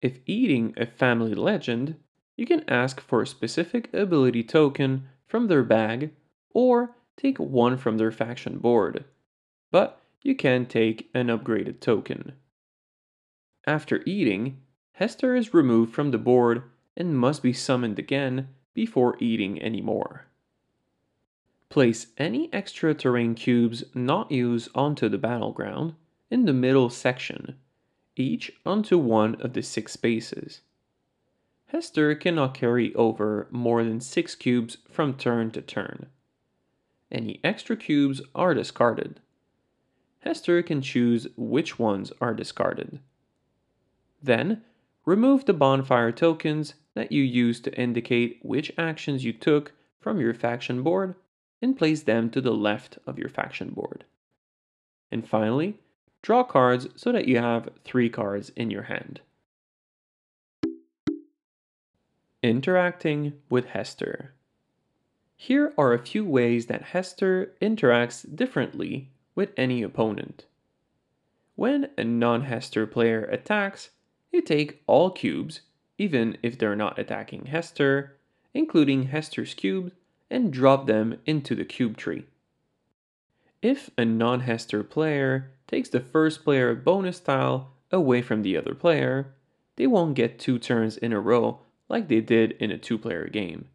[0.00, 1.96] If eating a family legend,
[2.38, 6.12] you can ask for a specific ability token from their bag
[6.54, 9.04] or take one from their faction board.
[9.70, 12.32] But you can take an upgraded token.
[13.66, 14.60] After eating,
[14.92, 16.62] Hester is removed from the board
[16.96, 20.26] and must be summoned again before eating anymore.
[21.68, 25.94] Place any extra terrain cubes not used onto the battleground
[26.30, 27.56] in the middle section,
[28.16, 30.62] each onto one of the six spaces.
[31.66, 36.06] Hester cannot carry over more than six cubes from turn to turn.
[37.12, 39.20] Any extra cubes are discarded.
[40.20, 43.00] Hester can choose which ones are discarded.
[44.22, 44.62] Then,
[45.04, 50.34] remove the bonfire tokens that you used to indicate which actions you took from your
[50.34, 51.14] faction board
[51.62, 54.04] and place them to the left of your faction board.
[55.10, 55.78] And finally,
[56.22, 59.20] draw cards so that you have three cards in your hand.
[62.42, 64.32] Interacting with Hester.
[65.36, 70.46] Here are a few ways that Hester interacts differently with any opponent.
[71.56, 73.90] when a non Hester player attacks,
[74.32, 75.62] you take all cubes,
[75.98, 78.16] even if they're not attacking Hester,
[78.54, 79.92] including Hester's cubes,
[80.30, 82.26] and drop them into the cube tree.
[83.62, 88.74] If a non Hester player takes the first player bonus tile away from the other
[88.74, 89.34] player,
[89.76, 93.26] they won't get two turns in a row like they did in a two player
[93.28, 93.68] game.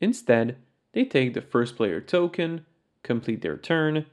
[0.00, 0.56] Instead,
[0.92, 2.64] they take the first player token,
[3.02, 4.06] complete their turn,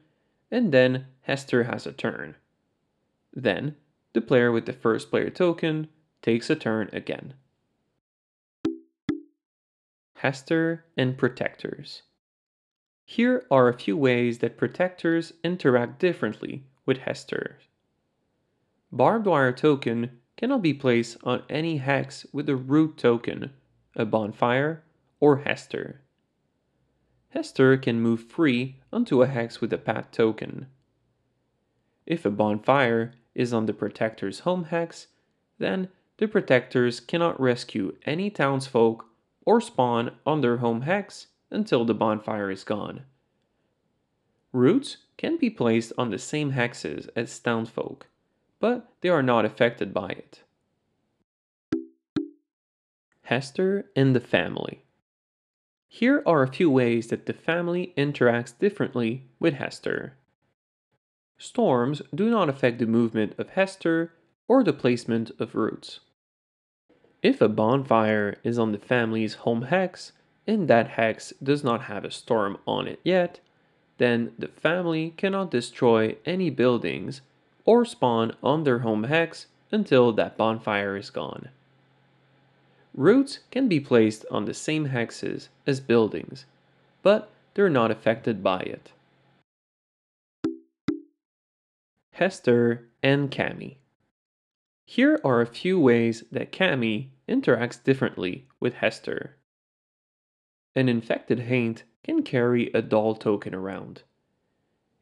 [0.50, 2.36] and then Hester has a turn.
[3.34, 3.76] Then,
[4.14, 5.88] the player with the first player token
[6.22, 7.34] takes a turn again.
[10.16, 12.04] Hester and Protectors
[13.06, 17.60] Here are a few ways that Protectors interact differently with Hester.
[18.92, 23.52] Barbed wire token cannot be placed on any hex with a root token,
[23.96, 24.84] a bonfire,
[25.20, 26.02] or Hester.
[27.30, 30.68] Hester can move free onto a hex with a path token.
[32.06, 35.08] If a bonfire is on the protector's home hex,
[35.58, 39.06] then the protectors cannot rescue any townsfolk
[39.46, 43.04] or spawn on their home hex until the bonfire is gone.
[44.54, 48.08] Roots can be placed on the same hexes as townsfolk,
[48.60, 50.44] but they are not affected by it.
[53.24, 54.84] Hester and the family.
[55.88, 60.18] Here are a few ways that the family interacts differently with Hester.
[61.44, 64.14] Storms do not affect the movement of Hester
[64.48, 66.00] or the placement of roots.
[67.24, 70.12] If a bonfire is on the family's home hex
[70.46, 73.40] and that hex does not have a storm on it yet,
[73.98, 77.22] then the family cannot destroy any buildings
[77.66, 81.50] or spawn on their home hex until that bonfire is gone.
[82.94, 86.46] Roots can be placed on the same hexes as buildings,
[87.02, 88.92] but they're not affected by it.
[92.12, 93.78] Hester, and Kammi.
[94.86, 99.38] Here are a few ways that Kammi interacts differently with Hester.
[100.76, 104.04] An infected Haint can carry a doll token around.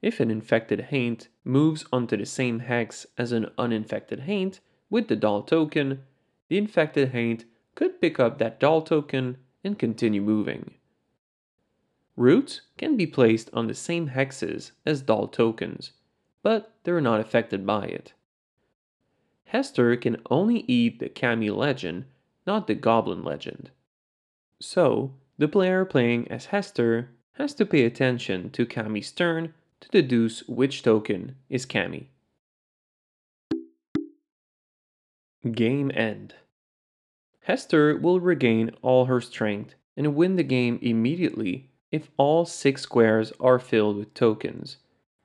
[0.02, 4.60] If an infected Haint moves onto the same hex as an uninfected Haint
[4.90, 6.04] with the doll token,
[6.48, 7.46] the infected Haint
[7.76, 10.76] could pick up that doll token and continue moving.
[12.16, 15.92] Roots can be placed on the same hexes as doll tokens,
[16.42, 18.14] but they're not affected by it.
[19.46, 22.06] Hester can only eat the Kammi legend,
[22.46, 23.72] not the Goblin legend.
[24.60, 30.48] So, the player playing as Hester has to pay attention to Kammi's turn to deduce
[30.48, 32.08] which token is Kammi.
[35.52, 36.36] Game End
[37.44, 43.32] Hester will regain all her strength and win the game immediately if all six squares
[43.40, 44.78] are filled with tokens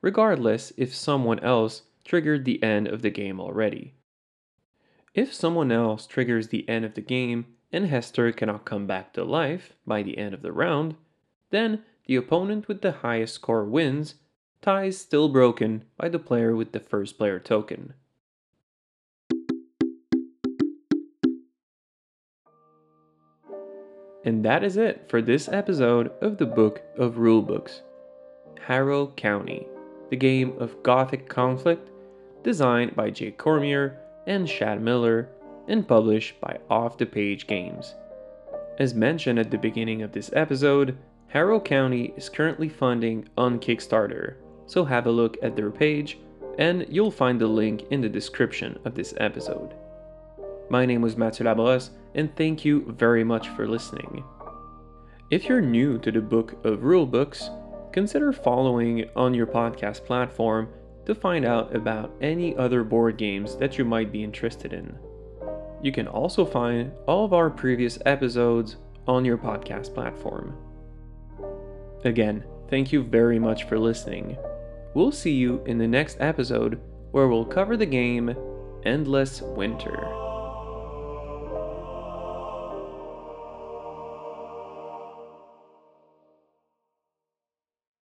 [0.04, 3.94] regardless if someone else triggered the end of the game already.
[5.14, 9.24] If someone else triggers the end of the game and Hester cannot come back to
[9.24, 10.94] life by the end of the round,
[11.48, 14.16] then the opponent with the highest score wins,
[14.60, 17.94] ties still broken by the player with the first player token.
[24.22, 27.80] And that is it for this episode of the Book of Rulebooks.
[28.66, 29.66] Harrow County
[30.10, 31.90] the game of Gothic conflict,
[32.42, 35.28] designed by Jay Cormier and Shad Miller,
[35.68, 37.94] and published by Off the Page Games.
[38.78, 40.96] As mentioned at the beginning of this episode,
[41.28, 44.36] Harrow County is currently funding on Kickstarter,
[44.66, 46.18] so have a look at their page
[46.58, 49.74] and you'll find the link in the description of this episode.
[50.70, 54.24] My name was Mathieu Labrosse, and thank you very much for listening.
[55.30, 57.50] If you're new to the Book of Rulebooks,
[57.94, 60.68] consider following on your podcast platform
[61.06, 64.98] to find out about any other board games that you might be interested in.
[65.80, 70.56] You can also find all of our previous episodes on your podcast platform.
[72.04, 74.36] Again, thank you very much for listening.
[74.94, 76.80] We'll see you in the next episode
[77.12, 78.34] where we'll cover the game
[78.84, 80.23] Endless Winter.